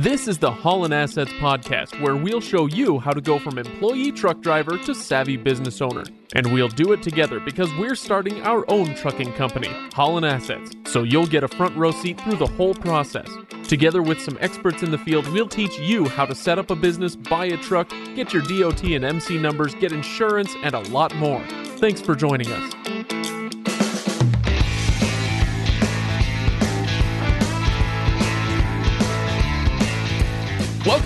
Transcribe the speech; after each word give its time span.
This 0.00 0.28
is 0.28 0.38
the 0.38 0.52
Holland 0.52 0.94
Assets 0.94 1.32
Podcast, 1.40 2.00
where 2.00 2.14
we'll 2.14 2.40
show 2.40 2.66
you 2.66 3.00
how 3.00 3.10
to 3.10 3.20
go 3.20 3.36
from 3.36 3.58
employee 3.58 4.12
truck 4.12 4.40
driver 4.40 4.78
to 4.78 4.94
savvy 4.94 5.36
business 5.36 5.82
owner. 5.82 6.04
And 6.36 6.52
we'll 6.52 6.68
do 6.68 6.92
it 6.92 7.02
together 7.02 7.40
because 7.40 7.68
we're 7.74 7.96
starting 7.96 8.40
our 8.42 8.64
own 8.70 8.94
trucking 8.94 9.32
company, 9.32 9.66
Holland 9.94 10.24
Assets, 10.24 10.70
so 10.84 11.02
you'll 11.02 11.26
get 11.26 11.42
a 11.42 11.48
front 11.48 11.76
row 11.76 11.90
seat 11.90 12.20
through 12.20 12.36
the 12.36 12.46
whole 12.46 12.74
process. 12.74 13.28
Together 13.66 14.00
with 14.00 14.20
some 14.20 14.38
experts 14.40 14.84
in 14.84 14.92
the 14.92 14.98
field, 14.98 15.26
we'll 15.32 15.48
teach 15.48 15.76
you 15.80 16.08
how 16.08 16.26
to 16.26 16.34
set 16.36 16.60
up 16.60 16.70
a 16.70 16.76
business, 16.76 17.16
buy 17.16 17.46
a 17.46 17.56
truck, 17.56 17.90
get 18.14 18.32
your 18.32 18.42
DOT 18.42 18.84
and 18.84 19.04
MC 19.04 19.36
numbers, 19.36 19.74
get 19.74 19.90
insurance, 19.90 20.54
and 20.62 20.76
a 20.76 20.80
lot 20.90 21.12
more. 21.16 21.44
Thanks 21.78 22.00
for 22.00 22.14
joining 22.14 22.46
us. 22.52 22.87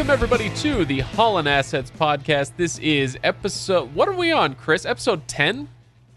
Welcome, 0.03 0.15
everybody, 0.15 0.51
to 0.63 0.85
the 0.85 0.99
Holland 0.99 1.49
Assets 1.49 1.89
Podcast. 1.89 2.57
This 2.57 2.77
is 2.81 3.17
episode, 3.23 3.95
what 3.95 4.09
are 4.09 4.17
we 4.17 4.33
on, 4.33 4.57
Chris? 4.57 4.85
Episode 4.85 5.29
10? 5.29 5.69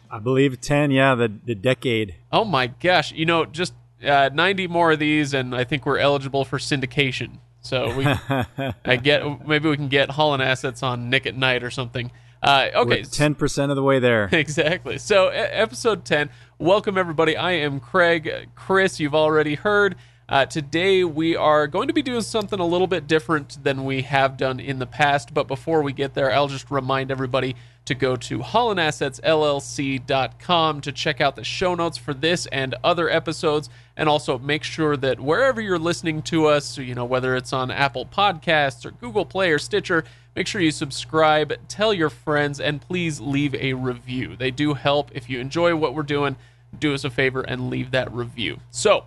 I 0.09 0.17
believe 0.17 0.59
10, 0.59 0.89
yeah, 0.89 1.13
the, 1.13 1.31
the 1.45 1.53
decade. 1.53 2.15
Oh 2.31 2.45
my 2.45 2.65
gosh. 2.65 3.11
You 3.11 3.27
know, 3.27 3.45
just 3.45 3.75
uh, 4.03 4.31
90 4.33 4.65
more 4.69 4.93
of 4.93 4.97
these, 4.97 5.35
and 5.35 5.53
I 5.55 5.65
think 5.65 5.85
we're 5.85 5.99
eligible 5.99 6.45
for 6.45 6.57
syndication. 6.57 7.37
So 7.61 7.95
we, 7.95 8.05
I 8.85 8.95
get, 8.95 9.47
maybe 9.47 9.69
we 9.69 9.75
can 9.75 9.87
get 9.87 10.09
Holland 10.09 10.41
Assets 10.41 10.81
on 10.81 11.11
Nick 11.11 11.27
at 11.27 11.37
Nite 11.37 11.63
or 11.63 11.69
something. 11.69 12.09
Uh, 12.41 12.69
okay. 12.73 13.01
We're 13.01 13.03
10% 13.03 13.69
of 13.69 13.75
the 13.75 13.83
way 13.83 13.99
there. 13.99 14.29
Exactly. 14.31 14.97
So, 14.97 15.27
episode 15.27 16.05
10. 16.05 16.31
Welcome, 16.57 16.97
everybody. 16.97 17.37
I 17.37 17.51
am 17.51 17.79
Craig. 17.79 18.49
Chris, 18.55 18.99
you've 18.99 19.13
already 19.13 19.53
heard. 19.53 19.95
Uh, 20.27 20.43
today, 20.43 21.03
we 21.03 21.35
are 21.35 21.67
going 21.67 21.87
to 21.87 21.93
be 21.93 22.01
doing 22.01 22.21
something 22.21 22.59
a 22.59 22.65
little 22.65 22.87
bit 22.87 23.05
different 23.05 23.63
than 23.63 23.85
we 23.85 24.01
have 24.01 24.37
done 24.37 24.59
in 24.59 24.79
the 24.79 24.87
past. 24.87 25.35
But 25.35 25.47
before 25.47 25.83
we 25.83 25.93
get 25.93 26.15
there, 26.15 26.33
I'll 26.33 26.47
just 26.47 26.71
remind 26.71 27.11
everybody 27.11 27.55
to 27.85 27.93
go 27.93 28.15
to 28.15 28.39
hollandassetsllc.com 28.39 30.81
to 30.81 30.91
check 30.91 31.21
out 31.21 31.35
the 31.35 31.43
show 31.43 31.75
notes 31.75 31.99
for 31.99 32.15
this 32.15 32.47
and 32.47 32.73
other 32.83 33.07
episodes. 33.07 33.69
And 33.95 34.09
also 34.09 34.39
make 34.39 34.63
sure 34.63 34.97
that 34.97 35.19
wherever 35.19 35.61
you're 35.61 35.77
listening 35.77 36.23
to 36.23 36.47
us, 36.47 36.79
you 36.79 36.95
know, 36.95 37.05
whether 37.05 37.35
it's 37.35 37.53
on 37.53 37.69
Apple 37.69 38.07
Podcasts 38.07 38.83
or 38.83 38.89
Google 38.91 39.27
Play 39.27 39.51
or 39.51 39.59
Stitcher, 39.59 40.05
make 40.35 40.47
sure 40.47 40.59
you 40.59 40.71
subscribe, 40.71 41.53
tell 41.67 41.93
your 41.93 42.09
friends, 42.09 42.59
and 42.59 42.81
please 42.81 43.21
leave 43.21 43.53
a 43.53 43.73
review. 43.73 44.35
They 44.35 44.49
do 44.49 44.73
help. 44.73 45.11
If 45.13 45.29
you 45.29 45.39
enjoy 45.39 45.75
what 45.75 45.93
we're 45.93 46.01
doing, 46.01 46.35
do 46.79 46.95
us 46.95 47.03
a 47.03 47.11
favor 47.11 47.41
and 47.41 47.69
leave 47.69 47.91
that 47.91 48.11
review. 48.11 48.57
So, 48.71 49.05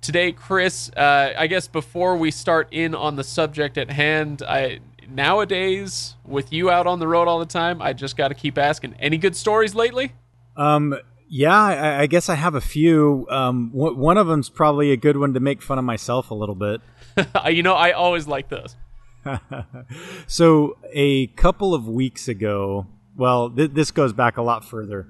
today, 0.00 0.32
Chris, 0.32 0.90
uh, 0.96 1.32
I 1.36 1.46
guess 1.46 1.68
before 1.68 2.16
we 2.16 2.30
start 2.30 2.68
in 2.70 2.94
on 2.94 3.16
the 3.16 3.24
subject 3.24 3.78
at 3.78 3.90
hand, 3.90 4.42
I 4.42 4.80
nowadays 5.08 6.14
with 6.24 6.52
you 6.52 6.70
out 6.70 6.86
on 6.86 6.98
the 7.00 7.08
road 7.08 7.28
all 7.28 7.38
the 7.38 7.46
time, 7.46 7.82
I 7.82 7.92
just 7.92 8.16
got 8.16 8.28
to 8.28 8.34
keep 8.34 8.58
asking. 8.58 8.94
Any 8.98 9.18
good 9.18 9.36
stories 9.36 9.74
lately? 9.74 10.12
Um, 10.56 10.96
yeah, 11.28 11.56
I, 11.56 12.02
I 12.02 12.06
guess 12.06 12.28
I 12.28 12.34
have 12.34 12.54
a 12.54 12.60
few. 12.60 13.26
Um, 13.30 13.70
w- 13.72 13.96
one 13.96 14.18
of 14.18 14.26
them's 14.26 14.48
probably 14.48 14.90
a 14.92 14.96
good 14.96 15.16
one 15.16 15.34
to 15.34 15.40
make 15.40 15.62
fun 15.62 15.78
of 15.78 15.84
myself 15.84 16.30
a 16.30 16.34
little 16.34 16.54
bit. 16.54 16.80
you 17.50 17.62
know, 17.62 17.74
I 17.74 17.92
always 17.92 18.26
like 18.26 18.48
those. 18.48 18.76
so 20.26 20.76
a 20.92 21.28
couple 21.28 21.74
of 21.74 21.86
weeks 21.86 22.26
ago, 22.28 22.86
well, 23.16 23.50
th- 23.50 23.72
this 23.72 23.90
goes 23.90 24.12
back 24.12 24.36
a 24.36 24.42
lot 24.42 24.64
further. 24.64 25.06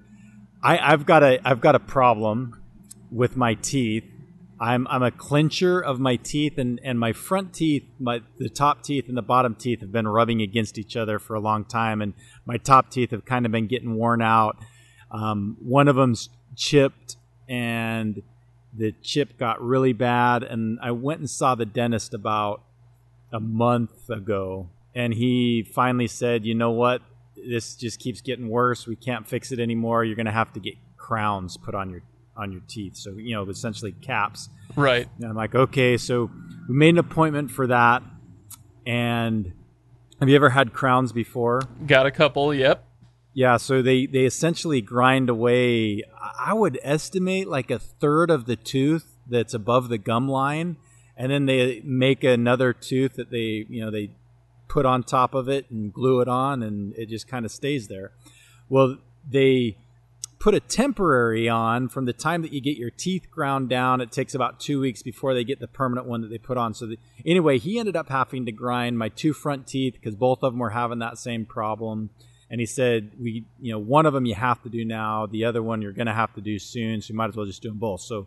I, 0.62 0.78
I've 0.92 1.06
got 1.06 1.22
a 1.22 1.40
I've 1.44 1.60
got 1.60 1.74
a 1.74 1.78
problem 1.80 2.60
with 3.10 3.36
my 3.36 3.54
teeth. 3.54 4.04
I'm 4.60 4.86
I'm 4.88 5.02
a 5.02 5.10
clincher 5.10 5.80
of 5.80 5.98
my 5.98 6.16
teeth, 6.16 6.58
and, 6.58 6.78
and 6.84 7.00
my 7.00 7.14
front 7.14 7.54
teeth, 7.54 7.84
my 7.98 8.20
the 8.38 8.50
top 8.50 8.82
teeth 8.82 9.08
and 9.08 9.16
the 9.16 9.22
bottom 9.22 9.54
teeth 9.54 9.80
have 9.80 9.90
been 9.90 10.06
rubbing 10.06 10.42
against 10.42 10.76
each 10.76 10.96
other 10.96 11.18
for 11.18 11.34
a 11.34 11.40
long 11.40 11.64
time, 11.64 12.02
and 12.02 12.12
my 12.44 12.58
top 12.58 12.90
teeth 12.90 13.10
have 13.10 13.24
kind 13.24 13.46
of 13.46 13.52
been 13.52 13.66
getting 13.66 13.94
worn 13.94 14.20
out. 14.20 14.58
Um, 15.10 15.56
one 15.62 15.88
of 15.88 15.96
them's 15.96 16.28
chipped, 16.56 17.16
and 17.48 18.22
the 18.76 18.92
chip 19.02 19.38
got 19.38 19.62
really 19.62 19.94
bad, 19.94 20.42
and 20.42 20.78
I 20.82 20.90
went 20.90 21.20
and 21.20 21.30
saw 21.30 21.54
the 21.54 21.66
dentist 21.66 22.12
about 22.12 22.62
a 23.32 23.40
month 23.40 24.10
ago, 24.10 24.68
and 24.94 25.14
he 25.14 25.62
finally 25.62 26.06
said, 26.06 26.44
"You 26.44 26.54
know 26.54 26.70
what? 26.70 27.00
This 27.34 27.76
just 27.76 27.98
keeps 27.98 28.20
getting 28.20 28.50
worse. 28.50 28.86
We 28.86 28.96
can't 28.96 29.26
fix 29.26 29.52
it 29.52 29.58
anymore. 29.58 30.04
You're 30.04 30.16
going 30.16 30.26
to 30.26 30.32
have 30.32 30.52
to 30.52 30.60
get 30.60 30.74
crowns 30.98 31.56
put 31.56 31.74
on 31.74 31.88
your 31.88 32.02
on 32.40 32.52
your 32.52 32.62
teeth. 32.68 32.96
So 32.96 33.12
you 33.12 33.34
know, 33.34 33.48
essentially 33.48 33.92
caps." 33.92 34.48
Right. 34.76 35.08
And 35.18 35.26
I'm 35.26 35.36
like, 35.36 35.54
"Okay." 35.54 35.96
So 35.96 36.30
we 36.68 36.74
made 36.74 36.90
an 36.90 36.98
appointment 36.98 37.50
for 37.50 37.66
that. 37.66 38.02
And 38.86 39.52
have 40.18 40.28
you 40.28 40.36
ever 40.36 40.50
had 40.50 40.72
crowns 40.72 41.12
before? 41.12 41.62
Got 41.86 42.06
a 42.06 42.10
couple. 42.10 42.52
Yep. 42.54 42.84
Yeah, 43.32 43.56
so 43.58 43.80
they 43.80 44.06
they 44.06 44.24
essentially 44.24 44.80
grind 44.80 45.30
away. 45.30 46.02
I 46.38 46.52
would 46.52 46.78
estimate 46.82 47.48
like 47.48 47.70
a 47.70 47.78
third 47.78 48.30
of 48.30 48.46
the 48.46 48.56
tooth 48.56 49.16
that's 49.28 49.54
above 49.54 49.88
the 49.88 49.98
gum 49.98 50.28
line, 50.28 50.76
and 51.16 51.30
then 51.30 51.46
they 51.46 51.80
make 51.84 52.24
another 52.24 52.72
tooth 52.72 53.14
that 53.14 53.30
they 53.30 53.66
you 53.68 53.84
know 53.84 53.90
they 53.90 54.10
put 54.68 54.84
on 54.84 55.02
top 55.02 55.34
of 55.34 55.48
it 55.48 55.70
and 55.70 55.92
glue 55.92 56.20
it 56.20 56.28
on, 56.28 56.62
and 56.62 56.92
it 56.96 57.08
just 57.08 57.28
kind 57.28 57.44
of 57.44 57.52
stays 57.52 57.88
there. 57.88 58.12
Well, 58.68 58.98
they 59.28 59.76
put 60.40 60.54
a 60.54 60.60
temporary 60.60 61.50
on 61.50 61.86
from 61.86 62.06
the 62.06 62.14
time 62.14 62.40
that 62.40 62.52
you 62.52 62.62
get 62.62 62.78
your 62.78 62.90
teeth 62.90 63.30
ground 63.30 63.68
down. 63.68 64.00
It 64.00 64.10
takes 64.10 64.34
about 64.34 64.58
two 64.58 64.80
weeks 64.80 65.02
before 65.02 65.34
they 65.34 65.44
get 65.44 65.60
the 65.60 65.68
permanent 65.68 66.06
one 66.06 66.22
that 66.22 66.28
they 66.28 66.38
put 66.38 66.56
on. 66.56 66.72
So 66.72 66.86
the, 66.86 66.98
anyway, 67.26 67.58
he 67.58 67.78
ended 67.78 67.94
up 67.94 68.08
having 68.08 68.46
to 68.46 68.52
grind 68.52 68.98
my 68.98 69.10
two 69.10 69.34
front 69.34 69.66
teeth 69.66 69.94
because 69.94 70.16
both 70.16 70.42
of 70.42 70.54
them 70.54 70.58
were 70.58 70.70
having 70.70 70.98
that 71.00 71.18
same 71.18 71.44
problem. 71.44 72.08
And 72.50 72.58
he 72.58 72.66
said 72.66 73.12
we 73.20 73.44
you 73.60 73.70
know 73.70 73.78
one 73.78 74.06
of 74.06 74.14
them 74.14 74.24
you 74.24 74.34
have 74.34 74.62
to 74.62 74.70
do 74.70 74.84
now. 74.84 75.26
The 75.26 75.44
other 75.44 75.62
one 75.62 75.82
you're 75.82 75.92
going 75.92 76.06
to 76.06 76.14
have 76.14 76.34
to 76.34 76.40
do 76.40 76.58
soon. 76.58 77.02
So 77.02 77.12
you 77.12 77.16
might 77.16 77.28
as 77.28 77.36
well 77.36 77.46
just 77.46 77.62
do 77.62 77.68
them 77.68 77.78
both. 77.78 78.00
So 78.00 78.26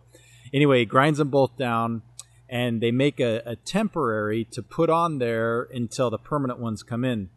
anyway 0.54 0.78
he 0.78 0.84
grinds 0.86 1.18
them 1.18 1.28
both 1.28 1.56
down 1.58 2.02
and 2.48 2.80
they 2.80 2.92
make 2.92 3.18
a, 3.18 3.42
a 3.44 3.56
temporary 3.56 4.44
to 4.52 4.62
put 4.62 4.88
on 4.88 5.18
there 5.18 5.62
until 5.64 6.10
the 6.10 6.18
permanent 6.18 6.60
ones 6.60 6.84
come 6.84 7.04
in. 7.04 7.28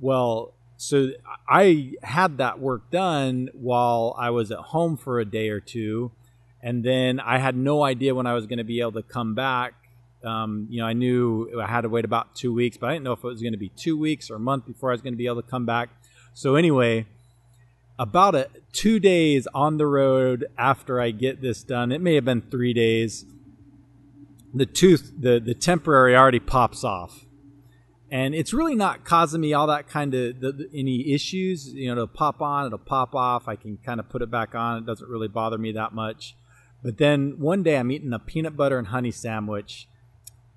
Well 0.00 0.54
so 0.80 1.10
i 1.48 1.92
had 2.02 2.38
that 2.38 2.58
work 2.58 2.90
done 2.90 3.48
while 3.52 4.14
i 4.18 4.30
was 4.30 4.50
at 4.50 4.58
home 4.58 4.96
for 4.96 5.20
a 5.20 5.24
day 5.24 5.48
or 5.48 5.60
two 5.60 6.10
and 6.62 6.84
then 6.84 7.20
i 7.20 7.38
had 7.38 7.56
no 7.56 7.82
idea 7.82 8.14
when 8.14 8.26
i 8.26 8.34
was 8.34 8.46
going 8.46 8.58
to 8.58 8.64
be 8.64 8.80
able 8.80 8.92
to 8.92 9.02
come 9.02 9.34
back 9.34 9.74
um, 10.24 10.66
you 10.68 10.80
know, 10.80 10.86
I 10.86 10.92
knew 10.92 11.50
I 11.60 11.66
had 11.66 11.82
to 11.82 11.88
wait 11.88 12.04
about 12.04 12.34
two 12.34 12.52
weeks, 12.52 12.76
but 12.76 12.90
I 12.90 12.92
didn't 12.92 13.04
know 13.04 13.12
if 13.12 13.20
it 13.20 13.26
was 13.26 13.40
going 13.40 13.52
to 13.52 13.58
be 13.58 13.70
two 13.70 13.96
weeks 13.98 14.30
or 14.30 14.36
a 14.36 14.40
month 14.40 14.66
before 14.66 14.90
I 14.90 14.92
was 14.92 15.00
going 15.00 15.14
to 15.14 15.18
be 15.18 15.26
able 15.26 15.42
to 15.42 15.48
come 15.48 15.64
back. 15.64 15.90
So 16.34 16.56
anyway, 16.56 17.06
about 17.98 18.34
a 18.34 18.48
two 18.72 19.00
days 19.00 19.48
on 19.54 19.78
the 19.78 19.86
road 19.86 20.46
after 20.58 21.00
I 21.00 21.10
get 21.10 21.40
this 21.40 21.62
done, 21.62 21.90
it 21.90 22.00
may 22.00 22.14
have 22.14 22.24
been 22.24 22.42
three 22.42 22.74
days. 22.74 23.24
The 24.52 24.66
tooth, 24.66 25.12
the 25.18 25.40
the 25.40 25.54
temporary 25.54 26.16
already 26.16 26.40
pops 26.40 26.84
off, 26.84 27.24
and 28.10 28.34
it's 28.34 28.52
really 28.52 28.74
not 28.74 29.04
causing 29.04 29.40
me 29.40 29.52
all 29.52 29.68
that 29.68 29.88
kind 29.88 30.12
of 30.14 30.40
the, 30.40 30.52
the, 30.52 30.70
any 30.74 31.12
issues. 31.12 31.72
You 31.72 31.86
know, 31.86 31.92
it'll 31.92 32.06
pop 32.08 32.40
on, 32.40 32.66
it'll 32.66 32.78
pop 32.78 33.14
off. 33.14 33.46
I 33.46 33.56
can 33.56 33.78
kind 33.78 34.00
of 34.00 34.08
put 34.08 34.22
it 34.22 34.30
back 34.30 34.54
on. 34.54 34.78
It 34.78 34.86
doesn't 34.86 35.08
really 35.08 35.28
bother 35.28 35.58
me 35.58 35.72
that 35.72 35.92
much. 35.92 36.36
But 36.82 36.98
then 36.98 37.38
one 37.38 37.62
day 37.62 37.76
I'm 37.76 37.90
eating 37.90 38.12
a 38.12 38.18
peanut 38.18 38.56
butter 38.56 38.78
and 38.78 38.88
honey 38.88 39.10
sandwich, 39.10 39.86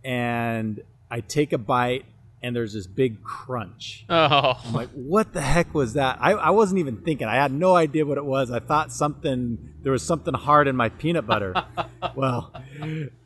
and 0.03 0.81
I 1.11 1.19
take 1.19 1.53
a 1.53 1.57
bite 1.57 2.05
and 2.43 2.53
there's 2.53 2.73
this 2.73 2.87
big 2.87 3.23
crunch. 3.23 4.05
Oh. 4.09 4.59
I'm 4.65 4.73
like, 4.73 4.89
what 4.89 5.31
the 5.31 5.41
heck 5.41 5.73
was 5.73 5.93
that? 5.93 6.17
I, 6.19 6.33
I 6.33 6.49
wasn't 6.49 6.79
even 6.79 6.97
thinking. 6.97 7.25
I 7.25 7.35
had 7.35 7.53
no 7.53 7.73
idea 7.73 8.05
what 8.05 8.17
it 8.17 8.25
was. 8.25 8.51
I 8.51 8.59
thought 8.59 8.91
something, 8.91 9.75
there 9.81 9.93
was 9.93 10.03
something 10.03 10.33
hard 10.33 10.67
in 10.67 10.75
my 10.75 10.89
peanut 10.89 11.25
butter. 11.25 11.53
well, 12.15 12.51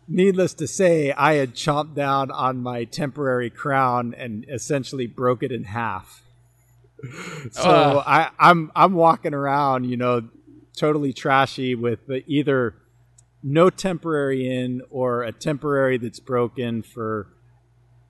needless 0.07 0.53
to 0.55 0.67
say, 0.67 1.11
I 1.11 1.33
had 1.33 1.53
chomped 1.53 1.95
down 1.95 2.31
on 2.31 2.57
my 2.59 2.85
temporary 2.85 3.49
crown 3.49 4.13
and 4.17 4.45
essentially 4.49 5.07
broke 5.07 5.43
it 5.43 5.51
in 5.51 5.65
half. 5.65 6.23
So 7.51 7.61
Ugh. 7.61 8.03
I, 8.07 8.29
I'm 8.39 8.71
I'm 8.75 8.93
walking 8.93 9.35
around, 9.35 9.83
you 9.83 9.97
know, 9.97 10.23
totally 10.75 11.13
trashy 11.13 11.75
with 11.75 11.99
either 12.25 12.73
no 13.43 13.69
temporary 13.69 14.49
in 14.49 14.81
or 14.89 15.23
a 15.23 15.31
temporary 15.31 15.97
that's 15.97 16.19
broken 16.19 16.81
for 16.81 17.27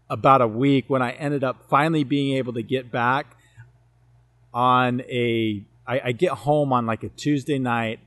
about 0.10 0.42
a 0.42 0.48
week 0.48 0.86
when 0.88 1.02
I 1.02 1.12
ended 1.12 1.44
up 1.44 1.70
finally 1.70 2.06
being 2.06 2.38
able 2.38 2.54
to 2.54 2.64
get 2.64 2.90
back 2.90 3.36
on 4.54 5.02
a 5.02 5.66
I, 5.86 6.02
I 6.06 6.12
get 6.14 6.32
home 6.32 6.74
on 6.74 6.86
like 6.86 7.04
a 7.04 7.10
Tuesday 7.10 7.60
night 7.60 8.00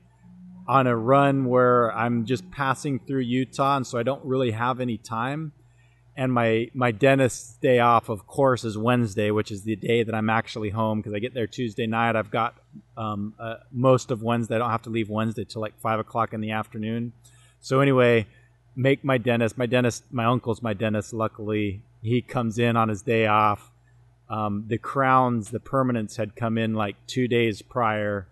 on 0.71 0.87
a 0.87 0.95
run 0.95 1.43
where 1.43 1.91
I'm 1.91 2.25
just 2.25 2.49
passing 2.49 2.97
through 2.99 3.23
Utah 3.23 3.75
and 3.75 3.85
so 3.85 3.97
I 3.97 4.03
don't 4.03 4.23
really 4.23 4.51
have 4.51 4.79
any 4.79 4.97
time. 4.97 5.51
And 6.15 6.31
my 6.31 6.69
my 6.73 6.91
dentist's 6.91 7.57
day 7.57 7.79
off, 7.79 8.07
of 8.07 8.25
course, 8.25 8.63
is 8.63 8.77
Wednesday, 8.77 9.31
which 9.31 9.51
is 9.51 9.63
the 9.63 9.75
day 9.75 10.03
that 10.03 10.15
I'm 10.15 10.29
actually 10.29 10.69
home 10.69 10.99
because 10.99 11.13
I 11.13 11.19
get 11.19 11.33
there 11.33 11.45
Tuesday 11.45 11.87
night. 11.87 12.15
I've 12.15 12.31
got 12.31 12.55
um, 12.95 13.33
uh, 13.37 13.55
most 13.69 14.11
of 14.11 14.23
Wednesday. 14.23 14.55
I 14.55 14.59
don't 14.59 14.69
have 14.69 14.83
to 14.83 14.89
leave 14.89 15.09
Wednesday 15.09 15.43
till 15.43 15.61
like 15.61 15.77
five 15.81 15.99
o'clock 15.99 16.33
in 16.33 16.39
the 16.39 16.51
afternoon. 16.51 17.11
So 17.59 17.81
anyway, 17.81 18.27
make 18.73 19.03
my 19.03 19.17
dentist. 19.17 19.57
My 19.57 19.65
dentist, 19.65 20.05
my 20.09 20.23
uncle's 20.23 20.61
my 20.61 20.73
dentist. 20.73 21.11
Luckily, 21.11 21.83
he 22.01 22.21
comes 22.21 22.57
in 22.57 22.77
on 22.77 22.87
his 22.87 23.01
day 23.01 23.27
off. 23.27 23.71
Um, 24.29 24.65
the 24.67 24.77
crowns, 24.77 25.49
the 25.49 25.59
permanents 25.59 26.15
had 26.15 26.37
come 26.37 26.57
in 26.57 26.75
like 26.75 26.95
two 27.07 27.27
days 27.27 27.61
prior, 27.61 28.29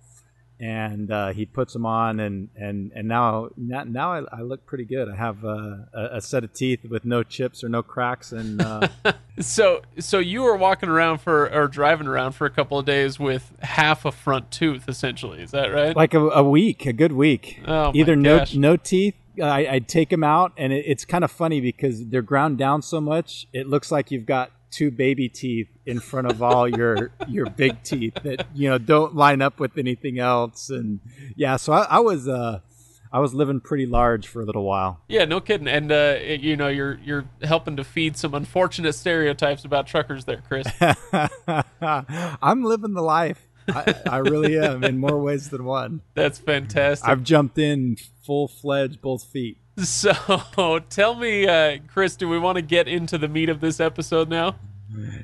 and 0.59 1.09
uh, 1.09 1.29
he 1.29 1.45
puts 1.45 1.71
them 1.71 1.85
on, 1.85 2.19
and 2.19 2.49
and 2.55 2.91
and 2.93 3.07
now 3.07 3.49
now 3.57 4.13
I, 4.13 4.23
I 4.31 4.41
look 4.41 4.65
pretty 4.65 4.83
good. 4.83 5.09
I 5.09 5.15
have 5.15 5.43
a, 5.45 5.87
a, 6.13 6.21
set 6.21 6.43
of 6.43 6.53
teeth 6.53 6.83
with 6.89 7.05
no 7.05 7.23
chips 7.23 7.63
or 7.63 7.69
no 7.69 7.81
cracks, 7.81 8.33
and 8.33 8.61
uh, 8.61 8.87
so 9.39 9.81
so 9.99 10.19
you 10.19 10.41
were 10.41 10.57
walking 10.57 10.89
around 10.89 11.19
for 11.19 11.51
or 11.53 11.67
driving 11.67 12.07
around 12.07 12.33
for 12.33 12.45
a 12.45 12.49
couple 12.49 12.77
of 12.77 12.85
days 12.85 13.17
with 13.19 13.53
half 13.61 14.03
a 14.03 14.11
front 14.11 14.51
tooth, 14.51 14.89
essentially. 14.89 15.41
Is 15.41 15.51
that 15.51 15.67
right? 15.67 15.95
Like 15.95 16.13
a, 16.13 16.19
a 16.19 16.43
week, 16.43 16.85
a 16.85 16.93
good 16.93 17.13
week. 17.13 17.61
Oh, 17.65 17.91
either 17.95 18.15
no 18.15 18.43
no 18.53 18.75
teeth. 18.75 19.15
I, 19.41 19.67
I'd 19.67 19.87
take 19.87 20.09
them 20.09 20.25
out, 20.25 20.51
and 20.57 20.73
it, 20.73 20.83
it's 20.85 21.05
kind 21.05 21.23
of 21.23 21.31
funny 21.31 21.61
because 21.61 22.07
they're 22.07 22.21
ground 22.21 22.57
down 22.57 22.81
so 22.81 22.99
much. 22.99 23.47
It 23.53 23.67
looks 23.67 23.89
like 23.89 24.11
you've 24.11 24.25
got 24.25 24.51
two 24.71 24.91
baby 24.91 25.27
teeth 25.29 25.69
in 25.85 25.99
front 25.99 26.29
of 26.29 26.41
all 26.41 26.67
your 26.67 27.11
your 27.27 27.49
big 27.49 27.81
teeth 27.83 28.13
that 28.23 28.45
you 28.53 28.69
know 28.69 28.77
don't 28.77 29.15
line 29.15 29.41
up 29.41 29.59
with 29.59 29.77
anything 29.77 30.19
else 30.19 30.69
and 30.69 30.99
yeah 31.35 31.55
so 31.55 31.73
i, 31.73 31.83
I 31.83 31.99
was 31.99 32.27
uh 32.27 32.59
I 33.11 33.19
was 33.19 33.33
living 33.33 33.59
pretty 33.59 33.87
large 33.87 34.27
for 34.27 34.41
a 34.41 34.45
little 34.45 34.63
while. 34.63 35.01
Yeah, 35.07 35.25
no 35.25 35.39
kidding. 35.39 35.67
And 35.67 35.91
uh, 35.91 36.17
it, 36.19 36.41
you 36.41 36.55
know, 36.55 36.67
you're 36.67 36.99
you're 37.03 37.25
helping 37.41 37.75
to 37.77 37.83
feed 37.83 38.15
some 38.15 38.35
unfortunate 38.35 38.93
stereotypes 38.93 39.65
about 39.65 39.87
truckers 39.87 40.25
there, 40.25 40.43
Chris. 40.47 40.67
I'm 41.81 42.63
living 42.63 42.93
the 42.93 43.01
life. 43.01 43.47
I, 43.67 43.95
I, 44.09 44.17
really 44.17 44.57
am 44.57 44.83
in 44.83 44.97
more 44.97 45.21
ways 45.21 45.49
than 45.49 45.63
one. 45.63 46.01
That's 46.15 46.39
fantastic. 46.39 47.07
I've 47.07 47.23
jumped 47.23 47.59
in 47.59 47.97
full 48.23 48.47
fledged 48.47 48.99
both 48.99 49.23
feet. 49.23 49.57
So 49.85 50.79
tell 50.89 51.15
me, 51.15 51.47
uh, 51.47 51.77
Chris, 51.87 52.15
do 52.15 52.27
we 52.27 52.37
want 52.37 52.57
to 52.57 52.61
get 52.61 52.87
into 52.87 53.17
the 53.17 53.27
meat 53.27 53.49
of 53.49 53.61
this 53.61 53.79
episode 53.79 54.29
now? 54.29 54.55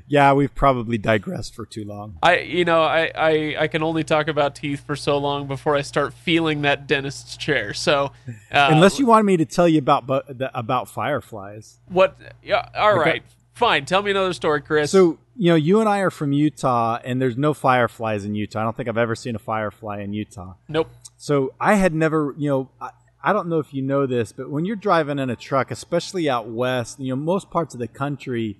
Yeah, 0.07 0.33
we've 0.33 0.53
probably 0.53 0.97
digressed 0.97 1.55
for 1.55 1.65
too 1.65 1.83
long. 1.83 2.17
I, 2.21 2.39
you 2.39 2.65
know, 2.65 2.83
I, 2.83 3.11
I, 3.15 3.55
I 3.59 3.67
can 3.67 3.83
only 3.83 4.03
talk 4.03 4.27
about 4.27 4.55
teeth 4.55 4.81
for 4.85 4.95
so 4.95 5.17
long 5.17 5.47
before 5.47 5.75
I 5.75 5.81
start 5.81 6.13
feeling 6.13 6.61
that 6.61 6.87
dentist's 6.87 7.35
chair. 7.35 7.73
So, 7.73 8.11
uh, 8.51 8.69
unless 8.71 8.99
you 8.99 9.05
wanted 9.05 9.23
me 9.23 9.37
to 9.37 9.45
tell 9.45 9.67
you 9.67 9.79
about 9.79 10.05
but, 10.05 10.25
about 10.53 10.87
fireflies, 10.87 11.79
what? 11.87 12.17
Yeah, 12.43 12.69
all 12.75 12.97
right, 12.97 13.21
okay. 13.21 13.25
fine. 13.53 13.85
Tell 13.85 14.03
me 14.03 14.11
another 14.11 14.33
story, 14.33 14.61
Chris. 14.61 14.91
So, 14.91 15.17
you 15.35 15.49
know, 15.49 15.55
you 15.55 15.79
and 15.79 15.89
I 15.89 15.99
are 15.99 16.11
from 16.11 16.31
Utah, 16.31 16.99
and 17.03 17.21
there's 17.21 17.37
no 17.37 17.53
fireflies 17.53 18.23
in 18.23 18.35
Utah. 18.35 18.61
I 18.61 18.63
don't 18.63 18.77
think 18.77 18.87
I've 18.87 18.97
ever 18.97 19.15
seen 19.15 19.35
a 19.35 19.39
firefly 19.39 20.01
in 20.01 20.13
Utah. 20.13 20.53
Nope. 20.67 20.91
So 21.17 21.53
I 21.59 21.75
had 21.75 21.93
never, 21.93 22.35
you 22.37 22.49
know. 22.49 22.69
I, 22.79 22.91
I 23.25 23.33
don't 23.33 23.47
know 23.47 23.57
if 23.57 23.73
you 23.73 23.81
know 23.81 24.05
this, 24.05 24.31
but 24.31 24.51
when 24.51 24.65
you're 24.65 24.75
driving 24.75 25.17
in 25.17 25.31
a 25.31 25.35
truck, 25.35 25.71
especially 25.71 26.29
out 26.29 26.47
west, 26.47 26.99
you 26.99 27.09
know, 27.09 27.15
most 27.15 27.49
parts 27.49 27.73
of 27.73 27.79
the 27.79 27.87
country, 27.87 28.59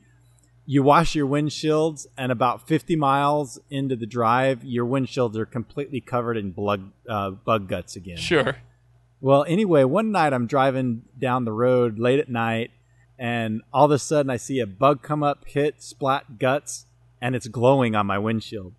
you 0.66 0.82
wash 0.82 1.14
your 1.14 1.28
windshields, 1.28 2.08
and 2.18 2.32
about 2.32 2.68
50 2.68 2.96
miles 2.96 3.60
into 3.70 3.96
the 3.96 4.08
drive, 4.08 4.64
your 4.64 4.88
windshields 4.88 5.36
are 5.36 5.46
completely 5.46 6.02
covered 6.02 6.36
in 6.36 6.50
blood, 6.50 6.92
uh, 7.08 7.30
bug 7.30 7.70
guts 7.70 7.96
again. 7.96 8.18
Sure. 8.18 8.58
Well, 9.22 9.46
anyway, 9.48 9.84
one 9.84 10.12
night 10.12 10.34
I'm 10.34 10.48
driving 10.48 11.04
down 11.16 11.46
the 11.46 11.54
road 11.54 12.00
late 12.00 12.20
at 12.20 12.30
night, 12.30 12.72
and 13.20 13.62
all 13.72 13.86
of 13.86 13.92
a 13.92 14.00
sudden 14.00 14.32
I 14.32 14.38
see 14.38 14.60
a 14.60 14.66
bug 14.66 15.04
come 15.04 15.22
up, 15.22 15.46
hit, 15.46 15.84
splat 15.84 16.40
guts, 16.40 16.88
and 17.22 17.36
it's 17.36 17.48
glowing 17.48 17.94
on 17.94 18.08
my 18.08 18.18
windshield. 18.18 18.74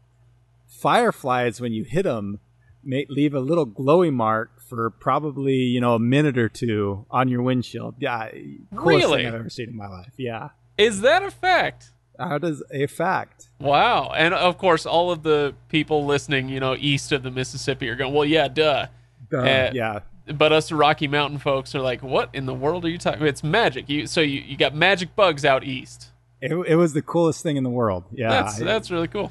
Fireflies, 0.66 1.60
when 1.60 1.72
you 1.72 1.84
hit 1.84 2.02
them, 2.02 2.40
may 2.82 3.06
leave 3.08 3.34
a 3.34 3.40
little 3.40 3.66
glowy 3.66 4.12
mark 4.12 4.55
for 4.68 4.90
probably 4.90 5.54
you 5.54 5.80
know 5.80 5.94
a 5.94 5.98
minute 5.98 6.38
or 6.38 6.48
two 6.48 7.06
on 7.10 7.28
your 7.28 7.42
windshield. 7.42 7.96
Yeah, 7.98 8.30
really, 8.70 9.18
thing 9.18 9.26
I've 9.26 9.34
ever 9.34 9.50
seen 9.50 9.68
in 9.68 9.76
my 9.76 9.88
life. 9.88 10.12
Yeah, 10.16 10.50
is 10.78 11.00
that 11.00 11.22
a 11.22 11.30
fact? 11.30 11.90
That 12.18 12.44
is 12.44 12.62
a 12.70 12.86
fact. 12.86 13.50
Wow, 13.60 14.12
and 14.16 14.34
of 14.34 14.58
course, 14.58 14.86
all 14.86 15.10
of 15.10 15.22
the 15.22 15.54
people 15.68 16.06
listening, 16.06 16.48
you 16.48 16.60
know, 16.60 16.74
east 16.78 17.12
of 17.12 17.22
the 17.22 17.30
Mississippi 17.30 17.88
are 17.88 17.96
going, 17.96 18.14
"Well, 18.14 18.24
yeah, 18.24 18.48
duh." 18.48 18.86
duh 19.30 19.38
uh, 19.38 19.70
yeah. 19.72 20.00
But 20.26 20.52
us 20.52 20.72
Rocky 20.72 21.06
Mountain 21.06 21.38
folks 21.38 21.74
are 21.74 21.80
like, 21.80 22.02
"What 22.02 22.30
in 22.32 22.46
the 22.46 22.54
world 22.54 22.84
are 22.84 22.88
you 22.88 22.98
talking? 22.98 23.20
about? 23.20 23.28
It's 23.28 23.44
magic." 23.44 23.88
You 23.88 24.06
so 24.06 24.20
you, 24.20 24.40
you 24.40 24.56
got 24.56 24.74
magic 24.74 25.14
bugs 25.14 25.44
out 25.44 25.64
east. 25.64 26.10
It, 26.40 26.52
it 26.52 26.76
was 26.76 26.92
the 26.92 27.02
coolest 27.02 27.42
thing 27.42 27.56
in 27.56 27.64
the 27.64 27.70
world. 27.70 28.04
Yeah, 28.12 28.28
that's 28.28 28.60
I, 28.60 28.64
that's 28.64 28.90
really 28.90 29.08
cool. 29.08 29.30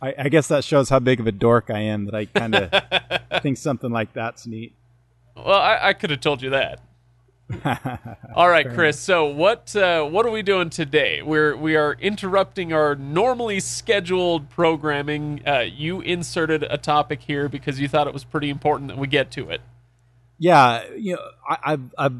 I, 0.00 0.14
I, 0.18 0.28
guess 0.28 0.48
that 0.48 0.64
shows 0.64 0.88
how 0.88 0.98
big 0.98 1.20
of 1.20 1.26
a 1.26 1.32
dork 1.32 1.70
I 1.70 1.80
am 1.80 2.04
that 2.04 2.14
I 2.14 2.24
kind 2.26 2.54
of 2.54 3.42
think 3.42 3.58
something 3.58 3.90
like 3.90 4.12
that's 4.12 4.46
neat. 4.46 4.72
Well, 5.36 5.58
I, 5.58 5.88
I 5.88 5.92
could 5.92 6.10
have 6.10 6.20
told 6.20 6.42
you 6.42 6.50
that. 6.50 6.80
All 8.34 8.48
right, 8.48 8.68
Chris. 8.68 9.00
So 9.00 9.24
what 9.24 9.74
uh, 9.74 10.04
what 10.04 10.26
are 10.26 10.30
we 10.30 10.42
doing 10.42 10.68
today? 10.68 11.22
We're 11.22 11.56
we 11.56 11.76
are 11.76 11.94
interrupting 11.94 12.74
our 12.74 12.94
normally 12.94 13.58
scheduled 13.60 14.50
programming. 14.50 15.40
Uh, 15.46 15.60
you 15.60 16.02
inserted 16.02 16.62
a 16.64 16.76
topic 16.76 17.22
here 17.22 17.48
because 17.48 17.80
you 17.80 17.88
thought 17.88 18.06
it 18.06 18.12
was 18.12 18.24
pretty 18.24 18.50
important 18.50 18.88
that 18.88 18.98
we 18.98 19.06
get 19.06 19.30
to 19.32 19.48
it. 19.48 19.62
Yeah, 20.38 20.84
you 20.94 21.14
know, 21.14 21.22
I, 21.48 21.72
I've, 21.72 21.94
I've 21.96 22.16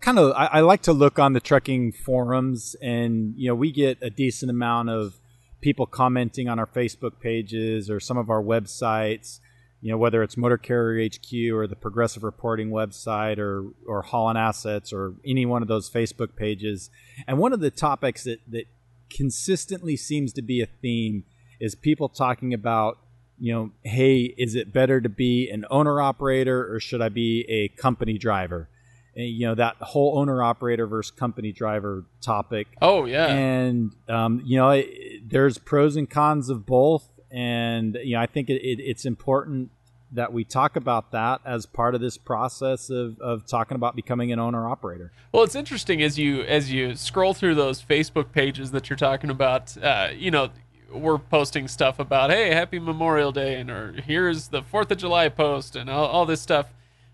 kind 0.00 0.18
of 0.18 0.32
I, 0.32 0.46
I 0.46 0.60
like 0.60 0.82
to 0.82 0.92
look 0.92 1.20
on 1.20 1.32
the 1.32 1.40
trucking 1.40 1.92
forums, 1.92 2.74
and 2.82 3.34
you 3.36 3.48
know, 3.48 3.54
we 3.54 3.70
get 3.70 3.98
a 4.02 4.10
decent 4.10 4.50
amount 4.50 4.90
of 4.90 5.20
people 5.60 5.86
commenting 5.86 6.48
on 6.48 6.58
our 6.58 6.66
Facebook 6.66 7.20
pages 7.20 7.90
or 7.90 8.00
some 8.00 8.16
of 8.16 8.30
our 8.30 8.42
websites. 8.42 9.40
You 9.82 9.92
know, 9.92 9.98
whether 9.98 10.22
it's 10.22 10.36
Motor 10.36 10.58
Carrier 10.58 11.08
HQ 11.08 11.52
or 11.52 11.66
the 11.66 11.76
Progressive 11.76 12.24
Reporting 12.24 12.70
website 12.70 13.38
or 13.38 13.66
or 13.86 14.02
Holland 14.02 14.38
Assets 14.38 14.92
or 14.92 15.14
any 15.24 15.46
one 15.46 15.62
of 15.62 15.68
those 15.68 15.90
Facebook 15.90 16.34
pages. 16.34 16.90
And 17.26 17.38
one 17.38 17.52
of 17.52 17.60
the 17.60 17.70
topics 17.70 18.24
that 18.24 18.40
that 18.48 18.66
consistently 19.10 19.96
seems 19.96 20.32
to 20.32 20.42
be 20.42 20.60
a 20.60 20.66
theme 20.66 21.24
is 21.60 21.74
people 21.74 22.08
talking 22.08 22.52
about 22.52 22.98
you 23.38 23.52
know, 23.52 23.70
hey, 23.82 24.34
is 24.38 24.54
it 24.54 24.72
better 24.72 25.00
to 25.00 25.08
be 25.08 25.50
an 25.50 25.66
owner 25.70 26.00
operator 26.00 26.72
or 26.72 26.80
should 26.80 27.02
I 27.02 27.10
be 27.10 27.44
a 27.48 27.68
company 27.80 28.18
driver? 28.18 28.68
You 29.16 29.46
know 29.46 29.54
that 29.54 29.76
whole 29.80 30.18
owner 30.18 30.42
operator 30.42 30.86
versus 30.86 31.10
company 31.10 31.50
driver 31.50 32.04
topic. 32.20 32.68
Oh 32.82 33.06
yeah, 33.06 33.26
and 33.28 33.92
um, 34.08 34.42
you 34.44 34.58
know 34.58 34.70
it, 34.70 35.28
there's 35.28 35.58
pros 35.58 35.96
and 35.96 36.08
cons 36.08 36.50
of 36.50 36.66
both, 36.66 37.08
and 37.30 37.98
you 38.04 38.14
know 38.14 38.20
I 38.20 38.26
think 38.26 38.50
it, 38.50 38.62
it, 38.62 38.80
it's 38.80 39.06
important 39.06 39.70
that 40.12 40.32
we 40.32 40.44
talk 40.44 40.76
about 40.76 41.10
that 41.12 41.40
as 41.44 41.66
part 41.66 41.94
of 41.94 42.00
this 42.00 42.16
process 42.16 42.90
of, 42.90 43.18
of 43.20 43.46
talking 43.46 43.74
about 43.74 43.96
becoming 43.96 44.30
an 44.32 44.38
owner 44.38 44.68
operator. 44.68 45.10
Well, 45.32 45.42
it's 45.42 45.56
interesting 45.56 46.02
as 46.02 46.18
you 46.18 46.42
as 46.42 46.70
you 46.70 46.94
scroll 46.94 47.32
through 47.32 47.54
those 47.54 47.82
Facebook 47.82 48.32
pages 48.32 48.70
that 48.72 48.90
you're 48.90 48.96
talking 48.98 49.30
about. 49.30 49.76
Uh, 49.82 50.10
you 50.14 50.30
know, 50.30 50.50
we're 50.92 51.18
posting 51.18 51.68
stuff 51.68 51.98
about 51.98 52.30
hey, 52.30 52.50
Happy 52.50 52.78
Memorial 52.78 53.32
Day, 53.32 53.58
and 53.58 53.70
or 53.70 53.92
here's 53.92 54.48
the 54.48 54.62
Fourth 54.62 54.90
of 54.90 54.98
July 54.98 55.30
post, 55.30 55.74
and 55.74 55.88
all, 55.88 56.06
all 56.06 56.26
this 56.26 56.42
stuff. 56.42 56.66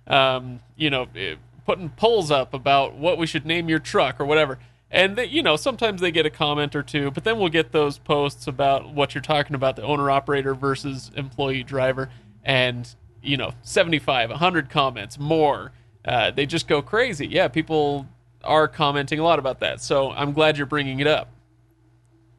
Um, 0.08 0.58
you 0.74 0.90
know. 0.90 1.06
It, 1.14 1.38
putting 1.64 1.90
polls 1.90 2.30
up 2.30 2.54
about 2.54 2.96
what 2.96 3.18
we 3.18 3.26
should 3.26 3.46
name 3.46 3.68
your 3.68 3.78
truck 3.78 4.20
or 4.20 4.24
whatever. 4.24 4.58
And 4.90 5.16
they, 5.16 5.26
you 5.26 5.42
know, 5.42 5.56
sometimes 5.56 6.00
they 6.00 6.10
get 6.10 6.26
a 6.26 6.30
comment 6.30 6.76
or 6.76 6.82
two, 6.82 7.10
but 7.10 7.24
then 7.24 7.38
we'll 7.38 7.48
get 7.48 7.72
those 7.72 7.98
posts 7.98 8.46
about 8.46 8.92
what 8.92 9.14
you're 9.14 9.22
talking 9.22 9.54
about, 9.54 9.76
the 9.76 9.82
owner 9.82 10.10
operator 10.10 10.54
versus 10.54 11.10
employee 11.16 11.62
driver, 11.62 12.10
and 12.44 12.94
you 13.22 13.36
know, 13.36 13.52
75, 13.62 14.30
100 14.30 14.68
comments, 14.68 15.18
more. 15.18 15.72
Uh, 16.04 16.30
they 16.30 16.44
just 16.44 16.66
go 16.66 16.82
crazy. 16.82 17.26
Yeah, 17.26 17.48
people 17.48 18.06
are 18.42 18.66
commenting 18.68 19.20
a 19.20 19.22
lot 19.22 19.38
about 19.38 19.60
that. 19.60 19.80
So 19.80 20.10
I'm 20.10 20.32
glad 20.32 20.56
you're 20.56 20.66
bringing 20.66 21.00
it 21.00 21.06
up. 21.06 21.28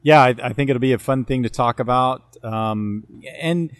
Yeah, 0.02 0.22
I, 0.22 0.34
I 0.42 0.52
think 0.52 0.68
it'll 0.68 0.80
be 0.80 0.92
a 0.92 0.98
fun 0.98 1.24
thing 1.24 1.44
to 1.44 1.48
talk 1.48 1.80
about. 1.80 2.36
Um, 2.44 3.04
and 3.40 3.72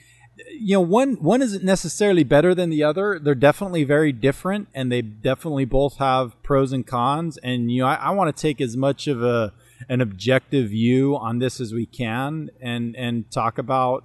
you 0.50 0.74
know 0.74 0.80
one 0.80 1.14
one 1.14 1.42
isn't 1.42 1.64
necessarily 1.64 2.24
better 2.24 2.54
than 2.54 2.70
the 2.70 2.82
other. 2.82 3.18
They're 3.18 3.34
definitely 3.34 3.84
very 3.84 4.12
different 4.12 4.68
and 4.74 4.90
they 4.90 5.02
definitely 5.02 5.64
both 5.64 5.98
have 5.98 6.40
pros 6.42 6.72
and 6.72 6.86
cons. 6.86 7.36
And 7.38 7.70
you 7.70 7.82
know 7.82 7.88
i, 7.88 7.94
I 7.94 8.10
want 8.10 8.34
to 8.34 8.40
take 8.40 8.60
as 8.60 8.76
much 8.76 9.06
of 9.06 9.22
a 9.22 9.52
an 9.88 10.00
objective 10.00 10.70
view 10.70 11.16
on 11.16 11.38
this 11.38 11.60
as 11.60 11.72
we 11.72 11.86
can 11.86 12.50
and 12.60 12.96
and 12.96 13.30
talk 13.30 13.58
about 13.58 14.04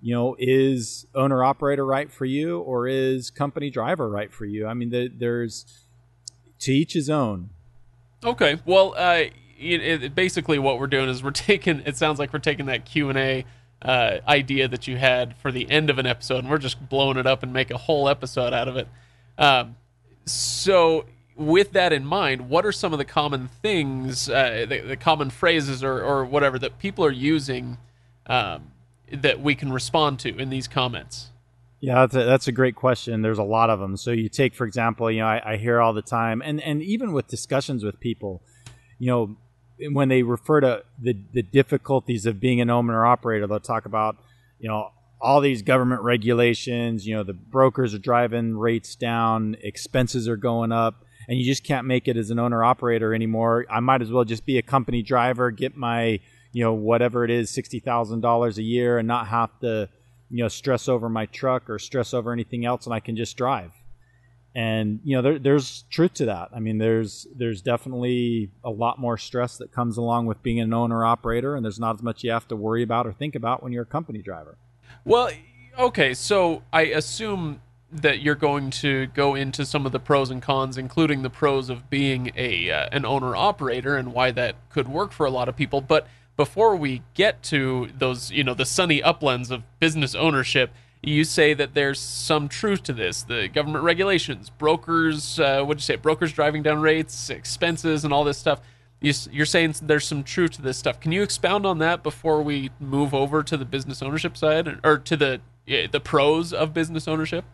you 0.00 0.14
know 0.14 0.36
is 0.38 1.06
owner 1.14 1.44
operator 1.44 1.84
right 1.84 2.10
for 2.10 2.24
you 2.24 2.60
or 2.60 2.86
is 2.86 3.30
company 3.30 3.70
driver 3.70 4.08
right 4.08 4.32
for 4.32 4.44
you? 4.44 4.66
I 4.66 4.74
mean 4.74 4.90
the, 4.90 5.08
there's 5.08 5.84
to 6.60 6.72
each 6.72 6.94
his 6.94 7.08
own. 7.08 7.50
Okay. 8.24 8.58
Well 8.64 8.94
uh 8.96 9.24
it, 9.60 9.82
it, 9.82 10.14
basically 10.14 10.58
what 10.58 10.78
we're 10.78 10.86
doing 10.86 11.08
is 11.08 11.22
we're 11.22 11.30
taking 11.32 11.80
it 11.86 11.96
sounds 11.96 12.18
like 12.18 12.32
we're 12.32 12.38
taking 12.38 12.66
that 12.66 12.84
q&a 12.84 13.44
uh, 13.82 14.18
idea 14.26 14.68
that 14.68 14.86
you 14.86 14.96
had 14.96 15.36
for 15.36 15.52
the 15.52 15.70
end 15.70 15.90
of 15.90 15.98
an 15.98 16.06
episode, 16.06 16.38
and 16.38 16.50
we're 16.50 16.58
just 16.58 16.88
blowing 16.88 17.16
it 17.16 17.26
up 17.26 17.42
and 17.42 17.52
make 17.52 17.70
a 17.70 17.78
whole 17.78 18.08
episode 18.08 18.52
out 18.52 18.68
of 18.68 18.76
it. 18.76 18.88
Um, 19.36 19.76
so, 20.24 21.06
with 21.36 21.72
that 21.72 21.92
in 21.92 22.04
mind, 22.04 22.50
what 22.50 22.66
are 22.66 22.72
some 22.72 22.92
of 22.92 22.98
the 22.98 23.04
common 23.04 23.48
things, 23.48 24.28
uh, 24.28 24.66
the, 24.68 24.80
the, 24.80 24.96
common 24.96 25.30
phrases 25.30 25.84
or, 25.84 26.02
or 26.02 26.24
whatever 26.24 26.58
that 26.58 26.78
people 26.80 27.04
are 27.04 27.12
using 27.12 27.78
um, 28.26 28.72
that 29.12 29.40
we 29.40 29.54
can 29.54 29.72
respond 29.72 30.18
to 30.20 30.36
in 30.36 30.50
these 30.50 30.66
comments? 30.66 31.30
Yeah, 31.80 31.94
that's 31.94 32.16
a, 32.16 32.24
that's 32.24 32.48
a 32.48 32.52
great 32.52 32.74
question. 32.74 33.22
There's 33.22 33.38
a 33.38 33.44
lot 33.44 33.70
of 33.70 33.78
them. 33.78 33.96
So 33.96 34.10
you 34.10 34.28
take, 34.28 34.54
for 34.54 34.66
example, 34.66 35.08
you 35.10 35.20
know, 35.20 35.26
I, 35.26 35.52
I 35.52 35.56
hear 35.56 35.80
all 35.80 35.92
the 35.92 36.02
time, 36.02 36.42
and 36.44 36.60
and 36.60 36.82
even 36.82 37.12
with 37.12 37.28
discussions 37.28 37.84
with 37.84 38.00
people, 38.00 38.42
you 38.98 39.06
know, 39.06 39.36
when 39.92 40.08
they 40.08 40.22
refer 40.22 40.60
to 40.60 40.84
the 41.00 41.16
the 41.32 41.42
difficulties 41.42 42.26
of 42.26 42.40
being 42.40 42.60
an 42.60 42.70
owner 42.70 43.04
operator, 43.04 43.46
they'll 43.46 43.60
talk 43.60 43.86
about, 43.86 44.16
you 44.58 44.68
know, 44.68 44.90
all 45.20 45.40
these 45.40 45.62
government 45.62 46.02
regulations. 46.02 47.06
You 47.06 47.16
know, 47.16 47.24
the 47.24 47.34
brokers 47.34 47.94
are 47.94 47.98
driving 47.98 48.56
rates 48.56 48.94
down, 48.94 49.56
expenses 49.62 50.28
are 50.28 50.36
going 50.36 50.72
up, 50.72 51.04
and 51.28 51.38
you 51.38 51.44
just 51.44 51.64
can't 51.64 51.86
make 51.86 52.08
it 52.08 52.16
as 52.16 52.30
an 52.30 52.38
owner 52.38 52.64
operator 52.64 53.14
anymore. 53.14 53.66
I 53.70 53.80
might 53.80 54.02
as 54.02 54.10
well 54.10 54.24
just 54.24 54.46
be 54.46 54.58
a 54.58 54.62
company 54.62 55.02
driver, 55.02 55.50
get 55.50 55.76
my 55.76 56.20
you 56.52 56.64
know 56.64 56.74
whatever 56.74 57.24
it 57.24 57.30
is, 57.30 57.50
sixty 57.50 57.80
thousand 57.80 58.20
dollars 58.20 58.58
a 58.58 58.62
year, 58.62 58.98
and 58.98 59.06
not 59.06 59.28
have 59.28 59.58
to 59.60 59.88
you 60.30 60.42
know 60.42 60.48
stress 60.48 60.88
over 60.88 61.08
my 61.08 61.26
truck 61.26 61.68
or 61.70 61.78
stress 61.78 62.12
over 62.12 62.32
anything 62.32 62.64
else 62.64 62.86
and 62.86 62.94
i 62.94 63.00
can 63.00 63.16
just 63.16 63.36
drive 63.36 63.72
and 64.54 65.00
you 65.04 65.16
know 65.16 65.22
there, 65.22 65.38
there's 65.38 65.84
truth 65.90 66.14
to 66.14 66.26
that. 66.26 66.50
I 66.54 66.60
mean 66.60 66.78
there's 66.78 67.26
there's 67.34 67.62
definitely 67.62 68.50
a 68.64 68.70
lot 68.70 68.98
more 68.98 69.18
stress 69.18 69.56
that 69.58 69.72
comes 69.72 69.96
along 69.96 70.26
with 70.26 70.42
being 70.42 70.60
an 70.60 70.72
owner 70.72 71.04
operator 71.04 71.54
and 71.54 71.64
there's 71.64 71.78
not 71.78 71.96
as 71.96 72.02
much 72.02 72.24
you 72.24 72.30
have 72.30 72.48
to 72.48 72.56
worry 72.56 72.82
about 72.82 73.06
or 73.06 73.12
think 73.12 73.34
about 73.34 73.62
when 73.62 73.72
you're 73.72 73.82
a 73.82 73.86
company 73.86 74.22
driver. 74.22 74.56
Well 75.04 75.30
okay 75.78 76.12
so 76.12 76.64
i 76.72 76.86
assume 76.86 77.60
that 77.90 78.20
you're 78.20 78.34
going 78.34 78.70
to 78.70 79.06
go 79.08 79.34
into 79.34 79.64
some 79.64 79.86
of 79.86 79.92
the 79.92 80.00
pros 80.00 80.30
and 80.30 80.42
cons 80.42 80.76
including 80.76 81.22
the 81.22 81.30
pros 81.30 81.70
of 81.70 81.88
being 81.88 82.30
a 82.36 82.70
uh, 82.70 82.88
an 82.92 83.04
owner 83.04 83.34
operator 83.34 83.96
and 83.96 84.12
why 84.12 84.30
that 84.30 84.56
could 84.68 84.88
work 84.88 85.12
for 85.12 85.24
a 85.24 85.30
lot 85.30 85.48
of 85.48 85.56
people. 85.56 85.80
But 85.80 86.06
before 86.36 86.76
we 86.76 87.02
get 87.14 87.42
to 87.44 87.88
those, 87.96 88.30
you 88.30 88.44
know, 88.44 88.54
the 88.54 88.66
sunny 88.66 89.02
uplands 89.02 89.50
of 89.50 89.62
business 89.80 90.14
ownership, 90.14 90.70
you 91.02 91.24
say 91.24 91.54
that 91.54 91.74
there's 91.74 92.00
some 92.00 92.48
truth 92.48 92.82
to 92.84 92.92
this. 92.92 93.22
The 93.22 93.48
government 93.48 93.84
regulations, 93.84 94.50
brokers, 94.50 95.38
uh, 95.38 95.62
what'd 95.62 95.80
you 95.80 95.84
say, 95.84 95.96
brokers 95.96 96.32
driving 96.32 96.62
down 96.62 96.80
rates, 96.80 97.30
expenses, 97.30 98.04
and 98.04 98.12
all 98.12 98.24
this 98.24 98.38
stuff. 98.38 98.60
You're 99.00 99.46
saying 99.46 99.76
there's 99.82 100.06
some 100.06 100.24
truth 100.24 100.52
to 100.52 100.62
this 100.62 100.76
stuff. 100.76 100.98
Can 100.98 101.12
you 101.12 101.22
expound 101.22 101.64
on 101.64 101.78
that 101.78 102.02
before 102.02 102.42
we 102.42 102.70
move 102.80 103.14
over 103.14 103.44
to 103.44 103.56
the 103.56 103.64
business 103.64 104.02
ownership 104.02 104.36
side, 104.36 104.80
or 104.82 104.98
to 104.98 105.16
the 105.16 105.40
the 105.66 106.00
pros 106.00 106.52
of 106.52 106.74
business 106.74 107.06
ownership? 107.06 107.44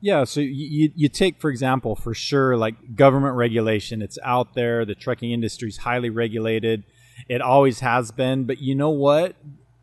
Yeah, 0.00 0.24
so 0.24 0.40
you 0.40 0.90
you 0.96 1.08
take 1.08 1.40
for 1.40 1.48
example, 1.48 1.94
for 1.94 2.12
sure, 2.12 2.56
like 2.56 2.96
government 2.96 3.36
regulation. 3.36 4.02
It's 4.02 4.18
out 4.24 4.54
there. 4.54 4.84
The 4.84 4.96
trucking 4.96 5.30
industry 5.30 5.68
is 5.68 5.76
highly 5.76 6.10
regulated 6.10 6.82
it 7.28 7.40
always 7.40 7.80
has 7.80 8.10
been. 8.10 8.44
But 8.44 8.60
you 8.60 8.74
know 8.74 8.90
what? 8.90 9.36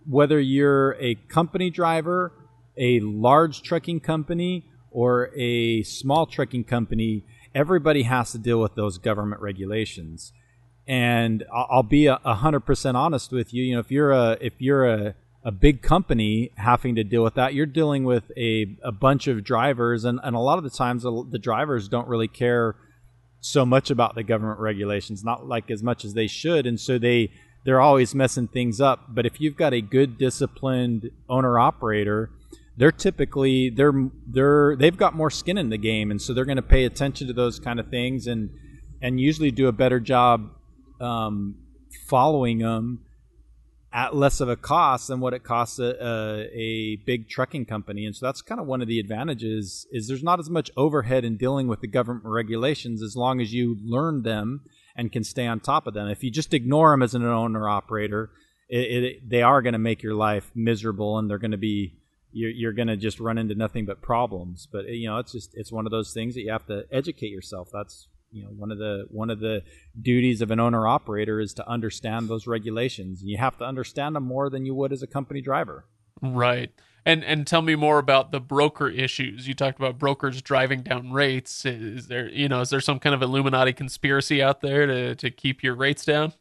Whether 0.05 0.39
you're 0.39 0.95
a 0.99 1.15
company 1.15 1.69
driver, 1.69 2.31
a 2.77 2.99
large 2.99 3.61
trucking 3.61 4.01
company, 4.01 4.65
or 4.91 5.29
a 5.35 5.83
small 5.83 6.25
trucking 6.25 6.63
company, 6.63 7.23
everybody 7.53 8.03
has 8.03 8.31
to 8.31 8.37
deal 8.37 8.59
with 8.59 8.75
those 8.75 8.97
government 8.97 9.41
regulations. 9.41 10.31
And 10.87 11.43
I'll 11.53 11.83
be 11.83 12.05
a 12.05 12.17
hundred 12.17 12.61
percent 12.61 12.95
honest 12.95 13.31
with 13.31 13.53
you. 13.53 13.63
You 13.63 13.73
know, 13.75 13.79
if 13.79 13.91
you're 13.91 14.11
a 14.11 14.37
if 14.39 14.53
you're 14.59 14.85
a 14.85 15.15
a 15.43 15.51
big 15.51 15.81
company 15.81 16.51
having 16.57 16.95
to 16.95 17.03
deal 17.03 17.23
with 17.23 17.35
that, 17.35 17.53
you're 17.53 17.65
dealing 17.65 18.03
with 18.03 18.31
a, 18.35 18.75
a 18.83 18.91
bunch 18.91 19.27
of 19.27 19.43
drivers, 19.43 20.03
and, 20.03 20.19
and 20.23 20.35
a 20.35 20.39
lot 20.39 20.57
of 20.57 20.63
the 20.63 20.69
times 20.69 21.03
the, 21.03 21.39
drivers 21.39 21.87
don't 21.87 22.07
really 22.07 22.27
care 22.27 22.75
so 23.39 23.65
much 23.65 23.89
about 23.89 24.15
the 24.15 24.23
government 24.23 24.59
regulations, 24.59 25.23
not 25.23 25.47
like 25.47 25.71
as 25.71 25.81
much 25.81 26.03
as 26.03 26.13
they 26.15 26.27
should, 26.27 26.65
and 26.65 26.79
so 26.79 26.97
they 26.97 27.31
they're 27.63 27.79
always 27.79 28.15
messing 28.15 28.47
things 28.47 28.81
up. 28.81 29.05
But 29.09 29.25
if 29.25 29.39
you've 29.39 29.55
got 29.55 29.73
a 29.73 29.81
good 29.81 30.17
disciplined 30.17 31.11
owner 31.29 31.59
operator, 31.59 32.29
they're 32.77 32.91
typically 32.91 33.69
they're 33.69 34.09
they're 34.27 34.75
they've 34.75 34.95
got 34.95 35.15
more 35.15 35.31
skin 35.31 35.57
in 35.57 35.69
the 35.69 35.77
game, 35.77 36.11
and 36.11 36.21
so 36.21 36.33
they're 36.33 36.45
going 36.45 36.57
to 36.57 36.61
pay 36.61 36.85
attention 36.85 37.27
to 37.27 37.33
those 37.33 37.59
kind 37.59 37.79
of 37.79 37.89
things 37.89 38.27
and 38.27 38.51
and 39.01 39.19
usually 39.19 39.51
do 39.51 39.67
a 39.67 39.71
better 39.71 39.99
job 39.99 40.49
um, 41.01 41.55
following 42.07 42.59
them 42.59 42.99
at 43.93 44.15
less 44.15 44.41
of 44.41 44.49
a 44.49 44.55
cost 44.55 45.07
than 45.07 45.19
what 45.19 45.33
it 45.33 45.43
costs 45.43 45.79
a, 45.79 45.95
a, 46.05 46.49
a, 46.53 46.95
big 46.97 47.29
trucking 47.29 47.65
company. 47.65 48.05
And 48.05 48.15
so 48.15 48.25
that's 48.25 48.41
kind 48.41 48.59
of 48.59 48.67
one 48.67 48.81
of 48.81 48.87
the 48.87 48.99
advantages 48.99 49.87
is 49.91 50.07
there's 50.07 50.23
not 50.23 50.39
as 50.39 50.49
much 50.49 50.69
overhead 50.75 51.23
in 51.23 51.37
dealing 51.37 51.67
with 51.67 51.79
the 51.79 51.87
government 51.87 52.25
regulations 52.25 53.01
as 53.01 53.15
long 53.15 53.39
as 53.39 53.53
you 53.53 53.77
learn 53.81 54.23
them 54.23 54.61
and 54.95 55.11
can 55.11 55.23
stay 55.23 55.47
on 55.47 55.61
top 55.61 55.87
of 55.87 55.93
them. 55.93 56.09
If 56.09 56.23
you 56.23 56.29
just 56.29 56.53
ignore 56.53 56.91
them 56.91 57.01
as 57.01 57.15
an 57.15 57.25
owner 57.25 57.69
operator, 57.69 58.29
it, 58.69 59.03
it, 59.03 59.29
they 59.29 59.41
are 59.41 59.61
going 59.61 59.73
to 59.73 59.79
make 59.79 60.03
your 60.03 60.15
life 60.15 60.51
miserable 60.53 61.17
and 61.17 61.29
they're 61.29 61.37
going 61.37 61.51
to 61.51 61.57
be 61.57 61.93
you're, 62.37 62.51
you're 62.51 62.73
going 62.73 62.87
to 62.87 62.97
just 62.97 63.19
run 63.19 63.37
into 63.37 63.55
nothing 63.55 63.85
but 63.85 64.01
problems. 64.01 64.67
But 64.71 64.87
you 64.89 65.07
know, 65.07 65.17
it's 65.17 65.31
just 65.31 65.51
it's 65.55 65.71
one 65.71 65.85
of 65.85 65.91
those 65.91 66.13
things 66.13 66.35
that 66.35 66.41
you 66.41 66.51
have 66.51 66.65
to 66.67 66.85
educate 66.91 67.31
yourself. 67.31 67.69
That's 67.73 68.07
you 68.31 68.43
know 68.43 68.49
one 68.49 68.71
of 68.71 68.77
the 68.77 69.05
one 69.09 69.29
of 69.29 69.39
the 69.39 69.63
duties 69.99 70.41
of 70.41 70.51
an 70.51 70.59
owner 70.59 70.87
operator 70.87 71.39
is 71.39 71.53
to 71.55 71.67
understand 71.67 72.29
those 72.29 72.45
regulations. 72.45 73.23
You 73.23 73.37
have 73.37 73.57
to 73.57 73.65
understand 73.65 74.15
them 74.15 74.23
more 74.23 74.49
than 74.49 74.65
you 74.65 74.75
would 74.75 74.93
as 74.93 75.01
a 75.01 75.07
company 75.07 75.41
driver. 75.41 75.85
Right. 76.21 76.71
And 77.05 77.23
and 77.23 77.47
tell 77.47 77.61
me 77.61 77.75
more 77.75 77.97
about 77.97 78.31
the 78.31 78.39
broker 78.39 78.87
issues. 78.87 79.47
You 79.47 79.55
talked 79.55 79.79
about 79.79 79.97
brokers 79.97 80.41
driving 80.41 80.83
down 80.83 81.11
rates. 81.11 81.65
Is 81.65 82.07
there 82.07 82.29
you 82.29 82.47
know 82.47 82.61
is 82.61 82.69
there 82.69 82.81
some 82.81 82.99
kind 82.99 83.15
of 83.15 83.21
illuminati 83.23 83.73
conspiracy 83.73 84.43
out 84.43 84.61
there 84.61 84.85
to 84.85 85.15
to 85.15 85.31
keep 85.31 85.63
your 85.63 85.75
rates 85.75 86.05
down? 86.05 86.33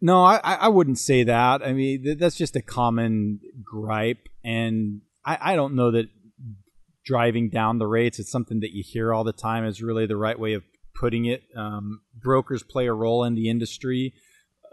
No 0.00 0.24
i 0.24 0.38
i 0.42 0.68
wouldn't 0.68 0.98
say 0.98 1.22
that. 1.22 1.62
I 1.62 1.72
mean 1.72 2.16
that's 2.18 2.36
just 2.36 2.56
a 2.56 2.62
common 2.62 3.40
gripe. 3.62 4.28
And 4.42 5.02
i 5.26 5.52
i 5.52 5.56
don't 5.56 5.74
know 5.74 5.90
that 5.90 6.06
driving 7.04 7.50
down 7.50 7.78
the 7.78 7.86
rates 7.86 8.18
it's 8.18 8.30
something 8.30 8.60
that 8.60 8.72
you 8.72 8.82
hear 8.84 9.12
all 9.12 9.24
the 9.24 9.32
time 9.32 9.64
is 9.64 9.82
really 9.82 10.06
the 10.06 10.16
right 10.16 10.38
way 10.38 10.54
of 10.54 10.62
putting 10.98 11.26
it. 11.26 11.42
Um, 11.56 12.00
brokers 12.14 12.62
play 12.62 12.86
a 12.86 12.92
role 12.92 13.24
in 13.24 13.34
the 13.34 13.48
industry, 13.48 14.14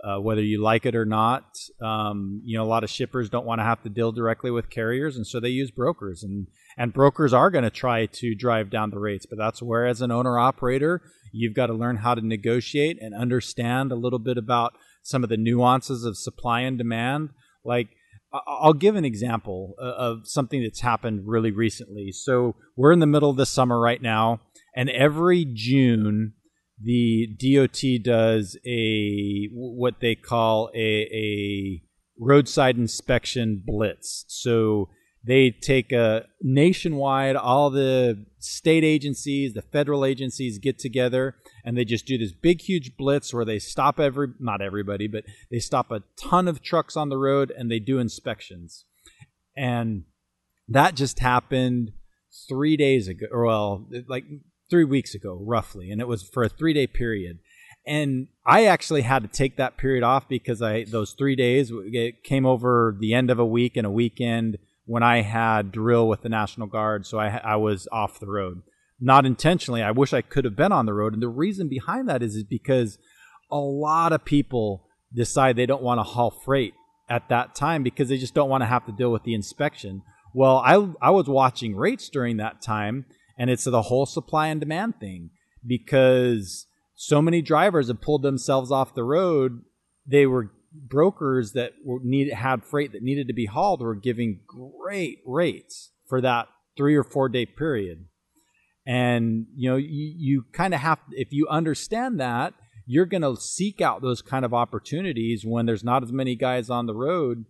uh, 0.04 0.20
whether 0.20 0.42
you 0.42 0.62
like 0.62 0.86
it 0.86 0.96
or 0.96 1.06
not. 1.06 1.46
Um, 1.82 2.42
you 2.44 2.58
know, 2.58 2.64
a 2.64 2.68
lot 2.68 2.84
of 2.84 2.90
shippers 2.90 3.30
don't 3.30 3.46
want 3.46 3.60
to 3.60 3.66
have 3.66 3.82
to 3.84 3.90
deal 3.90 4.12
directly 4.12 4.52
with 4.52 4.70
carriers, 4.70 5.16
and 5.16 5.28
so 5.28 5.40
they 5.40 5.50
use 5.50 5.72
brokers. 5.72 6.24
and 6.24 6.48
And 6.78 6.94
brokers 6.94 7.34
are 7.34 7.52
going 7.52 7.64
to 7.64 7.70
try 7.70 8.06
to 8.06 8.36
drive 8.36 8.70
down 8.70 8.90
the 8.90 9.00
rates, 9.00 9.26
but 9.26 9.38
that's 9.38 9.62
where, 9.62 9.86
as 9.86 10.02
an 10.02 10.12
owner 10.12 10.40
operator, 10.40 11.02
you've 11.32 11.56
got 11.56 11.68
to 11.68 11.74
learn 11.74 11.98
how 11.98 12.16
to 12.16 12.26
negotiate 12.26 12.98
and 13.02 13.14
understand 13.14 13.92
a 13.92 13.96
little 13.96 14.20
bit 14.20 14.38
about 14.38 14.74
some 15.02 15.24
of 15.24 15.30
the 15.30 15.38
nuances 15.38 16.06
of 16.06 16.18
supply 16.18 16.62
and 16.62 16.78
demand. 16.78 17.30
Like, 17.66 17.90
I'll 18.34 18.74
give 18.74 18.96
an 18.96 19.06
example 19.06 19.76
uh, 19.80 19.86
of 19.86 20.28
something 20.28 20.64
that's 20.64 20.82
happened 20.82 21.22
really 21.26 21.52
recently. 21.52 22.12
So 22.12 22.56
we're 22.76 22.92
in 22.92 23.00
the 23.00 23.06
middle 23.06 23.30
of 23.30 23.38
the 23.38 23.46
summer 23.46 23.80
right 23.80 24.02
now 24.02 24.42
and 24.76 24.90
every 24.90 25.46
June 25.46 26.34
the 26.82 27.28
DOT 27.40 28.04
does 28.04 28.58
a 28.66 29.48
what 29.54 30.00
they 30.02 30.16
call 30.16 30.70
a, 30.76 31.08
a 31.14 31.84
roadside 32.20 32.78
inspection 32.78 33.62
blitz. 33.66 34.26
So 34.28 34.90
they 35.26 35.52
take 35.52 35.92
a 35.92 36.26
nationwide, 36.42 37.36
all 37.36 37.70
the 37.70 38.26
state 38.40 38.84
agencies, 38.84 39.54
the 39.54 39.62
federal 39.62 40.04
agencies 40.04 40.60
get 40.60 40.78
together 40.78 41.36
and 41.64 41.78
they 41.78 41.86
just 41.86 42.06
do 42.06 42.18
this 42.18 42.34
big, 42.34 42.62
huge 42.62 42.98
blitz 42.98 43.34
where 43.34 43.46
they 43.46 43.60
stop 43.60 44.00
every, 44.00 44.28
not 44.40 44.62
everybody, 44.62 45.08
but 45.08 45.24
they 45.50 45.60
stop 45.60 45.92
a 45.92 46.04
ton 46.18 46.48
of 46.48 46.62
trucks 46.62 46.98
on 46.98 47.08
the 47.08 47.18
road 47.18 47.54
and 47.58 47.72
they 47.72 47.80
do 47.80 48.00
inspections. 48.00 48.84
And 49.56 50.04
that 50.68 50.96
just 50.96 51.20
happened 51.20 51.92
three 52.50 52.76
days 52.76 53.08
ago, 53.08 53.28
or 53.32 53.46
well, 53.46 53.88
like 54.08 54.26
three 54.70 54.84
weeks 54.84 55.14
ago, 55.14 55.40
roughly, 55.42 55.92
and 55.92 56.02
it 56.02 56.08
was 56.08 56.24
for 56.24 56.44
a 56.44 56.50
three 56.50 56.74
day 56.74 56.88
period. 56.88 57.40
And 57.86 58.28
I 58.46 58.66
actually 58.66 59.02
had 59.02 59.24
to 59.24 59.28
take 59.28 59.58
that 59.58 59.78
period 59.78 60.04
off 60.04 60.28
because 60.28 60.62
I 60.62 60.86
those 60.86 61.14
three 61.14 61.36
days 61.36 61.72
it 61.72 62.24
came 62.24 62.46
over 62.46 62.96
the 62.98 63.14
end 63.14 63.30
of 63.30 63.40
a 63.40 63.46
week 63.46 63.76
and 63.76 63.86
a 63.86 63.92
weekend 63.92 64.58
when 64.86 65.04
I 65.04 65.22
had 65.22 65.72
drill 65.72 66.08
with 66.08 66.22
the 66.22 66.30
National 66.30 66.68
Guard, 66.68 67.06
so 67.06 67.20
I 67.20 67.38
I 67.38 67.56
was 67.56 67.88
off 67.92 68.20
the 68.20 68.28
road, 68.28 68.62
not 69.00 69.26
intentionally. 69.26 69.82
I 69.82 69.92
wish 69.92 70.14
I 70.14 70.22
could 70.22 70.46
have 70.46 70.56
been 70.56 70.72
on 70.72 70.86
the 70.86 70.94
road, 70.94 71.14
and 71.14 71.22
the 71.22 71.30
reason 71.30 71.70
behind 71.70 72.10
that 72.10 72.24
is, 72.24 72.36
is 72.36 72.44
because 72.44 72.98
a 73.52 73.58
lot 73.58 74.14
of 74.14 74.26
people 74.26 74.88
decide 75.14 75.56
they 75.56 75.66
don't 75.66 75.84
want 75.84 76.00
to 76.00 76.04
haul 76.04 76.32
freight 76.32 76.74
at 77.10 77.30
that 77.30 77.56
time 77.56 77.84
because 77.84 78.10
they 78.10 78.18
just 78.18 78.34
don't 78.34 78.50
want 78.50 78.62
to 78.62 78.68
have 78.68 78.86
to 78.86 78.92
deal 78.92 79.12
with 79.12 79.24
the 79.24 79.34
inspection. 79.34 80.02
Well, 80.34 80.58
I 80.58 80.76
I 81.02 81.12
was 81.12 81.28
watching 81.28 81.76
rates 81.76 82.10
during 82.10 82.38
that 82.38 82.62
time 82.62 83.06
and 83.38 83.50
it's 83.50 83.64
the 83.64 83.84
whole 83.84 84.06
supply 84.06 84.48
and 84.48 84.60
demand 84.60 85.00
thing 85.00 85.30
because 85.66 86.68
so 86.96 87.22
many 87.22 87.42
drivers 87.42 87.88
have 87.88 88.02
pulled 88.02 88.24
themselves 88.24 88.72
off 88.72 88.96
the 88.96 89.04
road. 89.04 89.62
They 90.06 90.26
were 90.26 90.52
brokers 90.74 91.54
that 91.54 91.74
need 91.86 92.32
had 92.34 92.64
freight 92.64 92.92
that 92.94 93.04
needed 93.04 93.28
to 93.28 93.34
be 93.34 93.46
hauled 93.46 93.82
were 93.82 93.96
giving 93.96 94.40
great 94.48 95.20
rates 95.26 95.92
for 96.08 96.22
that 96.22 96.48
three 96.76 96.96
or 96.96 97.04
four 97.04 97.30
day 97.30 97.46
period. 97.46 98.06
And 98.86 99.46
you 99.56 99.70
know, 99.70 99.78
you, 99.78 100.14
you 100.18 100.46
kind 100.52 100.74
of 100.74 100.80
have 100.82 101.00
if 101.12 101.32
you 101.32 101.48
understand 101.48 102.20
that, 102.20 102.54
you're 102.86 103.06
going 103.06 103.22
to 103.22 103.40
seek 103.40 103.82
out 103.82 104.02
those 104.02 104.22
kind 104.22 104.44
of 104.44 104.54
opportunities 104.54 105.46
when 105.46 105.66
there's 105.66 105.84
not 105.84 106.04
as 106.04 106.12
many 106.12 106.36
guys 106.36 106.70
on 106.70 106.86
the 106.86 106.96
road 106.96 107.46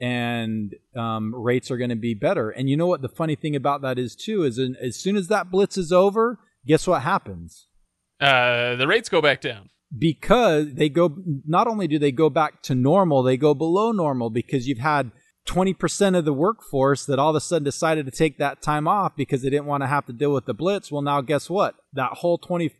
and 0.00 0.74
um, 0.96 1.34
rates 1.34 1.70
are 1.70 1.76
going 1.76 1.90
to 1.90 1.96
be 1.96 2.14
better. 2.14 2.50
And 2.50 2.68
you 2.68 2.76
know 2.76 2.86
what 2.86 3.02
the 3.02 3.08
funny 3.08 3.34
thing 3.34 3.56
about 3.56 3.82
that 3.82 3.98
is 3.98 4.14
too 4.14 4.44
is 4.44 4.58
in, 4.58 4.76
as 4.80 4.96
soon 4.96 5.16
as 5.16 5.28
that 5.28 5.50
blitz 5.50 5.76
is 5.76 5.92
over, 5.92 6.38
guess 6.66 6.86
what 6.86 7.02
happens? 7.02 7.66
Uh, 8.20 8.74
the 8.76 8.86
rates 8.86 9.08
go 9.08 9.20
back 9.20 9.40
down 9.40 9.70
because 9.96 10.74
they 10.74 10.88
go. 10.88 11.16
Not 11.46 11.66
only 11.66 11.88
do 11.88 11.98
they 11.98 12.12
go 12.12 12.30
back 12.30 12.62
to 12.64 12.74
normal, 12.74 13.22
they 13.22 13.36
go 13.36 13.54
below 13.54 13.92
normal 13.92 14.30
because 14.30 14.68
you've 14.68 14.78
had 14.78 15.12
20% 15.48 16.16
of 16.16 16.26
the 16.26 16.32
workforce 16.32 17.06
that 17.06 17.18
all 17.18 17.30
of 17.30 17.36
a 17.36 17.40
sudden 17.40 17.64
decided 17.64 18.04
to 18.04 18.12
take 18.12 18.36
that 18.36 18.60
time 18.60 18.86
off 18.86 19.16
because 19.16 19.40
they 19.40 19.48
didn't 19.48 19.64
want 19.64 19.82
to 19.82 19.86
have 19.86 20.04
to 20.04 20.12
deal 20.12 20.32
with 20.32 20.44
the 20.44 20.52
blitz. 20.52 20.92
Well, 20.92 21.00
now 21.00 21.22
guess 21.22 21.48
what? 21.48 21.74
That 21.94 22.18
whole 22.18 22.38
20% 22.38 22.70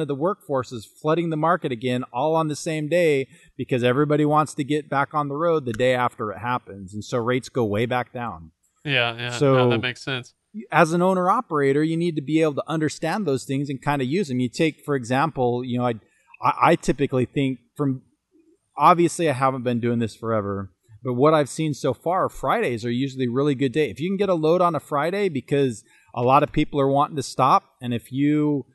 of 0.00 0.08
the 0.08 0.14
workforce 0.14 0.72
is 0.72 0.84
flooding 0.84 1.30
the 1.30 1.36
market 1.36 1.70
again 1.70 2.02
all 2.12 2.34
on 2.34 2.48
the 2.48 2.56
same 2.56 2.88
day 2.88 3.28
because 3.56 3.84
everybody 3.84 4.24
wants 4.24 4.54
to 4.54 4.64
get 4.64 4.90
back 4.90 5.14
on 5.14 5.28
the 5.28 5.36
road 5.36 5.64
the 5.64 5.72
day 5.72 5.94
after 5.94 6.32
it 6.32 6.38
happens. 6.38 6.92
And 6.92 7.04
so 7.04 7.18
rates 7.18 7.48
go 7.48 7.64
way 7.64 7.86
back 7.86 8.12
down. 8.12 8.50
Yeah, 8.84 9.16
yeah. 9.16 9.30
So 9.30 9.54
no, 9.54 9.70
that 9.70 9.80
makes 9.80 10.02
sense. 10.02 10.34
As 10.72 10.92
an 10.92 11.02
owner 11.02 11.30
operator, 11.30 11.84
you 11.84 11.96
need 11.96 12.16
to 12.16 12.22
be 12.22 12.42
able 12.42 12.54
to 12.54 12.64
understand 12.66 13.26
those 13.26 13.44
things 13.44 13.70
and 13.70 13.80
kind 13.80 14.02
of 14.02 14.08
use 14.08 14.28
them. 14.28 14.40
You 14.40 14.48
take, 14.48 14.84
for 14.84 14.96
example, 14.96 15.62
you 15.64 15.78
know, 15.78 15.86
I, 15.86 15.94
I 16.40 16.76
typically 16.76 17.24
think 17.24 17.60
from 17.76 18.02
obviously 18.76 19.28
I 19.28 19.32
haven't 19.32 19.62
been 19.62 19.80
doing 19.80 19.98
this 19.98 20.14
forever 20.14 20.70
but 21.06 21.14
what 21.14 21.34
I've 21.34 21.48
seen 21.48 21.72
so 21.72 21.94
far, 21.94 22.28
Fridays 22.28 22.84
are 22.84 22.90
usually 22.90 23.28
really 23.28 23.54
good 23.54 23.70
day. 23.70 23.88
If 23.90 24.00
you 24.00 24.10
can 24.10 24.16
get 24.16 24.28
a 24.28 24.34
load 24.34 24.60
on 24.60 24.74
a 24.74 24.80
Friday 24.80 25.28
because 25.28 25.84
a 26.12 26.20
lot 26.20 26.42
of 26.42 26.50
people 26.50 26.80
are 26.80 26.88
wanting 26.88 27.14
to 27.14 27.22
stop, 27.22 27.62
and 27.80 27.94
if 27.94 28.10
you 28.10 28.66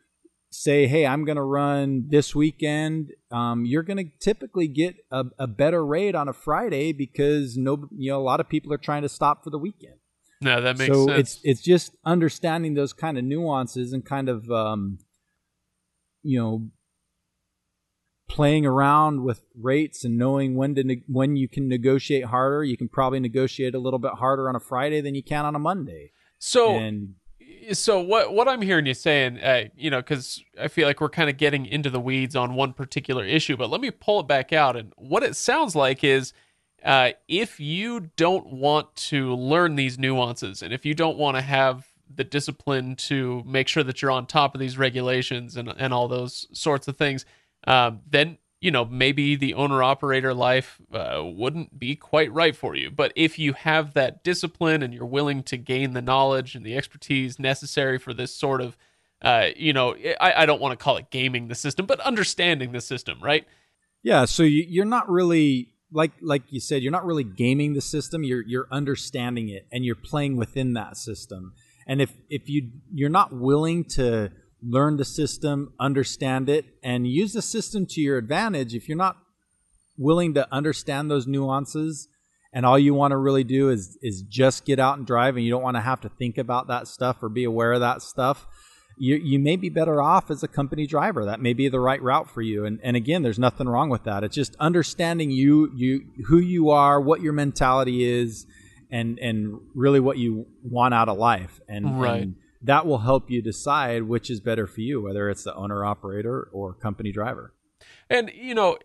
say, 0.49 0.87
"Hey, 0.87 1.05
I'm 1.05 1.25
going 1.25 1.35
to 1.35 1.43
run 1.43 2.05
this 2.07 2.33
weekend," 2.33 3.11
um, 3.31 3.65
you're 3.65 3.83
going 3.83 3.97
to 3.97 4.09
typically 4.21 4.69
get 4.69 4.95
a, 5.11 5.25
a, 5.37 5.45
better 5.45 5.85
rate 5.85 6.15
on 6.15 6.29
a 6.29 6.33
Friday 6.33 6.93
because 6.93 7.57
no, 7.57 7.89
you 7.97 8.11
know, 8.11 8.21
a 8.21 8.23
lot 8.23 8.39
of 8.39 8.47
people 8.47 8.71
are 8.71 8.77
trying 8.77 9.01
to 9.01 9.09
stop 9.09 9.43
for 9.43 9.49
the 9.49 9.59
weekend. 9.59 9.95
No, 10.39 10.61
that 10.61 10.77
makes 10.77 10.95
so 10.95 11.07
sense. 11.07 11.19
it's 11.19 11.39
it's 11.43 11.61
just 11.61 11.97
understanding 12.05 12.75
those 12.75 12.93
kind 12.93 13.17
of 13.17 13.25
nuances 13.25 13.91
and 13.91 14.05
kind 14.05 14.29
of 14.29 14.49
um, 14.49 14.99
you 16.23 16.39
know 16.39 16.69
playing 18.31 18.65
around 18.65 19.23
with 19.23 19.43
rates 19.59 20.05
and 20.05 20.17
knowing 20.17 20.55
when 20.55 20.73
to 20.73 20.83
ne- 20.85 21.03
when 21.07 21.35
you 21.35 21.49
can 21.49 21.67
negotiate 21.67 22.25
harder. 22.25 22.63
You 22.63 22.77
can 22.77 22.87
probably 22.87 23.19
negotiate 23.19 23.75
a 23.75 23.79
little 23.79 23.99
bit 23.99 24.13
harder 24.13 24.47
on 24.47 24.55
a 24.55 24.59
Friday 24.59 25.01
than 25.01 25.15
you 25.15 25.23
can 25.23 25.45
on 25.45 25.53
a 25.53 25.59
Monday. 25.59 26.11
So 26.39 26.75
and 26.75 27.15
so 27.73 27.99
what 27.99 28.33
what 28.33 28.47
I'm 28.47 28.61
hearing 28.61 28.85
you 28.85 28.93
saying, 28.93 29.39
uh, 29.39 29.65
you 29.75 29.89
know, 29.89 29.99
because 29.99 30.41
I 30.59 30.69
feel 30.69 30.87
like 30.87 31.01
we're 31.01 31.09
kind 31.09 31.29
of 31.29 31.35
getting 31.35 31.65
into 31.65 31.89
the 31.89 31.99
weeds 31.99 32.35
on 32.35 32.55
one 32.55 32.71
particular 32.71 33.25
issue, 33.25 33.57
but 33.57 33.69
let 33.69 33.81
me 33.81 33.91
pull 33.91 34.21
it 34.21 34.27
back 34.27 34.53
out. 34.53 34.77
And 34.77 34.93
what 34.95 35.23
it 35.23 35.35
sounds 35.35 35.75
like 35.75 36.03
is. 36.03 36.33
Uh, 36.83 37.11
if 37.27 37.59
you 37.59 38.09
don't 38.15 38.53
want 38.53 38.95
to 38.95 39.35
learn 39.35 39.75
these 39.75 39.99
nuances 39.99 40.63
and 40.63 40.73
if 40.73 40.83
you 40.83 40.95
don't 40.95 41.15
want 41.15 41.37
to 41.37 41.41
have 41.41 41.85
the 42.15 42.23
discipline 42.23 42.95
to 42.95 43.43
make 43.45 43.67
sure 43.67 43.83
that 43.83 44.01
you're 44.01 44.09
on 44.09 44.25
top 44.25 44.55
of 44.55 44.59
these 44.59 44.79
regulations 44.79 45.55
and, 45.55 45.69
and 45.77 45.93
all 45.93 46.07
those 46.07 46.47
sorts 46.53 46.87
of 46.87 46.97
things, 46.97 47.23
uh, 47.67 47.91
then 48.09 48.37
you 48.59 48.71
know 48.71 48.85
maybe 48.85 49.35
the 49.35 49.53
owner 49.53 49.81
operator 49.83 50.33
life 50.33 50.79
uh, 50.93 51.21
wouldn't 51.23 51.77
be 51.79 51.95
quite 51.95 52.31
right 52.31 52.55
for 52.55 52.75
you. 52.75 52.91
But 52.91 53.13
if 53.15 53.39
you 53.39 53.53
have 53.53 53.93
that 53.93 54.23
discipline 54.23 54.83
and 54.83 54.93
you're 54.93 55.05
willing 55.05 55.43
to 55.43 55.57
gain 55.57 55.93
the 55.93 56.01
knowledge 56.01 56.55
and 56.55 56.65
the 56.65 56.75
expertise 56.75 57.39
necessary 57.39 57.97
for 57.97 58.13
this 58.13 58.33
sort 58.35 58.61
of 58.61 58.77
uh, 59.21 59.49
you 59.55 59.71
know, 59.71 59.95
I, 60.19 60.33
I 60.37 60.45
don't 60.45 60.59
want 60.59 60.77
to 60.77 60.83
call 60.83 60.97
it 60.97 61.11
gaming 61.11 61.47
the 61.47 61.55
system, 61.55 61.85
but 61.85 61.99
understanding 61.99 62.71
the 62.71 62.81
system, 62.81 63.19
right? 63.21 63.45
Yeah. 64.03 64.25
So 64.25 64.43
you, 64.43 64.65
you're 64.67 64.85
not 64.85 65.07
really 65.09 65.73
like 65.91 66.11
like 66.21 66.43
you 66.49 66.59
said, 66.59 66.81
you're 66.81 66.91
not 66.91 67.05
really 67.05 67.23
gaming 67.23 67.73
the 67.73 67.81
system. 67.81 68.23
You're 68.23 68.41
you're 68.41 68.67
understanding 68.71 69.49
it 69.49 69.67
and 69.71 69.85
you're 69.85 69.95
playing 69.95 70.37
within 70.37 70.73
that 70.73 70.97
system. 70.97 71.53
And 71.85 72.01
if 72.01 72.13
if 72.29 72.49
you 72.49 72.71
you're 72.91 73.09
not 73.09 73.33
willing 73.33 73.83
to 73.95 74.31
learn 74.63 74.97
the 74.97 75.05
system, 75.05 75.73
understand 75.79 76.49
it, 76.49 76.65
and 76.83 77.07
use 77.07 77.33
the 77.33 77.41
system 77.41 77.85
to 77.87 78.01
your 78.01 78.17
advantage. 78.17 78.75
If 78.75 78.87
you're 78.87 78.97
not 78.97 79.17
willing 79.97 80.33
to 80.33 80.47
understand 80.53 81.09
those 81.09 81.27
nuances 81.27 82.07
and 82.53 82.65
all 82.65 82.77
you 82.77 82.93
want 82.93 83.11
to 83.11 83.17
really 83.17 83.43
do 83.43 83.69
is 83.69 83.97
is 84.01 84.23
just 84.23 84.65
get 84.65 84.79
out 84.79 84.97
and 84.97 85.05
drive 85.05 85.35
and 85.35 85.45
you 85.45 85.51
don't 85.51 85.61
want 85.61 85.77
to 85.77 85.81
have 85.81 86.01
to 86.01 86.09
think 86.09 86.37
about 86.37 86.67
that 86.67 86.87
stuff 86.87 87.17
or 87.21 87.29
be 87.29 87.43
aware 87.43 87.73
of 87.73 87.79
that 87.81 88.01
stuff 88.01 88.47
you 88.97 89.15
you 89.15 89.39
may 89.39 89.55
be 89.55 89.69
better 89.69 90.01
off 90.01 90.31
as 90.31 90.43
a 90.43 90.47
company 90.47 90.87
driver 90.87 91.25
that 91.25 91.39
may 91.39 91.53
be 91.53 91.69
the 91.69 91.79
right 91.79 92.01
route 92.01 92.29
for 92.29 92.41
you 92.41 92.65
and 92.65 92.79
and 92.83 92.95
again 92.95 93.21
there's 93.21 93.39
nothing 93.39 93.67
wrong 93.67 93.89
with 93.89 94.03
that 94.03 94.23
it's 94.23 94.35
just 94.35 94.55
understanding 94.59 95.29
you 95.29 95.71
you 95.75 96.01
who 96.27 96.39
you 96.39 96.69
are 96.69 96.99
what 96.99 97.21
your 97.21 97.33
mentality 97.33 98.03
is 98.03 98.45
and 98.91 99.17
and 99.19 99.59
really 99.73 99.99
what 99.99 100.17
you 100.17 100.45
want 100.63 100.93
out 100.93 101.07
of 101.07 101.17
life 101.17 101.61
and, 101.67 102.01
right. 102.01 102.23
and 102.23 102.35
that 102.61 102.85
will 102.85 102.99
help 102.99 103.29
you 103.29 103.41
decide 103.41 104.03
which 104.03 104.29
is 104.29 104.39
better 104.39 104.67
for 104.67 104.81
you, 104.81 105.01
whether 105.01 105.29
it's 105.29 105.43
the 105.43 105.55
owner 105.55 105.83
operator 105.83 106.49
or 106.51 106.73
company 106.73 107.11
driver. 107.11 107.53
And 108.09 108.31
you 108.33 108.53
know, 108.53 108.77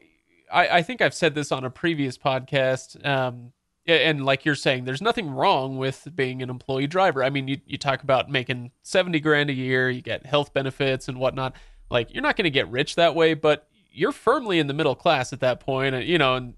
I, 0.53 0.79
I 0.79 0.83
think 0.83 1.01
I've 1.01 1.15
said 1.15 1.35
this 1.35 1.53
on 1.53 1.65
a 1.65 1.71
previous 1.71 2.17
podcast. 2.19 3.05
Um, 3.07 3.53
and 3.87 4.25
like 4.25 4.45
you're 4.45 4.55
saying, 4.55 4.85
there's 4.85 5.01
nothing 5.01 5.31
wrong 5.31 5.77
with 5.77 6.09
being 6.15 6.43
an 6.43 6.51
employee 6.51 6.89
driver. 6.89 7.23
I 7.23 7.31
mean, 7.31 7.47
you, 7.47 7.61
you 7.67 7.79
talk 7.79 8.03
about 8.03 8.29
making 8.29 8.73
70 8.83 9.21
grand 9.21 9.49
a 9.49 9.53
year, 9.53 9.89
you 9.89 10.03
get 10.03 10.27
health 10.27 10.53
benefits 10.53 11.09
and 11.09 11.19
whatnot. 11.19 11.55
Like, 11.89 12.12
you're 12.12 12.23
not 12.23 12.37
going 12.37 12.45
to 12.45 12.51
get 12.51 12.69
rich 12.69 12.97
that 12.97 13.15
way, 13.15 13.35
but 13.35 13.69
you're 13.93 14.12
firmly 14.12 14.59
in 14.59 14.67
the 14.67 14.75
middle 14.75 14.97
class 14.97 15.33
at 15.33 15.41
that 15.41 15.61
point, 15.61 16.05
you 16.05 16.19
know, 16.19 16.35
and 16.35 16.55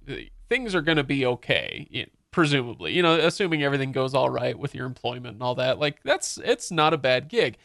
things 0.48 0.74
are 0.74 0.80
going 0.80 0.96
to 0.96 1.04
be 1.04 1.26
okay 1.26 2.08
presumably 2.38 2.92
you 2.92 3.02
know 3.02 3.18
assuming 3.18 3.64
everything 3.64 3.90
goes 3.90 4.14
all 4.14 4.30
right 4.30 4.56
with 4.56 4.72
your 4.72 4.86
employment 4.86 5.34
and 5.34 5.42
all 5.42 5.56
that 5.56 5.80
like 5.80 6.00
that's 6.04 6.38
it's 6.44 6.70
not 6.70 6.94
a 6.94 6.96
bad 6.96 7.28
gig. 7.28 7.58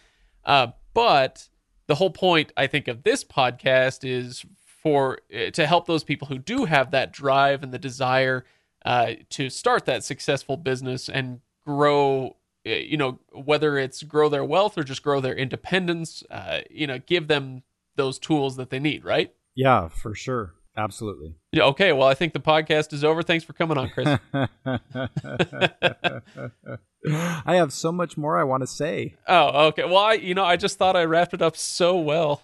Uh, 0.43 0.65
but 0.95 1.47
the 1.85 1.93
whole 1.93 2.09
point 2.09 2.51
i 2.57 2.65
think 2.65 2.87
of 2.87 3.03
this 3.03 3.23
podcast 3.23 3.99
is 4.03 4.43
for 4.65 5.19
uh, 5.31 5.51
to 5.51 5.67
help 5.67 5.85
those 5.85 6.03
people 6.03 6.27
who 6.27 6.39
do 6.39 6.65
have 6.65 6.89
that 6.89 7.13
drive 7.13 7.61
and 7.61 7.71
the 7.71 7.77
desire 7.77 8.45
uh, 8.83 9.11
to 9.29 9.47
start 9.47 9.85
that 9.85 10.03
successful 10.03 10.57
business 10.57 11.07
and 11.07 11.41
grow 11.63 12.35
uh, 12.65 12.71
you 12.71 12.97
know 12.97 13.19
whether 13.31 13.77
it's 13.77 14.01
grow 14.01 14.27
their 14.27 14.43
wealth 14.43 14.75
or 14.75 14.83
just 14.83 15.03
grow 15.03 15.21
their 15.21 15.35
independence 15.35 16.23
uh, 16.31 16.61
you 16.71 16.87
know 16.87 16.97
give 16.97 17.27
them 17.27 17.61
those 17.95 18.17
tools 18.17 18.55
that 18.55 18.71
they 18.71 18.79
need 18.79 19.05
right? 19.05 19.35
Yeah 19.53 19.89
for 19.89 20.15
sure 20.15 20.55
Absolutely. 20.75 21.35
Yeah, 21.51 21.65
okay, 21.65 21.91
well, 21.91 22.07
I 22.07 22.15
think 22.15 22.33
the 22.33 22.39
podcast 22.39 22.93
is 22.93 23.03
over. 23.03 23.21
Thanks 23.21 23.43
for 23.43 23.53
coming 23.53 23.77
on, 23.77 23.89
Chris. 23.89 24.17
I 27.45 27.55
have 27.55 27.73
so 27.73 27.91
much 27.91 28.17
more 28.17 28.37
I 28.37 28.43
want 28.43 28.61
to 28.61 28.67
say. 28.67 29.15
Oh, 29.27 29.67
okay. 29.67 29.83
Well, 29.83 29.97
I, 29.97 30.13
you 30.13 30.33
know, 30.33 30.45
I 30.45 30.55
just 30.55 30.77
thought 30.77 30.95
I 30.95 31.03
wrapped 31.03 31.33
it 31.33 31.41
up 31.41 31.57
so 31.57 31.97
well. 31.97 32.43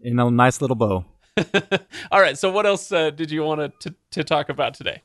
In 0.00 0.18
a 0.18 0.30
nice 0.30 0.60
little 0.60 0.76
bow. 0.76 1.06
All 2.10 2.20
right. 2.20 2.36
So, 2.36 2.50
what 2.50 2.66
else 2.66 2.92
uh, 2.92 3.10
did 3.10 3.30
you 3.30 3.42
want 3.42 3.80
to, 3.80 3.94
to 4.12 4.24
talk 4.24 4.48
about 4.48 4.74
today? 4.74 5.02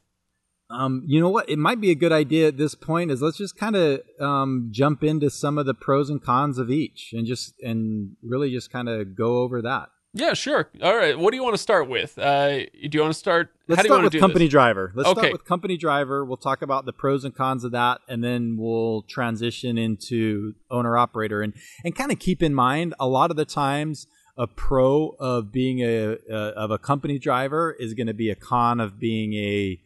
Um, 0.69 1.03
you 1.05 1.19
know 1.19 1.29
what? 1.29 1.49
It 1.49 1.59
might 1.59 1.79
be 1.79 1.91
a 1.91 1.95
good 1.95 2.11
idea 2.11 2.47
at 2.47 2.57
this 2.57 2.75
point 2.75 3.11
is 3.11 3.21
let's 3.21 3.37
just 3.37 3.57
kind 3.57 3.75
of 3.75 4.01
um, 4.19 4.69
jump 4.71 5.03
into 5.03 5.29
some 5.29 5.57
of 5.57 5.65
the 5.65 5.73
pros 5.73 6.09
and 6.09 6.21
cons 6.21 6.57
of 6.57 6.69
each, 6.69 7.11
and 7.13 7.25
just 7.25 7.53
and 7.61 8.15
really 8.21 8.51
just 8.51 8.71
kind 8.71 8.89
of 8.89 9.15
go 9.15 9.37
over 9.37 9.61
that. 9.61 9.89
Yeah, 10.15 10.33
sure. 10.33 10.69
All 10.81 10.95
right. 10.95 11.17
What 11.17 11.31
do 11.31 11.37
you 11.37 11.43
want 11.43 11.55
to 11.55 11.61
start 11.61 11.89
with? 11.89 12.19
Uh, 12.19 12.57
do 12.59 12.89
you 12.91 13.01
want 13.01 13.13
to 13.13 13.19
start? 13.19 13.49
Let's 13.67 13.79
how 13.79 13.83
do 13.83 13.87
start 13.87 13.99
you 14.01 14.05
with 14.05 14.19
company 14.19 14.45
this? 14.45 14.51
driver. 14.51 14.91
Let's 14.95 15.09
okay. 15.09 15.19
start 15.21 15.33
with 15.33 15.45
company 15.45 15.75
driver. 15.75 16.23
We'll 16.23 16.37
talk 16.37 16.61
about 16.61 16.85
the 16.85 16.93
pros 16.93 17.25
and 17.25 17.33
cons 17.33 17.63
of 17.63 17.71
that, 17.71 18.01
and 18.07 18.23
then 18.23 18.55
we'll 18.57 19.01
transition 19.03 19.77
into 19.77 20.53
owner 20.69 20.97
operator. 20.97 21.41
And 21.41 21.53
and 21.83 21.95
kind 21.95 22.11
of 22.11 22.19
keep 22.19 22.43
in 22.43 22.53
mind, 22.53 22.93
a 22.99 23.07
lot 23.07 23.31
of 23.31 23.37
the 23.37 23.45
times, 23.45 24.05
a 24.37 24.45
pro 24.45 25.15
of 25.19 25.51
being 25.51 25.79
a, 25.79 26.17
a 26.29 26.35
of 26.35 26.69
a 26.69 26.77
company 26.77 27.17
driver 27.17 27.75
is 27.77 27.95
going 27.95 28.07
to 28.07 28.13
be 28.13 28.29
a 28.29 28.35
con 28.35 28.79
of 28.79 28.99
being 28.99 29.33
a 29.33 29.79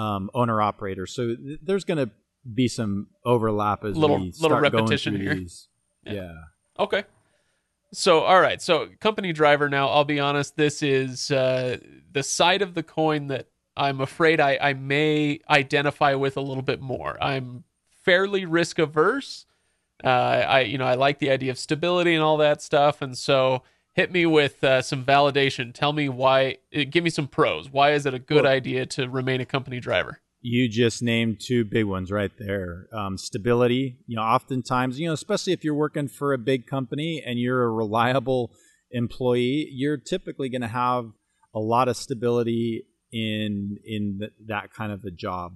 um, 0.00 0.30
owner 0.32 0.62
operator. 0.62 1.06
So 1.06 1.36
th- 1.36 1.60
there's 1.62 1.84
going 1.84 1.98
to 1.98 2.10
be 2.54 2.68
some 2.68 3.08
overlap 3.24 3.84
as 3.84 3.96
little 3.98 4.18
we 4.18 4.32
little 4.40 4.60
repetition 4.60 5.20
here. 5.20 5.34
These. 5.34 5.68
Yeah. 6.04 6.12
yeah. 6.12 6.32
Okay. 6.78 7.04
So, 7.92 8.20
all 8.20 8.40
right. 8.40 8.60
So, 8.60 8.88
company 9.00 9.32
driver 9.32 9.68
now, 9.68 9.88
I'll 9.88 10.04
be 10.04 10.20
honest, 10.20 10.56
this 10.56 10.82
is 10.82 11.30
uh, 11.30 11.78
the 12.12 12.22
side 12.22 12.60
of 12.60 12.74
the 12.74 12.82
coin 12.82 13.28
that 13.28 13.48
I'm 13.76 14.00
afraid 14.00 14.40
I, 14.40 14.58
I 14.60 14.72
may 14.74 15.40
identify 15.48 16.14
with 16.14 16.36
a 16.36 16.40
little 16.42 16.62
bit 16.62 16.80
more. 16.80 17.16
I'm 17.22 17.64
fairly 18.04 18.44
risk 18.44 18.78
averse. 18.78 19.46
Uh, 20.04 20.08
I, 20.08 20.60
you 20.60 20.76
know, 20.76 20.86
I 20.86 20.94
like 20.94 21.18
the 21.18 21.30
idea 21.30 21.50
of 21.50 21.58
stability 21.58 22.14
and 22.14 22.22
all 22.22 22.36
that 22.38 22.60
stuff. 22.60 23.00
And 23.00 23.16
so, 23.16 23.62
hit 23.94 24.12
me 24.12 24.26
with 24.26 24.62
uh, 24.62 24.82
some 24.82 25.04
validation. 25.04 25.72
Tell 25.72 25.92
me 25.94 26.08
why, 26.08 26.58
uh, 26.76 26.84
give 26.90 27.02
me 27.02 27.10
some 27.10 27.26
pros. 27.26 27.70
Why 27.70 27.92
is 27.92 28.04
it 28.04 28.12
a 28.12 28.18
good 28.18 28.44
well, 28.44 28.52
idea 28.52 28.84
to 28.86 29.08
remain 29.08 29.40
a 29.40 29.46
company 29.46 29.80
driver? 29.80 30.20
You 30.52 30.68
just 30.82 30.98
named 31.02 31.34
two 31.48 31.62
big 31.76 31.86
ones 31.94 32.08
right 32.20 32.34
there. 32.38 32.70
Um, 33.00 33.14
stability, 33.18 33.84
you 34.06 34.16
know, 34.16 34.22
oftentimes, 34.36 34.92
you 34.98 35.06
know, 35.08 35.14
especially 35.22 35.52
if 35.52 35.62
you're 35.64 35.82
working 35.86 36.08
for 36.18 36.28
a 36.32 36.38
big 36.50 36.60
company 36.66 37.22
and 37.26 37.38
you're 37.38 37.64
a 37.64 37.70
reliable 37.84 38.44
employee, 38.90 39.68
you're 39.80 40.00
typically 40.14 40.48
going 40.54 40.66
to 40.70 40.74
have 40.86 41.04
a 41.54 41.60
lot 41.74 41.86
of 41.88 41.96
stability 41.96 42.84
in 43.12 43.78
in 43.96 44.02
th- 44.20 44.32
that 44.52 44.66
kind 44.78 44.92
of 44.96 45.00
a 45.04 45.10
job. 45.26 45.50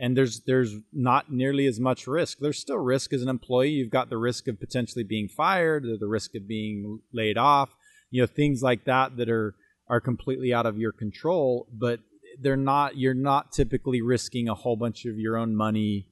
and 0.00 0.16
there's 0.16 0.40
there's 0.46 0.76
not 0.92 1.32
nearly 1.32 1.66
as 1.66 1.80
much 1.80 2.06
risk. 2.06 2.38
There's 2.40 2.58
still 2.58 2.78
risk 2.78 3.12
as 3.12 3.22
an 3.22 3.28
employee. 3.28 3.70
You've 3.70 3.90
got 3.90 4.10
the 4.10 4.16
risk 4.16 4.48
of 4.48 4.60
potentially 4.60 5.04
being 5.04 5.28
fired, 5.28 5.84
or 5.84 5.96
the 5.98 6.06
risk 6.06 6.34
of 6.36 6.46
being 6.46 7.00
laid 7.12 7.36
off. 7.36 7.70
You 8.10 8.22
know, 8.22 8.26
things 8.26 8.62
like 8.62 8.84
that 8.84 9.16
that 9.16 9.28
are 9.28 9.54
are 9.88 10.00
completely 10.00 10.52
out 10.52 10.66
of 10.66 10.78
your 10.78 10.92
control, 10.92 11.66
but 11.72 12.00
they're 12.40 12.56
not. 12.56 12.96
You're 12.96 13.14
not 13.14 13.52
typically 13.52 14.00
risking 14.02 14.48
a 14.48 14.54
whole 14.54 14.76
bunch 14.76 15.04
of 15.04 15.18
your 15.18 15.36
own 15.36 15.54
money, 15.54 16.06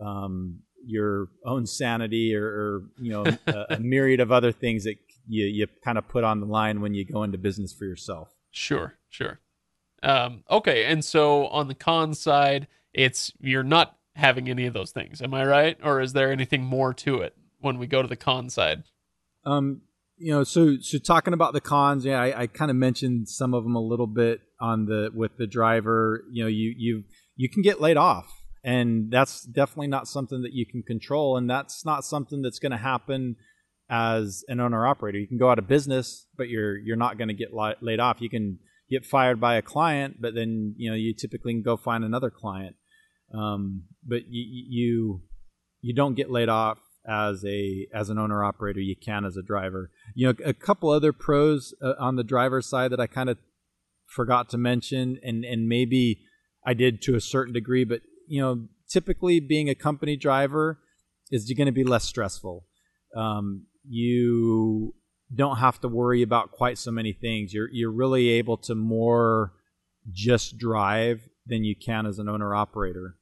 um, 0.00 0.60
your 0.84 1.28
own 1.44 1.66
sanity, 1.66 2.34
or, 2.34 2.44
or 2.44 2.82
you 2.98 3.10
know, 3.10 3.24
a, 3.46 3.64
a 3.70 3.80
myriad 3.80 4.20
of 4.20 4.32
other 4.32 4.52
things 4.52 4.84
that 4.84 4.96
you 5.28 5.44
you 5.44 5.66
kind 5.84 5.98
of 5.98 6.08
put 6.08 6.24
on 6.24 6.40
the 6.40 6.46
line 6.46 6.80
when 6.80 6.94
you 6.94 7.04
go 7.04 7.22
into 7.22 7.38
business 7.38 7.72
for 7.72 7.84
yourself. 7.84 8.34
Sure, 8.50 8.94
sure. 9.08 9.40
Um, 10.02 10.44
okay, 10.50 10.84
and 10.84 11.04
so 11.04 11.46
on 11.48 11.68
the 11.68 11.74
con 11.74 12.14
side, 12.14 12.68
it's 12.94 13.32
you're 13.40 13.62
not 13.62 13.96
having 14.14 14.48
any 14.48 14.66
of 14.66 14.74
those 14.74 14.90
things. 14.90 15.22
Am 15.22 15.34
I 15.34 15.44
right? 15.44 15.78
Or 15.82 16.00
is 16.00 16.12
there 16.12 16.32
anything 16.32 16.64
more 16.64 16.92
to 16.94 17.20
it 17.20 17.34
when 17.60 17.78
we 17.78 17.86
go 17.86 18.02
to 18.02 18.08
the 18.08 18.16
con 18.16 18.50
side? 18.50 18.84
Um, 19.44 19.82
you 20.16 20.32
know, 20.32 20.44
so 20.44 20.78
so 20.80 20.98
talking 20.98 21.34
about 21.34 21.52
the 21.52 21.60
cons, 21.60 22.04
yeah, 22.04 22.20
I, 22.20 22.42
I 22.42 22.46
kind 22.46 22.70
of 22.70 22.76
mentioned 22.76 23.28
some 23.28 23.54
of 23.54 23.64
them 23.64 23.76
a 23.76 23.80
little 23.80 24.06
bit 24.06 24.40
on 24.60 24.86
the 24.86 25.10
with 25.14 25.36
the 25.36 25.46
driver. 25.46 26.24
You 26.30 26.44
know, 26.44 26.48
you 26.48 26.74
you 26.76 27.04
you 27.36 27.48
can 27.48 27.62
get 27.62 27.80
laid 27.80 27.96
off, 27.96 28.26
and 28.64 29.10
that's 29.10 29.42
definitely 29.42 29.88
not 29.88 30.08
something 30.08 30.42
that 30.42 30.52
you 30.52 30.66
can 30.66 30.82
control, 30.82 31.36
and 31.36 31.48
that's 31.48 31.84
not 31.84 32.04
something 32.04 32.42
that's 32.42 32.58
going 32.58 32.72
to 32.72 32.78
happen 32.78 33.36
as 33.90 34.44
an 34.48 34.60
owner 34.60 34.86
operator. 34.86 35.18
You 35.18 35.26
can 35.26 35.38
go 35.38 35.50
out 35.50 35.58
of 35.58 35.66
business, 35.66 36.26
but 36.36 36.48
you're 36.48 36.76
you're 36.76 36.96
not 36.96 37.18
going 37.18 37.28
to 37.28 37.34
get 37.34 37.54
li- 37.54 37.76
laid 37.80 38.00
off. 38.00 38.20
You 38.20 38.30
can 38.30 38.58
get 38.90 39.04
fired 39.04 39.40
by 39.40 39.56
a 39.56 39.62
client, 39.62 40.16
but 40.20 40.34
then 40.34 40.74
you 40.76 40.90
know 40.90 40.96
you 40.96 41.14
typically 41.14 41.52
can 41.52 41.62
go 41.62 41.76
find 41.76 42.04
another 42.04 42.30
client. 42.30 42.76
Um, 43.34 43.84
but 44.06 44.22
you, 44.28 44.64
you 44.68 45.22
you 45.80 45.94
don't 45.94 46.14
get 46.14 46.30
laid 46.30 46.48
off 46.48 46.78
as 47.08 47.44
a 47.44 47.86
as 47.94 48.10
an 48.10 48.18
owner 48.18 48.44
operator. 48.44 48.80
You 48.80 48.96
can 48.96 49.24
as 49.24 49.36
a 49.36 49.42
driver. 49.42 49.90
You 50.14 50.28
know, 50.28 50.34
a 50.44 50.54
couple 50.54 50.90
other 50.90 51.12
pros 51.12 51.74
uh, 51.82 51.94
on 51.98 52.16
the 52.16 52.24
driver 52.24 52.60
side 52.60 52.92
that 52.92 53.00
I 53.00 53.06
kind 53.06 53.30
of 53.30 53.38
forgot 54.08 54.48
to 54.50 54.58
mention, 54.58 55.18
and 55.22 55.44
and 55.44 55.68
maybe 55.68 56.20
I 56.66 56.74
did 56.74 57.02
to 57.02 57.14
a 57.14 57.20
certain 57.20 57.52
degree, 57.52 57.84
but 57.84 58.02
you 58.26 58.40
know, 58.40 58.66
typically 58.90 59.40
being 59.40 59.68
a 59.68 59.74
company 59.74 60.16
driver 60.16 60.78
is 61.30 61.50
going 61.56 61.66
to 61.66 61.72
be 61.72 61.84
less 61.84 62.04
stressful. 62.04 62.66
Um, 63.16 63.66
you 63.88 64.94
don't 65.34 65.58
have 65.58 65.80
to 65.80 65.88
worry 65.88 66.22
about 66.22 66.52
quite 66.52 66.78
so 66.78 66.90
many 66.90 67.12
things. 67.12 67.52
You're 67.52 67.68
you're 67.70 67.92
really 67.92 68.28
able 68.30 68.56
to 68.58 68.74
more 68.74 69.52
just 70.10 70.58
drive 70.58 71.28
than 71.46 71.64
you 71.64 71.74
can 71.76 72.06
as 72.06 72.18
an 72.18 72.28
owner 72.28 72.54
operator. 72.54 73.16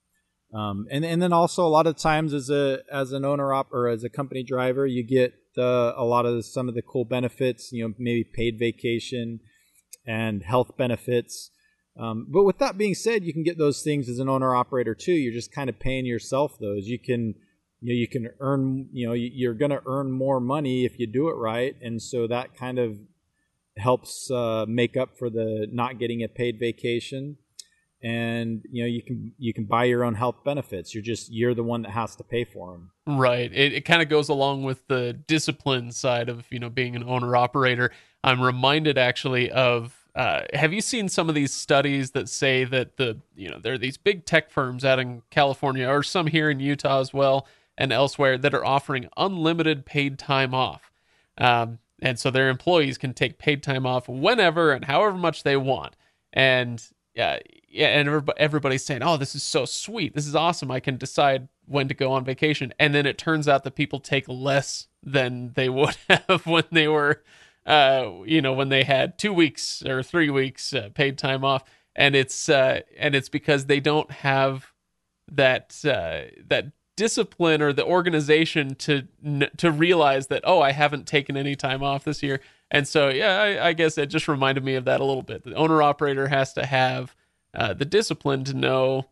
Um, 0.55 0.87
and 0.91 1.05
and 1.05 1.21
then 1.21 1.33
also 1.33 1.67
a 1.67 1.69
lot 1.69 1.87
of 1.87 1.97
times 1.97 2.33
as 2.33 2.51
a 2.51 2.81
as 2.91 3.13
an 3.13 3.25
owner 3.25 3.53
op 3.53 3.73
or 3.73 3.89
as 3.89 4.05
a 4.05 4.09
company 4.09 4.43
driver, 4.43 4.87
you 4.87 5.05
get 5.05 5.35
uh, 5.59 5.93
a 5.97 6.05
lot 6.05 6.27
of 6.27 6.45
some 6.45 6.69
of 6.69 6.75
the 6.75 6.83
cool 6.83 7.05
benefits. 7.05 7.73
You 7.73 7.89
know, 7.89 7.95
maybe 7.99 8.25
paid 8.25 8.59
vacation 8.59 9.41
and 10.07 10.43
health 10.43 10.77
benefits. 10.77 11.51
Um, 11.99 12.27
but 12.29 12.45
with 12.45 12.59
that 12.59 12.77
being 12.77 12.95
said, 12.95 13.25
you 13.25 13.33
can 13.33 13.43
get 13.43 13.59
those 13.59 13.83
things 13.83 14.09
as 14.09 14.19
an 14.19 14.29
owner 14.29 14.55
operator 14.55 14.95
too. 14.95 15.13
You're 15.13 15.33
just 15.33 15.53
kind 15.53 15.71
of 15.71 15.79
paying 15.79 16.07
yourself 16.07 16.59
those. 16.59 16.87
You 16.87 16.99
can 16.99 17.35
you 17.81 17.95
know 17.95 17.99
you 17.99 18.09
can 18.09 18.31
earn 18.41 18.89
you 18.93 19.07
know 19.07 19.13
you're 19.13 19.55
going 19.55 19.71
to 19.71 19.83
earn 19.87 20.11
more 20.11 20.41
money 20.41 20.85
if 20.85 20.99
you 20.99 21.07
do 21.07 21.29
it 21.29 21.35
right, 21.35 21.75
and 21.81 22.01
so 22.01 22.27
that 22.27 22.57
kind 22.57 22.79
of 22.79 22.99
helps 23.77 24.31
uh, 24.31 24.65
make 24.69 24.97
up 24.97 25.19
for 25.19 25.29
the 25.29 25.67
not 25.71 25.99
getting 25.99 26.23
a 26.23 26.29
paid 26.29 26.59
vacation 26.59 27.37
and 28.03 28.63
you 28.71 28.83
know 28.83 28.87
you 28.87 29.03
can 29.03 29.33
you 29.39 29.55
can 29.55 29.65
buy 29.65 29.85
your 29.85 30.05
own 30.05 30.15
health 30.15 30.37
benefits 30.45 30.95
you're 30.95 31.03
just 31.03 31.33
you're 31.33 31.55
the 31.55 31.63
one 31.63 31.83
that 31.83 31.91
has 31.91 32.15
to 32.15 32.23
pay 32.23 32.45
for 32.45 32.73
them 32.73 33.19
right 33.19 33.53
it, 33.55 33.73
it 33.73 33.85
kind 33.85 34.03
of 34.03 34.09
goes 34.09 34.29
along 34.29 34.63
with 34.63 34.87
the 34.89 35.15
discipline 35.27 35.91
side 35.91 36.29
of 36.29 36.45
you 36.51 36.59
know 36.59 36.69
being 36.69 36.95
an 36.95 37.03
owner 37.05 37.35
operator 37.35 37.91
i'm 38.27 38.43
reminded 38.43 38.99
actually 38.99 39.51
of 39.51 40.03
uh, 40.15 40.45
have 40.55 40.73
you 40.73 40.81
seen 40.81 41.11
some 41.11 41.29
of 41.29 41.35
these 41.35 41.53
studies 41.53 42.13
that 42.13 42.27
say 42.27 42.65
that 42.65 42.97
the 42.97 43.19
you 43.35 43.51
know 43.51 43.59
there 43.59 43.75
are 43.75 43.79
these 43.79 43.99
big 43.99 44.25
tech 44.25 44.51
firms 44.51 44.85
out 44.85 44.99
in 44.99 45.23
california 45.31 45.89
or 45.89 46.03
some 46.03 46.27
here 46.27 46.51
in 46.51 46.61
utah 46.61 47.01
as 47.01 47.15
well 47.15 47.47
and 47.79 47.93
elsewhere 47.93 48.39
that 48.39 48.55
are 48.55 48.65
offering 48.65 49.09
unlimited 49.17 49.87
paid 49.87 50.19
time 50.19 50.55
off 50.55 50.91
um, 51.39 51.79
and 52.01 52.19
so 52.19 52.31
their 52.31 52.49
employees 52.49 52.99
can 52.99 53.13
take 53.15 53.39
paid 53.39 53.63
time 53.63 53.87
off 53.87 54.09
whenever 54.09 54.73
and 54.73 54.87
however 54.87 55.17
much 55.17 55.43
they 55.43 55.57
want 55.57 55.97
and 56.33 56.83
yeah, 57.17 57.39
yeah, 57.69 57.99
and 57.99 58.31
everybody's 58.37 58.85
saying, 58.85 59.03
"Oh, 59.03 59.17
this 59.17 59.35
is 59.35 59.43
so 59.43 59.65
sweet. 59.65 60.15
This 60.15 60.27
is 60.27 60.37
awesome. 60.37 60.71
I 60.71 60.81
can 60.81 60.99
decide 60.99 61.49
when 61.65 61.89
to 61.89 61.95
go 61.95 62.13
on 62.13 62.25
vacation." 62.25 62.75
And 62.79 62.95
then 62.95 63.07
it 63.07 63.17
turns 63.17 63.49
out 63.49 63.65
that 63.65 63.75
people 63.75 64.01
take 64.01 64.29
less 64.29 64.87
than 65.03 65.53
they 65.55 65.71
would 65.71 65.97
have 66.11 66.47
when 66.47 66.65
they 66.71 66.87
were, 66.89 67.23
uh, 67.67 68.11
you 68.25 68.41
know, 68.41 68.53
when 68.53 68.69
they 68.69 68.85
had 68.85 69.19
two 69.19 69.33
weeks 69.33 69.83
or 69.85 70.03
three 70.03 70.31
weeks 70.31 70.73
uh, 70.73 70.91
paid 70.95 71.19
time 71.19 71.45
off, 71.45 71.65
and 71.95 72.15
it's 72.15 72.49
uh, 72.49 72.81
and 72.97 73.15
it's 73.15 73.29
because 73.29 73.67
they 73.67 73.81
don't 73.81 74.11
have 74.11 74.73
that 75.31 75.77
uh, 75.85 76.33
that 76.47 76.73
discipline 76.97 77.61
or 77.61 77.73
the 77.73 77.85
organization 77.85 78.75
to 78.77 79.07
to 79.57 79.71
realize 79.71 80.29
that 80.29 80.43
oh, 80.45 80.61
I 80.63 80.73
haven't 80.73 81.07
taken 81.07 81.37
any 81.37 81.55
time 81.55 81.83
off 81.83 82.05
this 82.05 82.23
year 82.23 82.41
and 82.71 82.87
so, 82.87 83.09
yeah, 83.09 83.41
I, 83.41 83.69
I, 83.69 83.73
guess 83.73 83.97
it 83.97 84.07
just 84.07 84.27
reminded 84.27 84.65
me 84.65 84.75
of 84.75 84.85
that 84.87 85.01
a 85.01 85.05
little 85.05 85.23
bit. 85.23 85.45
The 85.45 85.55
owner 85.55 85.83
operator 85.83 86.29
has 86.29 86.53
to 86.55 86.67
have 86.67 87.15
uh, 87.55 87.75
the 87.75 87.85
discipline 87.85 88.45
to 88.45 88.55
know, 88.55 89.07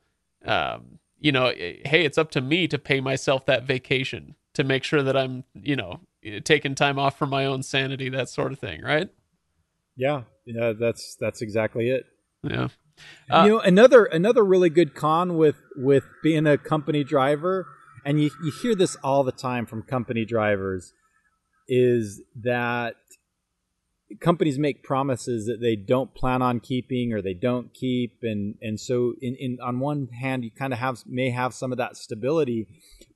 um, 0.44 0.98
you 1.20 1.30
know, 1.30 1.46
eh, 1.46 1.76
hey, 1.84 2.04
it's 2.04 2.18
up 2.18 2.30
to 2.32 2.40
me 2.40 2.66
to 2.68 2.78
pay 2.78 3.00
myself 3.00 3.46
that 3.46 3.62
vacation 3.62 4.34
to 4.54 4.64
make 4.64 4.82
sure 4.82 5.02
that 5.02 5.16
I'm, 5.16 5.44
you 5.54 5.76
know, 5.76 6.00
taking 6.44 6.74
time 6.74 6.98
off 6.98 7.18
for 7.18 7.26
my 7.26 7.46
own 7.46 7.62
sanity, 7.62 8.08
that 8.10 8.28
sort 8.28 8.52
of 8.52 8.58
thing, 8.58 8.82
right? 8.82 9.08
Yeah, 9.96 10.22
yeah, 10.46 10.72
that's 10.78 11.16
that's 11.20 11.42
exactly 11.42 11.90
it. 11.90 12.06
Yeah. 12.42 12.68
Uh, 13.30 13.44
you 13.44 13.50
know, 13.50 13.60
another 13.60 14.04
another 14.04 14.44
really 14.44 14.70
good 14.70 14.94
con 14.94 15.36
with 15.36 15.56
with 15.76 16.04
being 16.22 16.46
a 16.46 16.58
company 16.58 17.04
driver, 17.04 17.66
and 18.04 18.20
you 18.20 18.30
you 18.42 18.52
hear 18.62 18.74
this 18.74 18.96
all 19.02 19.24
the 19.24 19.32
time 19.32 19.66
from 19.66 19.82
company 19.82 20.24
drivers, 20.24 20.92
is 21.68 22.22
that 22.42 22.94
companies 24.20 24.58
make 24.58 24.82
promises 24.82 25.46
that 25.46 25.60
they 25.60 25.76
don't 25.76 26.14
plan 26.14 26.42
on 26.42 26.60
keeping 26.60 27.12
or 27.12 27.22
they 27.22 27.34
don't 27.34 27.72
keep 27.74 28.18
and 28.22 28.54
and 28.60 28.78
so 28.78 29.14
in, 29.20 29.34
in 29.40 29.58
on 29.62 29.80
one 29.80 30.08
hand 30.08 30.44
you 30.44 30.50
kind 30.50 30.72
of 30.72 30.78
have 30.78 30.98
may 31.06 31.30
have 31.30 31.54
some 31.54 31.72
of 31.72 31.78
that 31.78 31.96
stability 31.96 32.66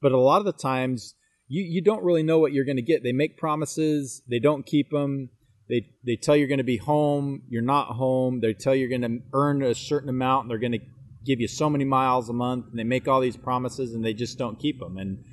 but 0.01 0.13
a 0.13 0.19
lot 0.19 0.39
of 0.39 0.45
the 0.45 0.53
times 0.53 1.15
you 1.49 1.63
you 1.63 1.81
don't 1.81 2.03
really 2.03 2.23
know 2.23 2.39
what 2.39 2.53
you're 2.53 2.65
going 2.65 2.77
to 2.77 2.83
get. 2.83 3.03
They 3.03 3.13
make 3.13 3.37
promises 3.37 4.23
they 4.29 4.39
don't 4.39 4.65
keep 4.65 4.91
them 4.91 5.31
they 5.69 5.87
they 6.05 6.17
tell 6.17 6.37
you 6.37 6.41
you're 6.41 6.49
going 6.49 6.59
to 6.59 6.65
be 6.65 6.77
home 6.77 7.43
you're 7.49 7.63
not 7.63 7.89
home. 7.89 8.41
They 8.41 8.55
tell 8.55 8.75
you 8.75 8.87
you're 8.87 8.99
going 8.99 9.19
to 9.19 9.23
earn 9.33 9.63
a 9.63 9.75
certain 9.75 10.09
amount 10.09 10.45
and 10.45 10.51
they're 10.51 10.59
going 10.59 10.73
to 10.73 10.81
give 11.25 11.41
you 11.41 11.49
so 11.49 11.69
many 11.69 11.85
miles 11.85 12.29
a 12.29 12.33
month 12.33 12.67
and 12.71 12.79
they 12.79 12.85
make 12.85 13.09
all 13.09 13.21
these 13.21 13.37
promises 13.37 13.95
and 13.95 14.05
they 14.05 14.15
just 14.15 14.39
don't 14.39 14.59
keep 14.59 14.79
them 14.79 14.97
and 14.97 15.25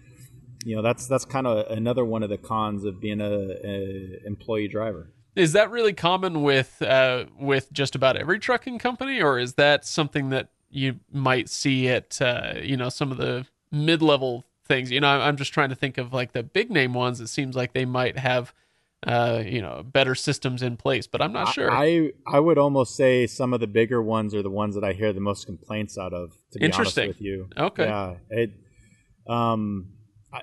you 0.66 0.76
know 0.76 0.82
that's 0.82 1.08
that's 1.08 1.24
kind 1.24 1.48
of 1.48 1.72
another 1.72 2.04
one 2.04 2.24
of 2.24 2.30
the 2.30 2.38
cons 2.38 2.84
of 2.84 3.00
being 3.00 3.22
a, 3.22 3.50
a 3.64 4.26
employee 4.26 4.68
driver. 4.68 5.12
Is 5.36 5.54
that 5.54 5.70
really 5.70 5.94
common 5.94 6.42
with 6.42 6.82
uh, 6.82 7.26
with 7.40 7.72
just 7.72 7.94
about 7.96 8.18
every 8.18 8.40
trucking 8.40 8.80
company, 8.80 9.22
or 9.22 9.38
is 9.38 9.54
that 9.54 9.86
something 9.86 10.30
that 10.30 10.50
you 10.70 11.00
might 11.12 11.50
see 11.50 11.88
at 11.88 12.20
uh, 12.22 12.56
you 12.62 12.76
know 12.76 12.90
some 12.90 13.12
of 13.12 13.18
the 13.18 13.46
mid 13.72 14.02
level 14.02 14.44
things? 14.66 14.92
You 14.92 15.00
know, 15.00 15.08
I'm 15.08 15.38
just 15.38 15.54
trying 15.54 15.70
to 15.70 15.76
think 15.76 15.98
of 15.98 16.14
like 16.14 16.34
the 16.34 16.44
big 16.44 16.70
name 16.70 16.94
ones. 16.94 17.22
It 17.22 17.28
seems 17.28 17.56
like 17.56 17.74
they 17.74 17.86
might 17.86 18.18
have 18.18 18.54
uh, 19.06 19.44
you 19.46 19.62
know 19.62 19.84
better 19.84 20.16
systems 20.16 20.62
in 20.62 20.78
place, 20.78 21.08
but 21.08 21.22
I'm 21.22 21.32
not 21.32 21.54
sure. 21.54 21.72
I 21.72 22.12
I 22.28 22.40
would 22.40 22.58
almost 22.58 22.96
say 22.96 23.28
some 23.28 23.54
of 23.54 23.60
the 23.60 23.68
bigger 23.68 24.02
ones 24.02 24.34
are 24.34 24.42
the 24.42 24.50
ones 24.50 24.76
that 24.76 24.84
I 24.84 24.94
hear 24.94 25.14
the 25.14 25.20
most 25.20 25.46
complaints 25.46 25.98
out 25.98 26.14
of. 26.14 26.32
To 26.54 26.60
be 26.60 26.72
honest 26.72 26.98
with 26.98 27.22
you, 27.22 27.50
okay, 27.58 27.86
yeah, 27.86 28.16
it, 28.30 28.52
um, 29.28 29.92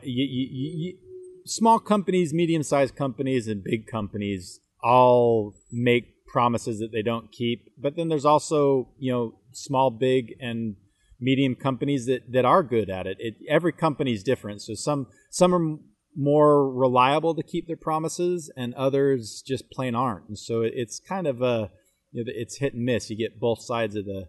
you, 0.03 0.25
you, 0.25 0.73
you, 0.77 0.99
small 1.45 1.79
companies, 1.79 2.33
medium 2.33 2.63
sized 2.63 2.95
companies, 2.95 3.49
and 3.49 3.65
big 3.65 3.87
companies 3.87 4.61
all 4.83 5.55
make 5.71 6.27
promises 6.27 6.79
that 6.79 6.93
they 6.93 7.03
don't 7.03 7.31
keep. 7.33 7.69
But 7.77 7.97
then 7.97 8.09
there's 8.09 8.25
also, 8.25 8.89
you 8.99 9.13
know, 9.13 9.35
small, 9.53 9.91
big, 9.91 10.35
and 10.41 10.77
medium 11.23 11.55
companies 11.55 12.07
that, 12.07 12.33
that 12.33 12.45
are 12.45 12.63
good 12.63 12.91
at 12.91 13.07
it. 13.07 13.17
it 13.21 13.37
every 13.49 13.73
company 13.73 14.13
is 14.13 14.23
different. 14.23 14.61
So 14.61 14.75
some 14.75 15.07
some 15.31 15.55
are 15.55 15.79
more 16.15 16.71
reliable 16.71 17.35
to 17.35 17.43
keep 17.43 17.67
their 17.67 17.77
promises, 17.77 18.51
and 18.57 18.75
others 18.75 19.43
just 19.47 19.71
plain 19.71 19.95
aren't. 19.95 20.29
And 20.29 20.39
so 20.39 20.63
it's 20.63 20.99
kind 20.99 21.27
of 21.27 21.41
a 21.41 21.71
you 22.11 22.25
know, 22.25 22.33
it's 22.35 22.59
hit 22.59 22.75
and 22.75 22.85
miss. 22.85 23.09
You 23.09 23.17
get 23.17 23.41
both 23.41 23.63
sides 23.63 23.97
of 23.97 24.05
the 24.05 24.29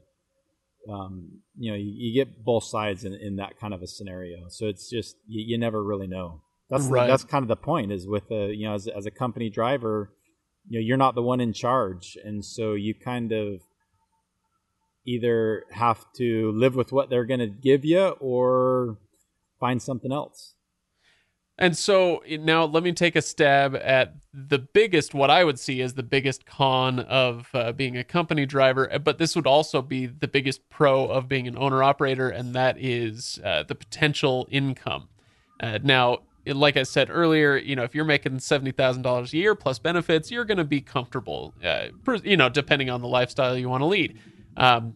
um, 0.89 1.39
you 1.57 1.71
know, 1.71 1.77
you, 1.77 1.93
you, 1.95 2.13
get 2.13 2.43
both 2.43 2.65
sides 2.65 3.05
in, 3.05 3.13
in 3.13 3.37
that 3.37 3.57
kind 3.57 3.73
of 3.73 3.81
a 3.81 3.87
scenario. 3.87 4.49
So 4.49 4.67
it's 4.67 4.89
just 4.89 5.15
you, 5.27 5.41
you 5.47 5.57
never 5.57 5.81
really 5.81 6.07
know. 6.07 6.41
That's 6.69 6.87
right. 6.87 7.05
the, 7.05 7.07
that's 7.07 7.23
kind 7.23 7.41
of 7.41 7.47
the 7.47 7.55
point. 7.55 7.91
Is 7.91 8.05
with 8.07 8.29
a 8.31 8.53
you 8.53 8.67
know 8.67 8.75
as, 8.75 8.87
as 8.87 9.05
a 9.05 9.11
company 9.11 9.49
driver, 9.49 10.11
you 10.67 10.79
know 10.79 10.83
you're 10.83 10.97
not 10.97 11.15
the 11.15 11.21
one 11.21 11.39
in 11.39 11.53
charge 11.53 12.17
and 12.23 12.43
so 12.43 12.73
you 12.73 12.93
kind 12.93 13.31
of 13.31 13.61
either 15.05 15.63
have 15.71 16.05
to 16.13 16.51
live 16.51 16.75
with 16.75 16.91
what 16.91 17.09
they're 17.09 17.25
going 17.25 17.39
to 17.39 17.47
give 17.47 17.83
you 17.85 18.07
or 18.19 18.97
find 19.59 19.81
something 19.81 20.11
else. 20.11 20.55
And 21.57 21.77
so 21.77 22.23
now 22.27 22.65
let 22.65 22.81
me 22.81 22.93
take 22.93 23.15
a 23.15 23.21
stab 23.21 23.75
at 23.75 24.15
the 24.33 24.57
biggest, 24.57 25.13
what 25.13 25.29
I 25.29 25.43
would 25.43 25.59
see 25.59 25.81
as 25.83 25.93
the 25.93 26.01
biggest 26.01 26.47
con 26.47 26.99
of 26.99 27.47
uh, 27.53 27.71
being 27.73 27.95
a 27.95 28.03
company 28.03 28.47
driver, 28.47 28.89
but 29.03 29.19
this 29.19 29.35
would 29.35 29.45
also 29.45 29.81
be 29.83 30.07
the 30.07 30.27
biggest 30.27 30.67
pro 30.69 31.05
of 31.05 31.27
being 31.27 31.47
an 31.47 31.55
owner 31.55 31.83
operator, 31.83 32.27
and 32.27 32.55
that 32.55 32.77
is 32.79 33.39
uh, 33.45 33.61
the 33.61 33.75
potential 33.75 34.47
income. 34.49 35.09
Uh, 35.59 35.77
now, 35.83 36.19
like 36.47 36.75
I 36.75 36.83
said 36.83 37.09
earlier, 37.11 37.55
you 37.55 37.75
know, 37.75 37.83
if 37.83 37.93
you're 37.93 38.03
making 38.03 38.39
seventy 38.39 38.71
thousand 38.71 39.03
dollars 39.03 39.31
a 39.31 39.37
year 39.37 39.53
plus 39.53 39.77
benefits, 39.77 40.31
you're 40.31 40.45
going 40.45 40.57
to 40.57 40.63
be 40.63 40.81
comfortable. 40.81 41.53
Uh, 41.63 41.89
you 42.23 42.35
know, 42.35 42.49
depending 42.49 42.89
on 42.89 43.01
the 43.01 43.07
lifestyle 43.07 43.55
you 43.55 43.69
want 43.69 43.81
to 43.81 43.85
lead. 43.85 44.19
Um, 44.57 44.93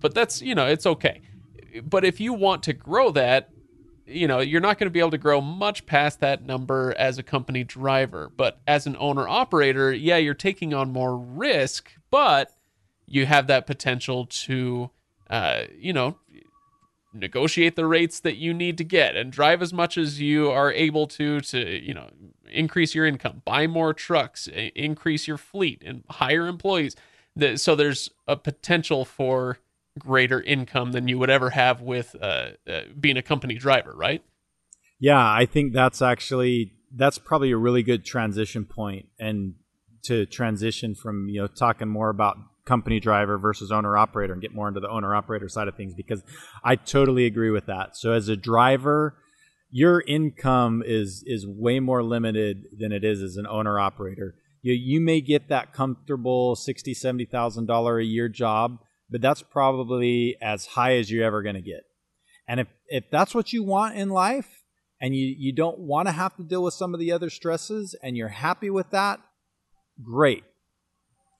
but 0.00 0.14
that's 0.14 0.42
you 0.42 0.54
know, 0.54 0.66
it's 0.66 0.86
okay. 0.86 1.22
But 1.82 2.04
if 2.04 2.20
you 2.20 2.32
want 2.32 2.62
to 2.64 2.72
grow 2.72 3.10
that, 3.12 3.50
you 4.06 4.26
know, 4.26 4.40
you're 4.40 4.60
not 4.60 4.78
going 4.78 4.86
to 4.86 4.90
be 4.90 5.00
able 5.00 5.10
to 5.10 5.18
grow 5.18 5.40
much 5.40 5.86
past 5.86 6.20
that 6.20 6.44
number 6.44 6.94
as 6.96 7.18
a 7.18 7.22
company 7.22 7.62
driver. 7.64 8.30
But 8.34 8.60
as 8.66 8.86
an 8.86 8.96
owner 8.98 9.28
operator, 9.28 9.92
yeah, 9.92 10.16
you're 10.16 10.34
taking 10.34 10.72
on 10.72 10.92
more 10.92 11.16
risk, 11.16 11.92
but 12.10 12.52
you 13.06 13.26
have 13.26 13.46
that 13.48 13.66
potential 13.66 14.26
to, 14.26 14.90
uh, 15.28 15.64
you 15.76 15.92
know, 15.92 16.18
negotiate 17.12 17.76
the 17.76 17.86
rates 17.86 18.20
that 18.20 18.36
you 18.36 18.52
need 18.52 18.78
to 18.78 18.84
get 18.84 19.16
and 19.16 19.32
drive 19.32 19.62
as 19.62 19.72
much 19.72 19.96
as 19.96 20.20
you 20.20 20.50
are 20.50 20.72
able 20.72 21.06
to 21.06 21.40
to 21.40 21.82
you 21.82 21.94
know 21.94 22.08
increase 22.50 22.94
your 22.94 23.06
income 23.06 23.42
buy 23.44 23.66
more 23.66 23.94
trucks 23.94 24.46
increase 24.74 25.26
your 25.26 25.38
fleet 25.38 25.82
and 25.84 26.04
hire 26.10 26.46
employees 26.46 26.94
so 27.56 27.74
there's 27.74 28.10
a 28.26 28.36
potential 28.36 29.04
for 29.04 29.58
greater 29.98 30.40
income 30.40 30.92
than 30.92 31.08
you 31.08 31.18
would 31.18 31.30
ever 31.30 31.50
have 31.50 31.80
with 31.80 32.14
uh, 32.20 32.50
uh, 32.68 32.80
being 32.98 33.16
a 33.16 33.22
company 33.22 33.54
driver, 33.54 33.92
right? 33.94 34.22
Yeah, 35.00 35.20
I 35.20 35.46
think 35.46 35.72
that's 35.72 36.02
actually 36.02 36.72
that's 36.94 37.18
probably 37.18 37.50
a 37.50 37.56
really 37.56 37.82
good 37.82 38.04
transition 38.04 38.64
point, 38.64 39.06
and 39.18 39.54
to 40.04 40.26
transition 40.26 40.94
from 40.94 41.28
you 41.28 41.40
know 41.40 41.46
talking 41.46 41.88
more 41.88 42.10
about 42.10 42.36
company 42.64 43.00
driver 43.00 43.38
versus 43.38 43.72
owner 43.72 43.96
operator 43.96 44.32
and 44.32 44.42
get 44.42 44.54
more 44.54 44.68
into 44.68 44.80
the 44.80 44.88
owner 44.88 45.14
operator 45.14 45.48
side 45.48 45.68
of 45.68 45.74
things 45.74 45.94
because 45.94 46.22
I 46.62 46.76
totally 46.76 47.24
agree 47.24 47.50
with 47.50 47.66
that. 47.66 47.96
So 47.96 48.12
as 48.12 48.28
a 48.28 48.36
driver, 48.36 49.16
your 49.70 50.02
income 50.06 50.82
is 50.84 51.22
is 51.26 51.46
way 51.46 51.80
more 51.80 52.02
limited 52.02 52.64
than 52.78 52.92
it 52.92 53.04
is 53.04 53.22
as 53.22 53.36
an 53.36 53.46
owner 53.46 53.78
operator. 53.78 54.34
You 54.62 54.72
you 54.72 55.00
may 55.00 55.20
get 55.20 55.48
that 55.48 55.72
comfortable 55.72 56.56
sixty 56.56 56.94
seventy 56.94 57.24
thousand 57.24 57.66
dollar 57.66 57.98
a 57.98 58.04
year 58.04 58.28
job 58.28 58.78
but 59.10 59.20
that's 59.20 59.42
probably 59.42 60.36
as 60.40 60.66
high 60.66 60.96
as 60.96 61.10
you're 61.10 61.24
ever 61.24 61.42
going 61.42 61.54
to 61.54 61.62
get. 61.62 61.84
And 62.46 62.60
if, 62.60 62.68
if 62.88 63.04
that's 63.10 63.34
what 63.34 63.52
you 63.52 63.62
want 63.62 63.96
in 63.96 64.10
life 64.10 64.62
and 65.00 65.14
you, 65.14 65.34
you 65.38 65.52
don't 65.52 65.78
want 65.78 66.08
to 66.08 66.12
have 66.12 66.36
to 66.36 66.42
deal 66.42 66.62
with 66.62 66.74
some 66.74 66.94
of 66.94 67.00
the 67.00 67.12
other 67.12 67.30
stresses 67.30 67.94
and 68.02 68.16
you're 68.16 68.28
happy 68.28 68.70
with 68.70 68.90
that, 68.90 69.20
great. 70.02 70.44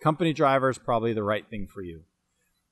Company 0.03 0.33
driver 0.33 0.71
is 0.71 0.79
probably 0.79 1.13
the 1.13 1.23
right 1.23 1.49
thing 1.49 1.67
for 1.67 1.83
you. 1.83 2.03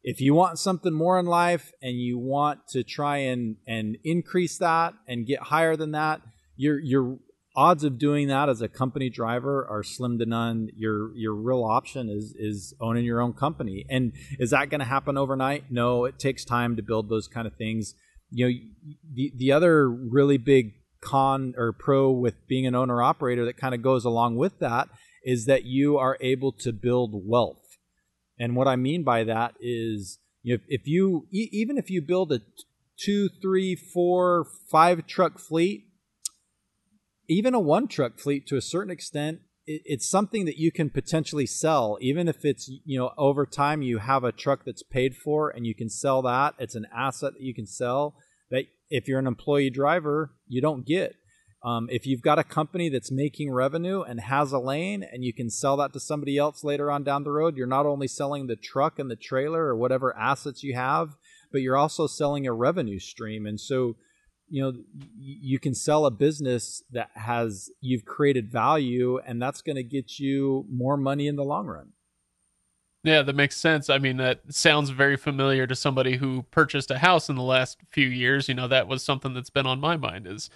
If 0.03 0.21
you 0.21 0.35
want 0.35 0.59
something 0.59 0.93
more 0.93 1.19
in 1.19 1.27
life 1.27 1.73
and 1.83 1.97
you 1.97 2.17
want 2.19 2.69
to 2.69 2.85
try 2.85 3.19
and, 3.19 3.57
and 3.67 3.97
increase 4.05 4.59
that 4.59 4.95
and 5.09 5.27
get 5.27 5.41
higher 5.41 5.77
than 5.77 5.93
that, 5.93 6.21
you're, 6.57 6.79
you're 6.79 7.19
odds 7.57 7.85
of 7.85 7.99
doing 7.99 8.29
that 8.29 8.49
as 8.49 8.61
a 8.61 8.69
company 8.69 9.09
driver 9.09 9.67
are 9.69 9.83
slim 9.83 10.19
to 10.19 10.27
none. 10.27 10.69
Your 10.77 11.17
your 11.17 11.35
real 11.35 11.65
option 11.65 12.09
is 12.09 12.35
is 12.39 12.75
owning 12.81 13.05
your 13.05 13.21
own 13.21 13.33
company. 13.33 13.87
And 13.89 14.13
is 14.39 14.51
that 14.51 14.71
going 14.71 14.81
to 14.81 14.87
happen 14.87 15.17
overnight? 15.17 15.71
No, 15.71 16.05
it 16.05 16.19
takes 16.19 16.45
time 16.45 16.77
to 16.77 16.83
build 16.83 17.09
those 17.09 17.27
kind 17.27 17.47
of 17.47 17.57
things. 17.57 17.95
You 18.31 18.47
know, 18.47 18.55
the 19.15 19.33
the 19.37 19.53
other 19.53 19.89
really 19.89 20.37
big 20.37 20.75
con 21.01 21.55
or 21.57 21.73
pro 21.73 22.11
with 22.11 22.47
being 22.47 22.67
an 22.67 22.75
owner 22.75 23.03
operator 23.03 23.45
that 23.45 23.57
kind 23.57 23.75
of 23.75 23.83
goes 23.83 24.05
along 24.05 24.37
with 24.37 24.59
that 24.59 24.89
is 25.25 25.47
that 25.47 25.65
you 25.65 25.99
are 25.99 26.17
able 26.21 26.53
to 26.53 26.73
build 26.73 27.11
wealth. 27.15 27.79
And 28.39 28.55
what 28.55 28.69
I 28.69 28.77
mean 28.77 29.03
by 29.03 29.25
that 29.25 29.55
is 29.61 30.19
if, 30.45 30.61
if 30.69 30.87
you 30.87 31.27
even 31.33 31.79
if 31.79 31.91
you 31.91 32.03
build 32.03 32.33
a 32.33 32.41
two, 32.99 33.29
three, 33.43 33.75
four, 33.75 34.47
five 34.71 35.07
truck 35.07 35.39
fleet, 35.39 35.85
even 37.29 37.55
a 37.55 37.61
one 37.61 37.89
truck 37.89 38.19
fleet 38.19 38.47
to 38.47 38.57
a 38.57 38.63
certain 38.63 38.91
extent 38.91 39.41
it's 39.69 40.09
something 40.09 40.45
that 40.45 40.59
you 40.59 40.71
can 40.71 40.89
potentially 40.89 41.47
sell 41.47 41.99
even 42.01 42.29
if 42.29 42.45
it's 42.45 42.69
you 42.85 42.99
know 42.99 43.11
over 43.19 43.45
time 43.45 43.83
you 43.83 43.99
have 43.99 44.23
a 44.23 44.33
truck 44.33 44.65
that's 44.65 44.83
paid 44.83 45.17
for 45.17 45.51
and 45.51 45.67
you 45.67 45.75
can 45.75 45.89
sell 45.89 46.23
that 46.23 46.55
it's 46.59 46.77
an 46.77 46.87
asset 46.97 47.33
that 47.35 47.43
you 47.43 47.55
can 47.55 47.67
sell 47.67 48.15
that 48.51 48.65
if 48.91 49.09
you're 49.09 49.19
an 49.19 49.27
employee 49.27 49.71
driver 49.71 50.33
you 50.47 50.61
don't 50.61 50.87
get. 50.87 51.15
Um, 51.65 51.89
if 51.91 52.07
you've 52.07 52.23
got 52.23 52.39
a 52.39 52.45
company 52.45 52.89
that's 52.89 53.11
making 53.11 53.51
revenue 53.51 54.03
and 54.03 54.21
has 54.21 54.53
a 54.53 54.59
lane 54.61 55.03
and 55.03 55.25
you 55.25 55.33
can 55.33 55.51
sell 55.51 55.77
that 55.79 55.93
to 55.95 55.99
somebody 55.99 56.39
else 56.39 56.63
later 56.63 56.93
on 56.93 57.03
down 57.03 57.25
the 57.25 57.33
road 57.33 57.57
you're 57.57 57.67
not 57.67 57.87
only 57.87 58.07
selling 58.07 58.47
the 58.47 58.55
truck 58.55 59.01
and 59.01 59.11
the 59.11 59.17
trailer 59.17 59.65
or 59.65 59.75
whatever 59.75 60.17
assets 60.17 60.63
you 60.63 60.77
have 60.77 61.17
but 61.53 61.63
you're 61.63 61.77
also 61.77 62.07
selling 62.07 62.47
a 62.47 62.53
revenue 62.53 62.99
stream. 62.99 63.47
And 63.47 63.61
so 63.61 63.97
you 64.49 64.63
know 64.63 64.73
you 65.19 65.59
can 65.59 65.75
sell 65.75 66.07
a 66.07 66.11
business 66.11 66.83
that 66.93 67.11
has 67.15 67.71
you've 67.81 68.05
created 68.05 68.51
value 68.51 69.19
and 69.27 69.41
that's 69.43 69.63
going 69.63 69.77
to 69.77 69.83
get 69.83 70.19
you 70.19 70.65
more 70.71 70.97
money 70.97 71.27
in 71.27 71.37
the 71.37 71.45
long 71.45 71.67
run. 71.67 71.93
Yeah 73.03 73.23
that 73.23 73.35
makes 73.37 73.57
sense. 73.57 73.91
I 73.91 73.99
mean 73.99 74.17
that 74.19 74.41
sounds 74.53 74.91
very 74.91 75.17
familiar 75.17 75.67
to 75.67 75.75
somebody 75.75 76.17
who 76.17 76.43
purchased 76.51 76.91
a 76.91 76.99
house 76.99 77.29
in 77.29 77.37
the 77.37 77.43
last 77.43 77.79
few 77.89 78.07
years. 78.07 78.49
You 78.49 78.55
know 78.55 78.69
that 78.69 78.89
was 78.89 79.03
something 79.03 79.35
that's 79.35 79.51
been 79.51 79.67
on 79.67 79.81
my 79.81 79.97
mind 79.97 80.27
is 80.27 80.51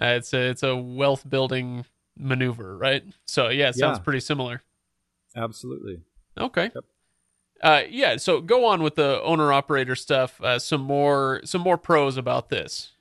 uh, 0.00 0.06
it's 0.06 0.32
a 0.32 0.50
it's 0.50 0.62
a 0.62 0.76
wealth 0.76 1.28
building 1.28 1.84
maneuver 2.18 2.76
right? 2.76 3.04
So 3.26 3.48
yeah 3.48 3.68
it 3.68 3.76
sounds 3.76 3.98
yeah. 3.98 4.04
pretty 4.04 4.20
similar. 4.20 4.62
Absolutely. 5.34 6.00
Okay. 6.38 6.70
Yep. 6.74 6.84
uh, 7.62 7.82
yeah 7.88 8.16
so 8.16 8.40
go 8.40 8.64
on 8.66 8.82
with 8.82 8.96
the 8.96 9.22
owner 9.22 9.52
operator 9.52 9.94
stuff 9.94 10.40
uh, 10.42 10.58
some 10.58 10.82
more 10.82 11.40
some 11.44 11.60
more 11.60 11.78
pros 11.78 12.16
about 12.16 12.48
this 12.48 12.92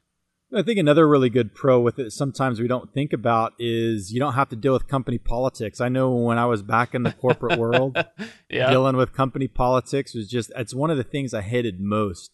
I 0.55 0.61
think 0.61 0.79
another 0.79 1.05
really 1.05 1.29
good 1.29 1.53
pro 1.53 1.81
with 1.81 1.99
it 1.99 2.11
sometimes 2.11 2.61
we 2.61 2.67
don't 2.69 2.93
think 2.93 3.11
about 3.11 3.53
is 3.59 4.13
you 4.13 4.21
don't 4.21 4.35
have 4.35 4.47
to 4.49 4.55
deal 4.55 4.71
with 4.71 4.87
company 4.87 5.17
politics. 5.17 5.81
I 5.81 5.89
know 5.89 6.15
when 6.15 6.37
I 6.37 6.45
was 6.45 6.61
back 6.61 6.95
in 6.95 7.03
the 7.03 7.11
corporate 7.11 7.59
world, 7.59 7.97
yeah. 8.49 8.69
dealing 8.69 8.95
with 8.95 9.11
company 9.11 9.49
politics 9.49 10.15
was 10.15 10.29
just 10.29 10.53
it's 10.55 10.73
one 10.73 10.89
of 10.89 10.95
the 10.95 11.03
things 11.03 11.33
I 11.33 11.41
hated 11.41 11.81
most 11.81 12.31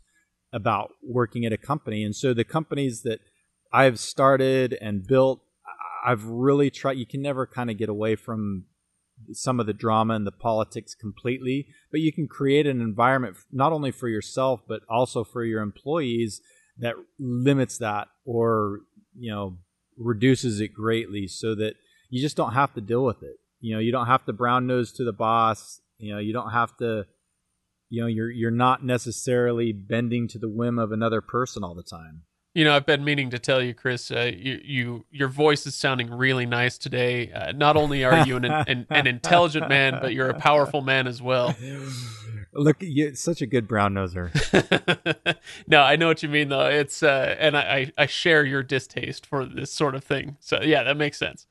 about 0.54 0.92
working 1.02 1.46
at 1.46 1.54
a 1.54 1.58
company. 1.58 2.04
And 2.04 2.16
so 2.16 2.32
the 2.32 2.44
companies 2.44 3.02
that 3.02 3.22
I've 3.74 4.00
started 4.00 4.78
and 4.80 5.08
built, 5.08 5.42
I've 6.06 6.26
really 6.26 6.70
tried 6.70 6.98
you 6.98 7.08
can 7.08 7.24
never 7.24 7.48
kind 7.48 7.72
of 7.72 7.78
get 7.80 7.90
away 7.90 8.16
from 8.16 8.66
some 9.32 9.60
of 9.60 9.66
the 9.66 9.74
drama 9.74 10.14
and 10.14 10.28
the 10.28 10.32
politics 10.32 10.94
completely, 10.94 11.70
but 11.92 12.02
you 12.02 12.14
can 12.14 12.28
create 12.28 12.68
an 12.68 12.82
environment 12.82 13.38
not 13.52 13.72
only 13.72 13.90
for 13.90 14.08
yourself 14.08 14.62
but 14.68 14.82
also 14.88 15.24
for 15.24 15.44
your 15.44 15.64
employees 15.64 16.40
that 16.82 16.96
limits 17.20 17.78
that 17.78 18.08
or 18.26 18.80
you 19.18 19.32
know 19.32 19.58
reduces 19.98 20.60
it 20.60 20.74
greatly 20.74 21.28
so 21.28 21.56
that 21.56 21.76
you 22.10 22.22
just 22.22 22.36
don't 22.36 22.54
have 22.54 22.74
to 22.74 22.82
deal 22.82 23.06
with 23.06 23.24
it 23.24 23.38
you 23.60 23.74
know 23.74 23.80
you 23.80 23.92
don't 23.92 24.08
have 24.08 24.26
to 24.26 24.34
brown 24.34 24.68
nose 24.68 24.92
to 24.92 25.04
the 25.04 25.14
boss 25.14 25.80
you 25.98 26.12
know 26.12 26.20
you 26.20 26.34
don't 26.34 26.52
have 26.52 26.76
to 26.78 27.06
you 27.90 28.02
know 28.02 28.08
you're 28.08 28.32
you're 28.32 28.52
not 28.52 28.84
necessarily 28.84 29.72
bending 29.72 30.28
to 30.28 30.40
the 30.40 30.50
whim 30.50 30.78
of 30.78 30.92
another 30.92 31.22
person 31.22 31.64
all 31.64 31.76
the 31.76 31.84
time 31.84 32.24
you 32.54 32.66
know, 32.66 32.76
I've 32.76 32.86
been 32.86 33.06
meaning 33.06 33.30
to 33.30 33.40
tell 33.40 33.62
you, 33.62 33.74
Chris. 33.74 34.12
Uh, 34.12 34.30
you, 34.36 34.60
you, 34.62 35.06
your 35.10 35.30
voice 35.30 35.66
is 35.66 35.74
sounding 35.74 36.12
really 36.12 36.46
nice 36.46 36.78
today. 36.78 37.32
Uh, 37.32 37.54
not 37.54 37.78
only 37.78 38.04
are 38.04 38.26
you 38.28 38.36
an, 38.36 38.44
an, 38.44 38.88
an 38.90 39.08
intelligent 39.08 39.70
man, 39.70 40.00
but 40.02 40.14
you're 40.14 40.30
a 40.30 40.38
powerful 40.38 40.82
man 40.82 41.08
as 41.08 41.22
well. 41.22 41.56
Look, 42.54 42.78
you're 42.82 43.16
such 43.16 43.42
a 43.42 43.46
good 43.46 43.68
brown 43.68 43.94
noser. 43.94 44.30
no, 45.68 45.82
I 45.82 45.96
know 45.96 46.08
what 46.08 46.22
you 46.22 46.30
mean 46.30 46.50
though. 46.50 46.68
It's 46.68 47.02
uh, 47.02 47.36
and 47.40 47.56
I, 47.58 47.92
I 47.98 48.06
share 48.08 48.44
your 48.44 48.62
distaste 48.62 49.26
for 49.26 49.46
this 49.46 49.72
sort 49.72 49.96
of 49.96 50.04
thing. 50.04 50.38
So 50.40 50.62
yeah, 50.62 50.84
that 50.84 50.98
makes 50.98 51.18
sense. 51.18 51.48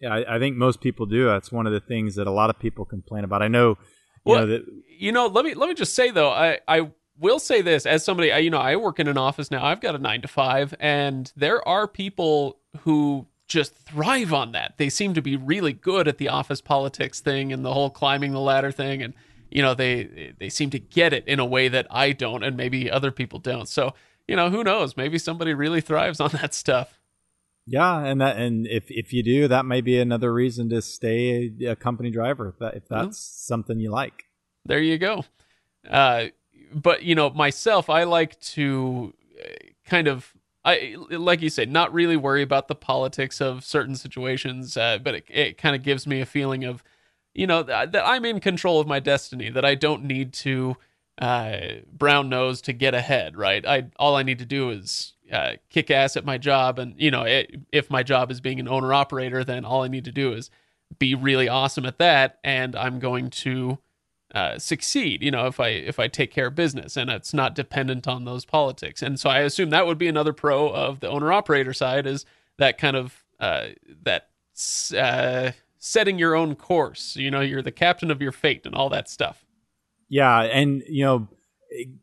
Yeah, 0.00 0.14
I, 0.14 0.36
I 0.36 0.38
think 0.38 0.56
most 0.56 0.80
people 0.80 1.06
do. 1.06 1.26
That's 1.26 1.50
one 1.50 1.66
of 1.66 1.72
the 1.72 1.80
things 1.80 2.14
that 2.16 2.26
a 2.26 2.30
lot 2.30 2.50
of 2.50 2.58
people 2.58 2.84
complain 2.84 3.24
about. 3.24 3.42
I 3.42 3.48
know. 3.48 3.70
You 4.26 4.32
well, 4.32 4.40
know, 4.40 4.46
that, 4.46 4.62
you 4.98 5.12
know, 5.12 5.26
let 5.26 5.44
me 5.44 5.54
let 5.54 5.68
me 5.68 5.74
just 5.74 5.94
say 5.94 6.10
though, 6.10 6.30
I 6.30 6.60
I 6.68 6.90
will 7.18 7.38
say 7.38 7.60
this 7.60 7.84
as 7.84 8.04
somebody, 8.04 8.32
I, 8.32 8.38
you 8.38 8.50
know, 8.50 8.58
I 8.58 8.76
work 8.76 9.00
in 9.00 9.08
an 9.08 9.18
office 9.18 9.50
now. 9.50 9.64
I've 9.64 9.80
got 9.80 9.94
a 9.94 9.98
nine 9.98 10.22
to 10.22 10.28
five, 10.28 10.74
and 10.78 11.32
there 11.36 11.66
are 11.66 11.86
people 11.88 12.58
who 12.80 13.26
just 13.46 13.74
thrive 13.74 14.32
on 14.32 14.52
that. 14.52 14.74
They 14.78 14.88
seem 14.88 15.14
to 15.14 15.22
be 15.22 15.36
really 15.36 15.72
good 15.72 16.08
at 16.08 16.18
the 16.18 16.28
office 16.28 16.60
politics 16.60 17.20
thing 17.20 17.52
and 17.52 17.64
the 17.64 17.72
whole 17.72 17.90
climbing 17.90 18.32
the 18.32 18.40
ladder 18.40 18.72
thing 18.72 19.02
and 19.02 19.14
you 19.54 19.62
know 19.62 19.72
they 19.72 20.34
they 20.38 20.50
seem 20.50 20.68
to 20.70 20.78
get 20.78 21.14
it 21.14 21.26
in 21.26 21.38
a 21.38 21.46
way 21.46 21.68
that 21.68 21.86
I 21.90 22.12
don't 22.12 22.42
and 22.42 22.56
maybe 22.56 22.90
other 22.90 23.10
people 23.10 23.38
don't. 23.38 23.68
So, 23.68 23.94
you 24.28 24.36
know, 24.36 24.50
who 24.50 24.62
knows? 24.62 24.96
Maybe 24.96 25.16
somebody 25.16 25.54
really 25.54 25.80
thrives 25.80 26.20
on 26.20 26.30
that 26.30 26.52
stuff. 26.52 27.00
Yeah, 27.66 28.00
and 28.00 28.20
that 28.20 28.36
and 28.36 28.66
if 28.66 28.90
if 28.90 29.14
you 29.14 29.22
do, 29.22 29.48
that 29.48 29.64
may 29.64 29.80
be 29.80 29.98
another 29.98 30.34
reason 30.34 30.68
to 30.70 30.82
stay 30.82 31.50
a, 31.62 31.70
a 31.70 31.76
company 31.76 32.10
driver 32.10 32.48
if 32.48 32.58
that 32.58 32.74
if 32.74 32.88
that's 32.88 33.18
something 33.18 33.78
you 33.78 33.90
like. 33.90 34.24
There 34.66 34.82
you 34.82 34.98
go. 34.98 35.24
Uh, 35.88 36.26
but 36.74 37.04
you 37.04 37.14
know, 37.14 37.30
myself, 37.30 37.88
I 37.88 38.04
like 38.04 38.38
to 38.40 39.14
uh, 39.42 39.48
kind 39.86 40.08
of 40.08 40.34
I 40.64 40.96
like 41.10 41.42
you 41.42 41.50
said, 41.50 41.70
not 41.70 41.92
really 41.92 42.16
worry 42.16 42.42
about 42.42 42.68
the 42.68 42.74
politics 42.74 43.40
of 43.40 43.64
certain 43.64 43.94
situations, 43.94 44.76
uh, 44.76 44.98
but 44.98 45.14
it, 45.14 45.24
it 45.28 45.58
kind 45.58 45.76
of 45.76 45.82
gives 45.82 46.06
me 46.06 46.20
a 46.20 46.26
feeling 46.26 46.64
of, 46.64 46.82
you 47.34 47.46
know, 47.46 47.62
that, 47.62 47.92
that, 47.92 48.06
I'm 48.06 48.24
in 48.24 48.40
control 48.40 48.80
of 48.80 48.86
my 48.86 49.00
destiny. 49.00 49.50
That 49.50 49.64
I 49.64 49.74
don't 49.74 50.04
need 50.04 50.32
to 50.34 50.76
uh, 51.18 51.58
brown 51.92 52.28
nose 52.28 52.60
to 52.62 52.72
get 52.72 52.94
ahead. 52.94 53.36
Right? 53.36 53.64
I 53.66 53.86
all 53.96 54.16
I 54.16 54.22
need 54.22 54.38
to 54.38 54.46
do 54.46 54.70
is 54.70 55.12
uh, 55.32 55.52
kick 55.70 55.90
ass 55.90 56.16
at 56.16 56.24
my 56.24 56.38
job, 56.38 56.78
and 56.78 56.94
you 56.96 57.10
know, 57.10 57.22
it, 57.22 57.54
if 57.72 57.90
my 57.90 58.02
job 58.02 58.30
is 58.30 58.40
being 58.40 58.60
an 58.60 58.68
owner 58.68 58.92
operator, 58.94 59.44
then 59.44 59.64
all 59.64 59.82
I 59.82 59.88
need 59.88 60.04
to 60.04 60.12
do 60.12 60.32
is 60.32 60.50
be 60.98 61.14
really 61.14 61.48
awesome 61.48 61.86
at 61.86 61.98
that, 61.98 62.38
and 62.44 62.76
I'm 62.76 62.98
going 62.98 63.30
to 63.30 63.78
uh, 64.34 64.58
succeed. 64.58 65.22
You 65.22 65.30
know, 65.30 65.46
if 65.46 65.60
I 65.60 65.68
if 65.68 65.98
I 65.98 66.08
take 66.08 66.32
care 66.32 66.48
of 66.48 66.54
business 66.54 66.96
and 66.96 67.08
it's 67.08 67.32
not 67.32 67.54
dependent 67.54 68.08
on 68.08 68.24
those 68.24 68.44
politics. 68.44 69.00
And 69.00 69.18
so 69.18 69.30
I 69.30 69.40
assume 69.40 69.70
that 69.70 69.86
would 69.86 69.98
be 69.98 70.08
another 70.08 70.32
pro 70.32 70.68
of 70.68 71.00
the 71.00 71.08
owner 71.08 71.32
operator 71.32 71.72
side 71.72 72.06
is 72.06 72.26
that 72.58 72.76
kind 72.76 72.96
of 72.96 73.24
uh, 73.38 73.68
that 74.02 74.28
uh, 74.96 75.52
setting 75.84 76.18
your 76.18 76.34
own 76.34 76.54
course. 76.54 77.14
You 77.14 77.30
know, 77.30 77.40
you're 77.40 77.60
the 77.60 77.70
captain 77.70 78.10
of 78.10 78.22
your 78.22 78.32
fate 78.32 78.64
and 78.64 78.74
all 78.74 78.88
that 78.88 79.08
stuff. 79.08 79.44
Yeah, 80.08 80.40
and 80.40 80.82
you 80.88 81.04
know, 81.04 81.28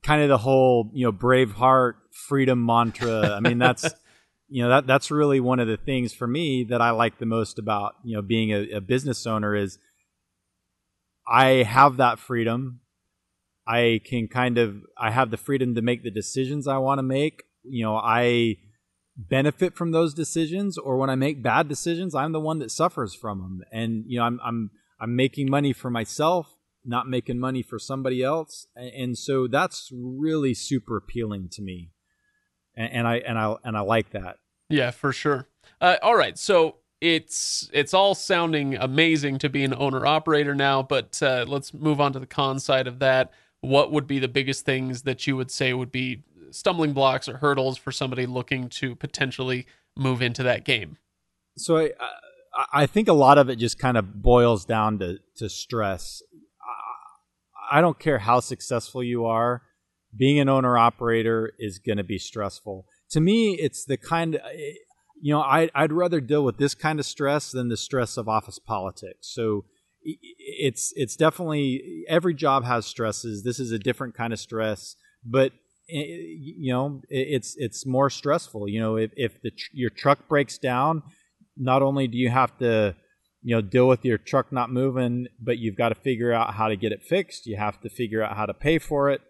kind 0.03 0.21
of 0.21 0.29
the 0.29 0.37
whole 0.37 0.91
you 0.93 1.05
know 1.05 1.11
Braveheart 1.11 1.93
freedom 2.11 2.65
mantra. 2.65 3.31
I 3.31 3.39
mean, 3.39 3.57
that's. 3.57 3.89
you 4.53 4.61
know 4.61 4.67
that 4.67 4.85
that's 4.85 5.09
really 5.09 5.39
one 5.39 5.61
of 5.61 5.67
the 5.69 5.77
things 5.77 6.13
for 6.13 6.27
me 6.27 6.65
that 6.65 6.81
I 6.81 6.91
like 6.91 7.19
the 7.19 7.25
most 7.25 7.57
about 7.57 7.95
you 8.03 8.17
know 8.17 8.21
being 8.21 8.51
a, 8.51 8.69
a 8.71 8.81
business 8.81 9.25
owner 9.25 9.55
is 9.55 9.79
I 11.25 11.63
have 11.63 11.95
that 11.97 12.19
freedom. 12.19 12.81
I 13.65 14.01
can 14.03 14.27
kind 14.27 14.57
of 14.57 14.81
I 14.97 15.11
have 15.11 15.31
the 15.31 15.37
freedom 15.37 15.73
to 15.75 15.81
make 15.81 16.03
the 16.03 16.11
decisions 16.11 16.67
I 16.67 16.79
want 16.79 16.99
to 16.99 17.03
make. 17.03 17.43
You 17.63 17.85
know, 17.85 17.95
I 17.95 18.57
benefit 19.17 19.75
from 19.75 19.91
those 19.91 20.13
decisions 20.13 20.77
or 20.77 20.97
when 20.97 21.09
I 21.09 21.15
make 21.15 21.43
bad 21.43 21.67
decisions, 21.67 22.15
I'm 22.15 22.31
the 22.31 22.39
one 22.39 22.59
that 22.59 22.71
suffers 22.71 23.13
from 23.13 23.39
them. 23.39 23.61
And 23.71 24.03
you 24.07 24.19
know, 24.19 24.25
I'm 24.25 24.39
I'm 24.43 24.71
I'm 24.99 25.15
making 25.15 25.49
money 25.49 25.73
for 25.73 25.89
myself, 25.89 26.57
not 26.85 27.07
making 27.07 27.39
money 27.39 27.61
for 27.61 27.79
somebody 27.79 28.23
else. 28.23 28.67
And 28.75 29.17
so 29.17 29.47
that's 29.47 29.91
really 29.93 30.53
super 30.53 30.97
appealing 30.97 31.49
to 31.53 31.61
me. 31.61 31.91
And, 32.75 32.91
and 32.93 33.07
I 33.07 33.17
and 33.17 33.37
I 33.37 33.55
and 33.63 33.77
I 33.77 33.81
like 33.81 34.11
that. 34.11 34.37
Yeah, 34.69 34.91
for 34.91 35.11
sure. 35.11 35.47
Uh, 35.81 35.97
all 36.01 36.15
right, 36.15 36.37
so 36.37 36.77
it's 37.01 37.69
it's 37.73 37.93
all 37.93 38.15
sounding 38.15 38.75
amazing 38.75 39.39
to 39.39 39.49
be 39.49 39.63
an 39.63 39.73
owner 39.73 40.05
operator 40.05 40.55
now, 40.55 40.81
but 40.83 41.21
uh, 41.21 41.45
let's 41.47 41.73
move 41.73 41.99
on 41.99 42.13
to 42.13 42.19
the 42.19 42.27
con 42.27 42.59
side 42.59 42.87
of 42.87 42.99
that. 42.99 43.31
What 43.61 43.91
would 43.91 44.07
be 44.07 44.19
the 44.19 44.27
biggest 44.27 44.65
things 44.65 45.01
that 45.03 45.27
you 45.27 45.35
would 45.35 45.51
say 45.51 45.73
would 45.73 45.91
be 45.91 46.23
stumbling 46.51 46.93
blocks 46.93 47.27
or 47.27 47.37
hurdles 47.37 47.77
for 47.77 47.91
somebody 47.91 48.25
looking 48.25 48.69
to 48.69 48.95
potentially 48.95 49.65
move 49.97 50.21
into 50.21 50.43
that 50.43 50.65
game? 50.65 50.97
So 51.57 51.77
I 51.77 51.85
uh, 51.85 52.65
I 52.73 52.85
think 52.85 53.07
a 53.07 53.13
lot 53.13 53.37
of 53.37 53.49
it 53.49 53.55
just 53.55 53.79
kind 53.79 53.97
of 53.97 54.21
boils 54.21 54.65
down 54.65 54.99
to 54.99 55.19
to 55.37 55.49
stress. 55.49 56.21
I 57.73 57.79
don't 57.79 57.97
care 57.97 58.19
how 58.19 58.41
successful 58.41 59.01
you 59.01 59.25
are, 59.25 59.61
being 60.15 60.39
an 60.39 60.49
owner 60.49 60.77
operator 60.77 61.53
is 61.57 61.79
going 61.79 61.99
to 61.99 62.03
be 62.03 62.17
stressful. 62.17 62.85
To 63.11 63.21
me, 63.21 63.53
it's 63.53 63.85
the 63.85 63.95
kind 63.95 64.35
of 64.35 64.41
you 65.21 65.31
know, 65.33 65.41
I, 65.41 65.69
I'd 65.75 65.93
rather 65.93 66.19
deal 66.19 66.43
with 66.43 66.57
this 66.57 66.73
kind 66.73 66.99
of 66.99 67.05
stress 67.05 67.51
than 67.51 67.69
the 67.69 67.77
stress 67.77 68.17
of 68.17 68.27
office 68.27 68.57
politics. 68.57 69.31
So 69.33 69.65
it's 70.03 70.91
it's 70.95 71.15
definitely 71.15 72.03
every 72.09 72.33
job 72.33 72.65
has 72.65 72.87
stresses. 72.87 73.43
This 73.43 73.59
is 73.59 73.71
a 73.71 73.77
different 73.77 74.15
kind 74.15 74.33
of 74.33 74.39
stress, 74.39 74.95
but 75.23 75.53
you 75.87 76.71
know, 76.71 77.01
it's 77.09 77.55
it's 77.57 77.85
more 77.85 78.09
stressful. 78.09 78.67
You 78.67 78.79
know, 78.79 78.95
if 78.97 79.11
if 79.15 79.41
the 79.41 79.51
your 79.73 79.89
truck 79.89 80.27
breaks 80.27 80.57
down, 80.57 81.03
not 81.57 81.81
only 81.81 82.07
do 82.07 82.17
you 82.17 82.29
have 82.29 82.57
to 82.59 82.95
you 83.41 83.55
know 83.55 83.61
deal 83.61 83.87
with 83.87 84.05
your 84.05 84.17
truck 84.17 84.51
not 84.51 84.69
moving, 84.71 85.27
but 85.39 85.57
you've 85.57 85.75
got 85.75 85.89
to 85.89 85.95
figure 85.95 86.31
out 86.31 86.53
how 86.53 86.67
to 86.67 86.75
get 86.75 86.91
it 86.91 87.03
fixed. 87.03 87.45
You 87.45 87.57
have 87.57 87.79
to 87.81 87.89
figure 87.89 88.23
out 88.23 88.37
how 88.37 88.45
to 88.45 88.53
pay 88.53 88.79
for 88.79 89.09
it, 89.09 89.21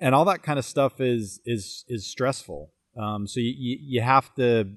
and 0.00 0.14
all 0.14 0.24
that 0.26 0.42
kind 0.42 0.58
of 0.58 0.64
stuff 0.64 1.00
is 1.00 1.40
is 1.44 1.84
is 1.88 2.06
stressful. 2.06 2.72
Um, 2.98 3.26
so 3.26 3.40
you, 3.40 3.78
you 3.80 4.00
have 4.00 4.34
to 4.36 4.70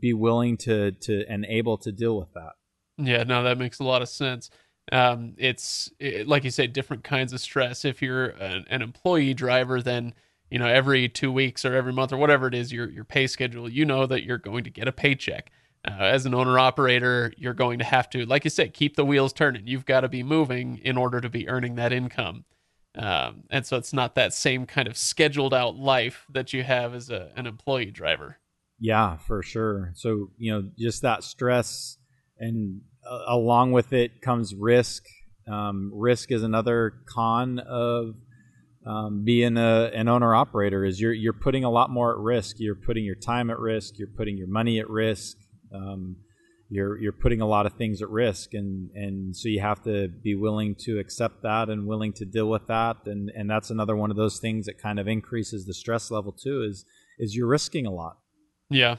be 0.00 0.12
willing 0.12 0.56
to 0.58 0.92
to 0.92 1.24
and 1.28 1.44
able 1.46 1.78
to 1.78 1.92
deal 1.92 2.18
with 2.18 2.32
that. 2.34 2.52
Yeah, 2.96 3.24
no, 3.24 3.42
that 3.42 3.58
makes 3.58 3.80
a 3.80 3.84
lot 3.84 4.02
of 4.02 4.08
sense. 4.08 4.50
Um, 4.92 5.34
it's 5.38 5.90
it, 5.98 6.28
like 6.28 6.44
you 6.44 6.50
said, 6.50 6.72
different 6.72 7.04
kinds 7.04 7.32
of 7.32 7.40
stress. 7.40 7.84
If 7.84 8.02
you're 8.02 8.26
an, 8.26 8.66
an, 8.68 8.82
employee 8.82 9.34
driver, 9.34 9.80
then 9.80 10.14
you 10.50 10.58
know 10.58 10.66
every 10.66 11.08
two 11.08 11.32
weeks 11.32 11.64
or 11.64 11.74
every 11.74 11.92
month 11.92 12.12
or 12.12 12.18
whatever 12.18 12.46
it 12.46 12.54
is 12.54 12.72
your 12.72 12.90
your 12.90 13.04
pay 13.04 13.26
schedule, 13.26 13.68
you 13.68 13.84
know 13.84 14.06
that 14.06 14.24
you're 14.24 14.38
going 14.38 14.64
to 14.64 14.70
get 14.70 14.88
a 14.88 14.92
paycheck. 14.92 15.50
Uh, 15.86 15.96
as 16.00 16.24
an 16.24 16.34
owner 16.34 16.58
operator, 16.58 17.32
you're 17.36 17.52
going 17.52 17.78
to 17.78 17.84
have 17.84 18.08
to, 18.08 18.24
like 18.24 18.44
you 18.44 18.50
said, 18.50 18.72
keep 18.72 18.96
the 18.96 19.04
wheels 19.04 19.34
turning. 19.34 19.66
You've 19.66 19.84
got 19.84 20.00
to 20.00 20.08
be 20.08 20.22
moving 20.22 20.78
in 20.78 20.96
order 20.96 21.20
to 21.20 21.28
be 21.28 21.46
earning 21.46 21.74
that 21.74 21.92
income. 21.92 22.46
Um, 22.96 23.44
and 23.50 23.66
so 23.66 23.76
it's 23.76 23.92
not 23.92 24.14
that 24.14 24.32
same 24.32 24.64
kind 24.66 24.88
of 24.88 24.96
scheduled 24.96 25.52
out 25.52 25.76
life 25.76 26.24
that 26.30 26.54
you 26.54 26.62
have 26.62 26.94
as 26.94 27.10
a, 27.10 27.32
an 27.36 27.46
employee 27.46 27.90
driver. 27.90 28.38
Yeah, 28.78 29.16
for 29.16 29.42
sure. 29.42 29.92
So, 29.94 30.30
you 30.38 30.52
know, 30.52 30.70
just 30.78 31.02
that 31.02 31.22
stress 31.22 31.98
and 32.38 32.82
along 33.26 33.72
with 33.72 33.92
it 33.92 34.20
comes 34.20 34.54
risk. 34.54 35.04
Um, 35.50 35.90
risk 35.94 36.32
is 36.32 36.42
another 36.42 36.94
con 37.06 37.58
of 37.58 38.14
um, 38.86 39.24
being 39.24 39.56
a, 39.56 39.90
an 39.94 40.08
owner 40.08 40.34
operator 40.34 40.84
is 40.84 41.00
you're, 41.00 41.12
you're 41.12 41.32
putting 41.32 41.64
a 41.64 41.70
lot 41.70 41.90
more 41.90 42.12
at 42.12 42.18
risk. 42.18 42.56
You're 42.58 42.74
putting 42.74 43.04
your 43.04 43.14
time 43.14 43.50
at 43.50 43.58
risk. 43.58 43.98
You're 43.98 44.08
putting 44.08 44.36
your 44.36 44.48
money 44.48 44.78
at 44.78 44.88
risk. 44.88 45.36
Um, 45.74 46.16
you're 46.70 46.98
you're 46.98 47.12
putting 47.12 47.40
a 47.40 47.46
lot 47.46 47.66
of 47.66 47.74
things 47.74 48.00
at 48.00 48.08
risk 48.08 48.54
and 48.54 48.90
and 48.94 49.36
so 49.36 49.48
you 49.48 49.60
have 49.60 49.82
to 49.82 50.08
be 50.08 50.34
willing 50.34 50.74
to 50.74 50.98
accept 50.98 51.42
that 51.42 51.68
and 51.68 51.86
willing 51.86 52.12
to 52.12 52.24
deal 52.24 52.48
with 52.48 52.66
that 52.66 52.96
and 53.06 53.30
and 53.36 53.48
that's 53.48 53.70
another 53.70 53.94
one 53.94 54.10
of 54.10 54.16
those 54.16 54.38
things 54.38 54.66
that 54.66 54.78
kind 54.78 54.98
of 54.98 55.06
increases 55.06 55.66
the 55.66 55.74
stress 55.74 56.10
level 56.10 56.32
too 56.32 56.62
is 56.62 56.84
is 57.18 57.36
you're 57.36 57.46
risking 57.46 57.86
a 57.86 57.92
lot 57.92 58.18
yeah 58.70 58.96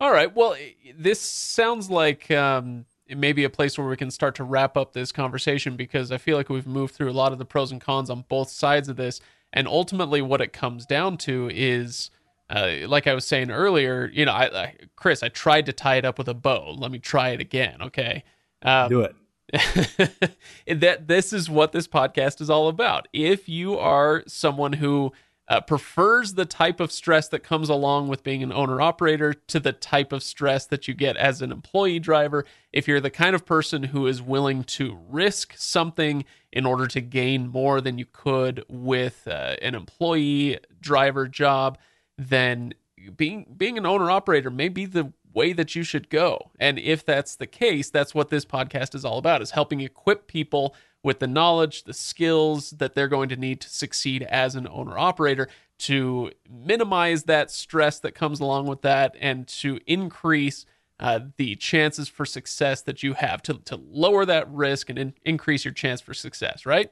all 0.00 0.10
right 0.10 0.34
well 0.34 0.56
this 0.98 1.20
sounds 1.20 1.90
like 1.90 2.30
um 2.30 2.86
it 3.06 3.18
may 3.18 3.32
be 3.32 3.44
a 3.44 3.50
place 3.50 3.76
where 3.76 3.86
we 3.86 3.96
can 3.96 4.10
start 4.10 4.34
to 4.36 4.44
wrap 4.44 4.76
up 4.76 4.92
this 4.92 5.12
conversation 5.12 5.76
because 5.76 6.10
I 6.10 6.18
feel 6.18 6.36
like 6.36 6.48
we've 6.48 6.66
moved 6.66 6.94
through 6.94 7.10
a 7.10 7.12
lot 7.12 7.32
of 7.32 7.38
the 7.38 7.44
pros 7.44 7.70
and 7.70 7.80
cons 7.80 8.10
on 8.10 8.24
both 8.28 8.50
sides 8.50 8.88
of 8.88 8.96
this. 8.96 9.20
And 9.52 9.68
ultimately, 9.68 10.22
what 10.22 10.40
it 10.40 10.52
comes 10.52 10.86
down 10.86 11.16
to 11.18 11.50
is 11.52 12.10
uh, 12.50 12.86
like 12.86 13.06
I 13.06 13.14
was 13.14 13.24
saying 13.24 13.50
earlier, 13.50 14.10
you 14.12 14.24
know, 14.24 14.32
I, 14.32 14.62
I, 14.62 14.74
Chris, 14.96 15.22
I 15.22 15.28
tried 15.28 15.66
to 15.66 15.72
tie 15.72 15.96
it 15.96 16.04
up 16.04 16.18
with 16.18 16.28
a 16.28 16.34
bow. 16.34 16.74
Let 16.76 16.90
me 16.90 16.98
try 16.98 17.30
it 17.30 17.40
again, 17.40 17.80
okay? 17.82 18.24
Um, 18.62 18.88
Do 18.88 19.00
it. 19.02 19.14
that 20.80 21.06
this 21.06 21.32
is 21.32 21.48
what 21.48 21.72
this 21.72 21.86
podcast 21.86 22.40
is 22.40 22.50
all 22.50 22.68
about. 22.68 23.08
If 23.12 23.48
you 23.48 23.78
are 23.78 24.24
someone 24.26 24.74
who 24.74 25.12
uh, 25.46 25.60
prefers 25.60 26.34
the 26.34 26.46
type 26.46 26.80
of 26.80 26.90
stress 26.90 27.28
that 27.28 27.42
comes 27.42 27.68
along 27.68 28.08
with 28.08 28.22
being 28.22 28.42
an 28.42 28.52
owner 28.52 28.80
operator 28.80 29.34
to 29.34 29.60
the 29.60 29.72
type 29.72 30.12
of 30.12 30.22
stress 30.22 30.64
that 30.66 30.88
you 30.88 30.94
get 30.94 31.16
as 31.16 31.42
an 31.42 31.52
employee 31.52 31.98
driver, 31.98 32.44
if 32.72 32.88
you're 32.88 33.00
the 33.00 33.10
kind 33.10 33.34
of 33.34 33.44
person 33.44 33.84
who 33.84 34.06
is 34.06 34.22
willing 34.22 34.64
to 34.64 34.98
risk 35.08 35.54
something 35.56 36.24
in 36.50 36.64
order 36.64 36.86
to 36.86 37.00
gain 37.00 37.48
more 37.48 37.80
than 37.80 37.98
you 37.98 38.06
could 38.10 38.64
with 38.68 39.28
uh, 39.28 39.56
an 39.60 39.74
employee 39.74 40.58
driver 40.80 41.28
job, 41.28 41.76
then 42.16 42.72
being 43.16 43.54
being 43.56 43.76
an 43.76 43.84
owner 43.84 44.10
operator 44.10 44.50
may 44.50 44.68
be 44.68 44.86
the 44.86 45.12
way 45.34 45.52
that 45.52 45.74
you 45.74 45.82
should 45.82 46.08
go. 46.08 46.50
And 46.58 46.78
if 46.78 47.04
that's 47.04 47.36
the 47.36 47.46
case, 47.46 47.90
that's 47.90 48.14
what 48.14 48.30
this 48.30 48.44
podcast 48.46 48.94
is 48.94 49.04
all 49.04 49.18
about 49.18 49.42
is 49.42 49.50
helping 49.50 49.80
equip 49.80 50.26
people 50.26 50.74
with 51.04 51.20
the 51.20 51.26
knowledge, 51.28 51.84
the 51.84 51.94
skills 51.94 52.70
that 52.70 52.94
they're 52.94 53.08
going 53.08 53.28
to 53.28 53.36
need 53.36 53.60
to 53.60 53.68
succeed 53.68 54.22
as 54.24 54.56
an 54.56 54.66
owner 54.68 54.98
operator 54.98 55.48
to 55.76 56.32
minimize 56.50 57.24
that 57.24 57.50
stress 57.50 58.00
that 58.00 58.14
comes 58.14 58.40
along 58.40 58.66
with 58.66 58.80
that 58.82 59.14
and 59.20 59.46
to 59.46 59.78
increase 59.86 60.64
uh, 60.98 61.20
the 61.36 61.54
chances 61.56 62.08
for 62.08 62.24
success 62.24 62.80
that 62.80 63.02
you 63.02 63.12
have 63.12 63.42
to, 63.42 63.54
to 63.54 63.76
lower 63.76 64.24
that 64.24 64.50
risk 64.50 64.88
and 64.88 64.98
in, 64.98 65.14
increase 65.24 65.64
your 65.64 65.74
chance 65.74 66.00
for 66.00 66.14
success, 66.14 66.64
right? 66.64 66.90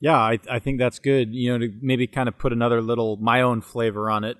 Yeah, 0.00 0.16
I, 0.16 0.40
I 0.50 0.58
think 0.58 0.78
that's 0.78 0.98
good. 0.98 1.32
You 1.32 1.52
know, 1.52 1.66
to 1.66 1.72
maybe 1.80 2.08
kind 2.08 2.28
of 2.28 2.36
put 2.36 2.52
another 2.52 2.82
little 2.82 3.16
my 3.18 3.42
own 3.42 3.60
flavor 3.60 4.10
on 4.10 4.24
it 4.24 4.38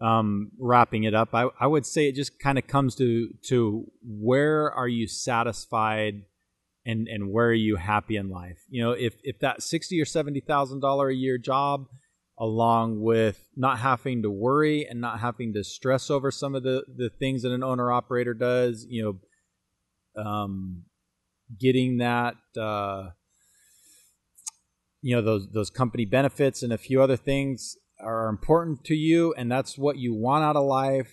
um, 0.00 0.50
wrapping 0.58 1.04
it 1.04 1.14
up, 1.14 1.28
I, 1.32 1.48
I 1.60 1.68
would 1.68 1.86
say 1.86 2.08
it 2.08 2.16
just 2.16 2.40
kind 2.40 2.58
of 2.58 2.66
comes 2.66 2.96
to 2.96 3.28
to 3.42 3.86
where 4.02 4.72
are 4.72 4.88
you 4.88 5.06
satisfied 5.06 6.22
and 6.86 7.08
and 7.08 7.30
where 7.30 7.48
are 7.48 7.52
you 7.52 7.76
happy 7.76 8.16
in 8.16 8.30
life? 8.30 8.64
You 8.70 8.82
know, 8.84 8.92
if 8.92 9.16
if 9.24 9.40
that 9.40 9.62
sixty 9.62 10.00
or 10.00 10.04
seventy 10.04 10.40
thousand 10.40 10.80
dollar 10.80 11.08
a 11.08 11.14
year 11.14 11.36
job, 11.36 11.86
along 12.38 13.00
with 13.02 13.48
not 13.56 13.80
having 13.80 14.22
to 14.22 14.30
worry 14.30 14.86
and 14.88 15.00
not 15.00 15.20
having 15.20 15.52
to 15.54 15.64
stress 15.64 16.08
over 16.10 16.30
some 16.30 16.54
of 16.54 16.62
the 16.62 16.84
the 16.86 17.10
things 17.10 17.42
that 17.42 17.52
an 17.52 17.64
owner 17.64 17.90
operator 17.90 18.32
does, 18.32 18.86
you 18.88 19.20
know, 20.16 20.22
um, 20.22 20.84
getting 21.58 21.98
that. 21.98 22.36
Uh, 22.58 23.10
you 25.02 25.14
know 25.14 25.22
those 25.22 25.48
those 25.52 25.70
company 25.70 26.04
benefits 26.04 26.64
and 26.64 26.72
a 26.72 26.78
few 26.78 27.00
other 27.00 27.16
things 27.16 27.76
are 28.00 28.28
important 28.28 28.82
to 28.84 28.94
you 28.94 29.32
and 29.34 29.50
that's 29.50 29.78
what 29.78 29.96
you 29.96 30.12
want 30.12 30.42
out 30.42 30.56
of 30.56 30.64
life 30.64 31.12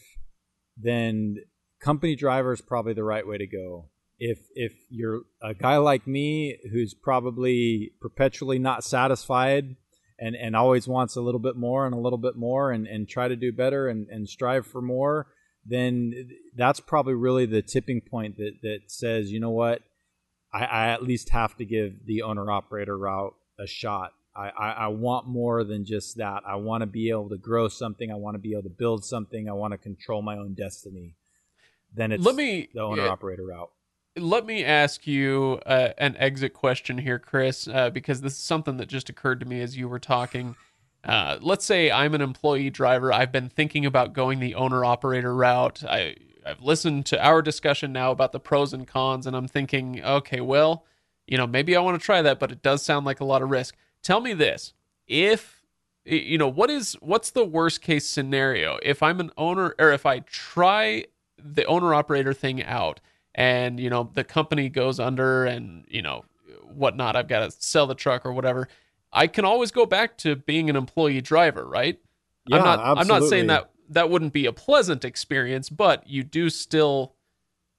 then 0.76 1.36
company 1.80 2.16
driver 2.16 2.54
is 2.54 2.62
probably 2.62 2.94
the 2.94 3.04
right 3.04 3.28
way 3.28 3.38
to 3.38 3.46
go 3.46 3.90
if 4.20 4.40
if 4.56 4.74
you're 4.90 5.22
a 5.42 5.54
guy 5.54 5.78
like 5.78 6.08
me 6.08 6.58
who's 6.72 6.94
probably 6.94 7.92
perpetually 8.00 8.60
not 8.60 8.84
satisfied 8.84 9.76
and 10.20 10.36
and 10.36 10.56
always 10.56 10.88
wants 10.88 11.16
a 11.16 11.22
little 11.22 11.40
bit 11.40 11.56
more 11.56 11.86
and 11.86 11.96
a 11.96 12.00
little 12.00 12.18
bit 12.18 12.36
more 12.36 12.72
and 12.72 12.88
and 12.88 13.10
try 13.10 13.28
to 13.28 13.36
do 13.36 13.52
better 13.52 13.88
and 13.88 14.08
and 14.10 14.30
strive 14.30 14.66
for 14.66 14.82
more 14.82 15.28
then 15.66 16.30
that's 16.56 16.80
probably 16.80 17.14
really 17.14 17.46
the 17.46 17.62
tipping 17.62 18.02
point 18.02 18.38
that 18.38 18.54
that 18.62 18.80
says 18.88 19.32
you 19.32 19.40
know 19.40 19.50
what 19.50 19.82
I, 20.54 20.66
I 20.66 20.88
at 20.90 21.04
least 21.04 21.30
have 21.30 21.58
to 21.58 21.66
give 21.66 22.06
the 22.06 22.22
owner 22.22 22.50
operator 22.52 22.98
route 22.98 23.34
a 23.60 23.66
shot. 23.66 24.14
I, 24.36 24.50
I, 24.50 24.72
I 24.72 24.88
want 24.88 25.28
more 25.28 25.64
than 25.64 25.86
just 25.86 26.18
that. 26.18 26.44
I 26.48 26.56
want 26.56 26.82
to 26.82 26.88
be 26.88 27.10
able 27.10 27.30
to 27.30 27.38
grow 27.38 27.68
something. 27.68 28.12
I 28.12 28.16
want 28.16 28.36
to 28.36 28.40
be 28.40 28.54
able 28.54 28.64
to 28.64 28.70
build 28.70 29.04
something. 29.04 29.50
I 29.50 29.54
want 29.54 29.74
to 29.74 29.78
control 29.78 30.22
my 30.22 30.38
own 30.38 30.54
destiny. 30.54 31.16
Then 31.94 32.12
it's 32.12 32.24
let 32.24 32.36
me, 32.36 32.70
the 32.74 32.82
owner 32.82 33.08
operator 33.08 33.46
route. 33.46 33.72
Let 34.16 34.46
me 34.46 34.64
ask 34.64 35.08
you 35.08 35.60
uh, 35.66 35.90
an 35.98 36.16
exit 36.18 36.54
question 36.54 37.00
here, 37.00 37.18
Chris, 37.18 37.68
uh, 37.68 37.90
because 37.90 38.22
this 38.22 38.34
is 38.34 38.40
something 38.40 38.78
that 38.78 38.88
just 38.88 39.10
occurred 39.10 39.40
to 39.40 39.48
me 39.48 39.60
as 39.60 39.76
you 39.76 39.90
were 39.90 40.00
talking. 40.00 40.56
Uh, 41.04 41.40
let's 41.42 41.66
say 41.66 41.90
I'm 41.90 42.14
an 42.14 42.22
employee 42.22 42.70
driver. 42.70 43.12
I've 43.12 43.32
been 43.32 43.50
thinking 43.50 43.88
about 43.88 44.14
going 44.14 44.40
the 44.40 44.54
owner 44.54 44.86
operator 44.86 45.34
route. 45.36 45.84
I 45.84 46.16
I've 46.46 46.62
listened 46.62 47.06
to 47.08 47.26
our 47.26 47.42
discussion 47.42 47.92
now 47.92 48.12
about 48.12 48.34
the 48.34 48.40
pros 48.40 48.72
and 48.72 48.88
cons, 48.88 49.26
and 49.26 49.36
I'm 49.36 49.48
thinking, 49.48 50.04
okay, 50.04 50.42
well, 50.42 50.86
you 51.26 51.38
know, 51.38 51.48
maybe 51.48 51.76
I 51.76 51.80
want 51.80 52.00
to 52.00 52.06
try 52.06 52.22
that, 52.22 52.40
but 52.40 52.52
it 52.52 52.62
does 52.62 52.84
sound 52.84 53.06
like 53.06 53.20
a 53.20 53.26
lot 53.26 53.42
of 53.42 53.50
risk. 53.50 53.76
Tell 54.04 54.22
me 54.22 54.34
this: 54.34 54.74
if 55.08 55.64
you 56.06 56.38
know, 56.38 56.48
what 56.48 56.70
is 56.70 56.94
what's 57.00 57.32
the 57.32 57.46
worst 57.46 57.82
case 57.82 58.06
scenario 58.06 58.78
if 58.84 59.02
I'm 59.02 59.20
an 59.20 59.32
owner, 59.38 59.74
or 59.80 59.92
if 59.92 60.06
I 60.06 60.20
try 60.20 61.06
the 61.44 61.66
owner 61.66 61.96
operator 61.96 62.34
thing 62.34 62.64
out, 62.64 63.00
and 63.36 63.80
you 63.80 63.90
know 63.90 64.10
the 64.14 64.24
company 64.24 64.70
goes 64.70 65.00
under, 65.00 65.46
and 65.46 65.86
you 65.88 66.02
know 66.02 66.26
whatnot, 66.74 67.16
I've 67.16 67.28
got 67.28 67.40
to 67.40 67.52
sell 67.52 67.88
the 67.88 67.96
truck 67.96 68.26
or 68.26 68.34
whatever. 68.34 68.68
I 69.12 69.28
can 69.28 69.46
always 69.46 69.72
go 69.72 69.86
back 69.86 70.18
to 70.20 70.36
being 70.36 70.70
an 70.70 70.76
employee 70.76 71.22
driver, 71.22 71.66
right? 71.68 72.00
Yeah, 72.48 72.58
I'm 72.58 72.64
not. 72.64 72.80
absolutely. 72.80 73.02
I'm 73.02 73.22
not 73.22 73.30
saying 73.30 73.48
that 73.48 73.72
that 73.90 74.10
wouldn't 74.10 74.34
be 74.34 74.46
a 74.46 74.54
pleasant 74.54 75.06
experience, 75.06 75.70
but 75.70 76.08
you 76.08 76.24
do 76.24 76.50
still 76.50 77.16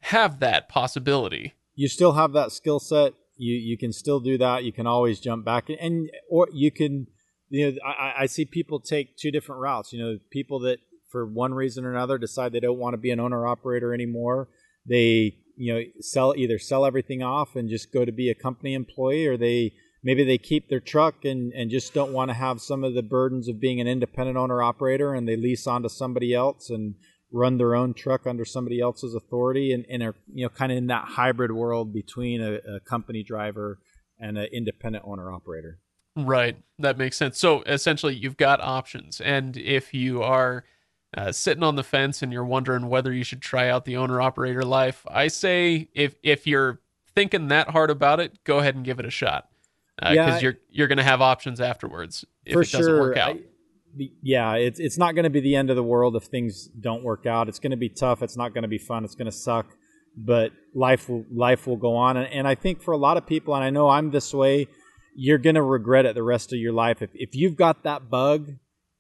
have 0.02 0.40
that 0.40 0.68
possibility. 0.68 1.54
You 1.74 1.88
still 1.88 2.12
have 2.12 2.32
that 2.32 2.52
skill 2.52 2.78
set. 2.78 3.14
You 3.36 3.54
you 3.54 3.76
can 3.76 3.92
still 3.92 4.20
do 4.20 4.38
that. 4.38 4.64
You 4.64 4.72
can 4.72 4.86
always 4.86 5.20
jump 5.20 5.44
back 5.44 5.68
and 5.68 6.10
or 6.30 6.48
you 6.52 6.70
can 6.70 7.08
you 7.48 7.72
know 7.72 7.78
I, 7.84 8.22
I 8.22 8.26
see 8.26 8.44
people 8.44 8.80
take 8.80 9.16
two 9.16 9.32
different 9.32 9.60
routes. 9.60 9.92
You 9.92 9.98
know, 9.98 10.18
people 10.30 10.60
that 10.60 10.78
for 11.10 11.26
one 11.26 11.54
reason 11.54 11.84
or 11.84 11.92
another 11.92 12.18
decide 12.18 12.52
they 12.52 12.60
don't 12.60 12.78
want 12.78 12.94
to 12.94 12.98
be 12.98 13.10
an 13.10 13.20
owner 13.20 13.46
operator 13.46 13.92
anymore. 13.92 14.48
They 14.86 15.38
you 15.56 15.72
know 15.72 15.82
sell 16.00 16.34
either 16.36 16.58
sell 16.58 16.84
everything 16.84 17.22
off 17.22 17.56
and 17.56 17.68
just 17.68 17.92
go 17.92 18.04
to 18.04 18.12
be 18.12 18.30
a 18.30 18.34
company 18.34 18.74
employee 18.74 19.26
or 19.26 19.36
they 19.36 19.72
maybe 20.02 20.22
they 20.22 20.38
keep 20.38 20.68
their 20.68 20.80
truck 20.80 21.24
and, 21.24 21.52
and 21.52 21.70
just 21.70 21.94
don't 21.94 22.12
want 22.12 22.28
to 22.28 22.34
have 22.34 22.60
some 22.60 22.84
of 22.84 22.94
the 22.94 23.02
burdens 23.02 23.48
of 23.48 23.58
being 23.58 23.80
an 23.80 23.88
independent 23.88 24.36
owner 24.36 24.62
operator 24.62 25.14
and 25.14 25.26
they 25.26 25.36
lease 25.36 25.66
onto 25.66 25.88
somebody 25.88 26.34
else 26.34 26.68
and 26.70 26.94
run 27.32 27.58
their 27.58 27.74
own 27.74 27.94
truck 27.94 28.26
under 28.26 28.44
somebody 28.44 28.80
else's 28.80 29.14
authority 29.14 29.72
and, 29.72 29.84
and 29.90 30.02
are 30.02 30.14
you 30.32 30.44
know 30.44 30.50
kind 30.50 30.70
of 30.70 30.78
in 30.78 30.86
that 30.86 31.04
hybrid 31.04 31.50
world 31.50 31.92
between 31.92 32.40
a, 32.40 32.54
a 32.76 32.80
company 32.80 33.22
driver 33.22 33.78
and 34.18 34.38
an 34.38 34.46
independent 34.52 35.04
owner 35.06 35.32
operator. 35.32 35.80
Right. 36.16 36.56
That 36.78 36.96
makes 36.96 37.16
sense. 37.16 37.40
So 37.40 37.62
essentially 37.62 38.14
you've 38.14 38.36
got 38.36 38.60
options 38.60 39.20
and 39.20 39.56
if 39.56 39.92
you 39.92 40.22
are 40.22 40.64
uh, 41.16 41.32
sitting 41.32 41.62
on 41.62 41.76
the 41.76 41.84
fence 41.84 42.22
and 42.22 42.32
you're 42.32 42.44
wondering 42.44 42.88
whether 42.88 43.12
you 43.12 43.24
should 43.24 43.40
try 43.40 43.68
out 43.68 43.84
the 43.84 43.96
owner 43.96 44.20
operator 44.20 44.62
life 44.62 45.06
i 45.10 45.28
say 45.28 45.88
if 45.94 46.16
if 46.22 46.46
you're 46.46 46.80
thinking 47.14 47.48
that 47.48 47.70
hard 47.70 47.90
about 47.90 48.20
it 48.20 48.42
go 48.44 48.58
ahead 48.58 48.74
and 48.74 48.84
give 48.84 48.98
it 48.98 49.06
a 49.06 49.10
shot 49.10 49.48
because 49.96 50.10
uh, 50.10 50.12
yeah, 50.12 50.38
you're 50.40 50.56
you're 50.70 50.88
going 50.88 50.98
to 50.98 51.04
have 51.04 51.20
options 51.20 51.60
afterwards 51.60 52.24
if 52.44 52.52
it 52.52 52.72
doesn't 52.72 52.82
sure. 52.82 53.00
work 53.00 53.16
out. 53.16 53.36
I, 53.36 54.10
yeah, 54.22 54.54
it's 54.54 54.80
it's 54.80 54.98
not 54.98 55.14
going 55.14 55.24
to 55.24 55.30
be 55.30 55.40
the 55.40 55.54
end 55.54 55.70
of 55.70 55.76
the 55.76 55.82
world 55.82 56.16
if 56.16 56.24
things 56.24 56.66
don't 56.68 57.04
work 57.04 57.26
out. 57.26 57.48
It's 57.48 57.60
going 57.60 57.70
to 57.70 57.76
be 57.76 57.88
tough. 57.88 58.22
It's 58.22 58.36
not 58.36 58.52
going 58.54 58.62
to 58.62 58.68
be 58.68 58.78
fun. 58.78 59.04
It's 59.04 59.14
going 59.14 59.26
to 59.26 59.32
suck, 59.32 59.66
but 60.16 60.50
life 60.74 61.08
will 61.08 61.24
life 61.32 61.66
will 61.66 61.76
go 61.76 61.94
on. 61.94 62.16
And, 62.16 62.26
and 62.32 62.48
I 62.48 62.56
think 62.56 62.82
for 62.82 62.92
a 62.92 62.96
lot 62.96 63.16
of 63.16 63.26
people, 63.26 63.54
and 63.54 63.62
I 63.62 63.70
know 63.70 63.88
I'm 63.88 64.10
this 64.10 64.34
way, 64.34 64.66
you're 65.14 65.38
going 65.38 65.54
to 65.54 65.62
regret 65.62 66.06
it 66.06 66.16
the 66.16 66.24
rest 66.24 66.52
of 66.52 66.58
your 66.58 66.72
life 66.72 67.02
if 67.02 67.10
if 67.14 67.36
you've 67.36 67.56
got 67.56 67.84
that 67.84 68.10
bug 68.10 68.54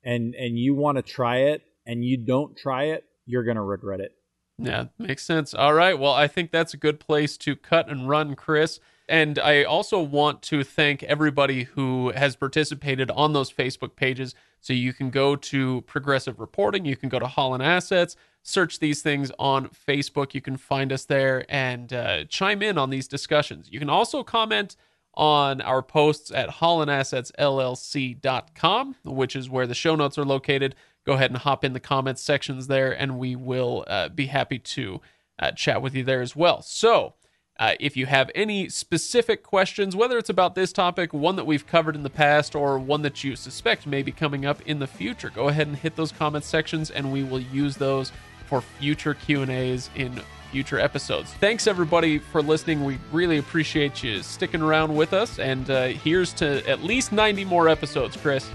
and 0.04 0.34
and 0.36 0.56
you 0.56 0.74
want 0.74 0.96
to 0.96 1.02
try 1.02 1.38
it 1.38 1.62
and 1.86 2.04
you 2.04 2.16
don't 2.16 2.56
try 2.56 2.84
it, 2.84 3.04
you're 3.26 3.44
going 3.44 3.56
to 3.56 3.62
regret 3.62 4.00
it. 4.00 4.12
Yeah, 4.58 4.86
makes 4.98 5.24
sense. 5.24 5.54
All 5.54 5.74
right. 5.74 5.98
Well, 5.98 6.12
I 6.12 6.28
think 6.28 6.50
that's 6.50 6.74
a 6.74 6.76
good 6.76 7.00
place 7.00 7.38
to 7.38 7.56
cut 7.56 7.88
and 7.88 8.06
run, 8.08 8.36
Chris. 8.36 8.78
And 9.08 9.38
I 9.38 9.64
also 9.64 10.00
want 10.00 10.42
to 10.42 10.62
thank 10.64 11.02
everybody 11.02 11.64
who 11.64 12.12
has 12.12 12.36
participated 12.36 13.10
on 13.10 13.32
those 13.32 13.52
Facebook 13.52 13.96
pages. 13.96 14.34
So 14.60 14.72
you 14.72 14.92
can 14.94 15.10
go 15.10 15.36
to 15.36 15.82
Progressive 15.82 16.40
Reporting, 16.40 16.86
you 16.86 16.96
can 16.96 17.10
go 17.10 17.18
to 17.18 17.26
Holland 17.26 17.62
Assets, 17.62 18.16
search 18.42 18.78
these 18.78 19.02
things 19.02 19.30
on 19.38 19.68
Facebook. 19.68 20.32
You 20.32 20.40
can 20.40 20.56
find 20.56 20.90
us 20.90 21.04
there 21.04 21.44
and 21.50 21.92
uh, 21.92 22.24
chime 22.26 22.62
in 22.62 22.78
on 22.78 22.88
these 22.88 23.06
discussions. 23.06 23.68
You 23.70 23.78
can 23.78 23.90
also 23.90 24.22
comment 24.22 24.76
on 25.14 25.60
our 25.60 25.82
posts 25.82 26.30
at 26.30 26.48
hollandassetsllc.com, 26.48 28.96
which 29.04 29.36
is 29.36 29.50
where 29.50 29.66
the 29.66 29.74
show 29.74 29.96
notes 29.96 30.16
are 30.16 30.24
located. 30.24 30.74
Go 31.04 31.14
ahead 31.14 31.30
and 31.30 31.38
hop 31.38 31.64
in 31.64 31.74
the 31.74 31.80
comments 31.80 32.22
sections 32.22 32.66
there, 32.66 32.90
and 32.90 33.18
we 33.18 33.36
will 33.36 33.84
uh, 33.86 34.08
be 34.08 34.26
happy 34.26 34.58
to 34.58 35.00
uh, 35.38 35.50
chat 35.52 35.82
with 35.82 35.94
you 35.94 36.02
there 36.02 36.22
as 36.22 36.34
well. 36.34 36.62
So, 36.62 37.14
uh, 37.58 37.74
if 37.78 37.96
you 37.96 38.06
have 38.06 38.30
any 38.34 38.68
specific 38.68 39.42
questions, 39.42 39.94
whether 39.94 40.18
it's 40.18 40.30
about 40.30 40.54
this 40.54 40.72
topic, 40.72 41.12
one 41.12 41.36
that 41.36 41.46
we've 41.46 41.66
covered 41.66 41.94
in 41.94 42.02
the 42.02 42.10
past, 42.10 42.54
or 42.54 42.78
one 42.78 43.02
that 43.02 43.22
you 43.22 43.36
suspect 43.36 43.86
may 43.86 44.02
be 44.02 44.10
coming 44.10 44.44
up 44.44 44.60
in 44.62 44.80
the 44.80 44.86
future, 44.86 45.30
go 45.30 45.48
ahead 45.48 45.68
and 45.68 45.76
hit 45.76 45.94
those 45.94 46.10
comment 46.10 46.44
sections, 46.44 46.90
and 46.90 47.12
we 47.12 47.22
will 47.22 47.40
use 47.40 47.76
those 47.76 48.10
for 48.46 48.60
future 48.60 49.14
Q 49.14 49.42
and 49.42 49.50
A's 49.50 49.88
in 49.94 50.20
future 50.50 50.78
episodes. 50.78 51.32
Thanks 51.34 51.66
everybody 51.66 52.18
for 52.18 52.42
listening. 52.42 52.84
We 52.84 52.98
really 53.12 53.38
appreciate 53.38 54.02
you 54.02 54.22
sticking 54.22 54.62
around 54.62 54.94
with 54.94 55.12
us, 55.12 55.38
and 55.38 55.68
uh, 55.70 55.86
here's 55.86 56.32
to 56.34 56.68
at 56.68 56.82
least 56.82 57.12
90 57.12 57.44
more 57.44 57.68
episodes, 57.68 58.16
Chris. 58.16 58.48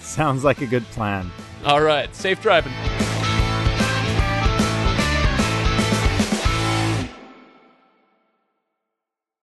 Sounds 0.00 0.44
like 0.44 0.60
a 0.62 0.66
good 0.66 0.84
plan. 0.86 1.30
All 1.64 1.82
right. 1.82 2.14
Safe 2.14 2.40
driving. 2.40 2.72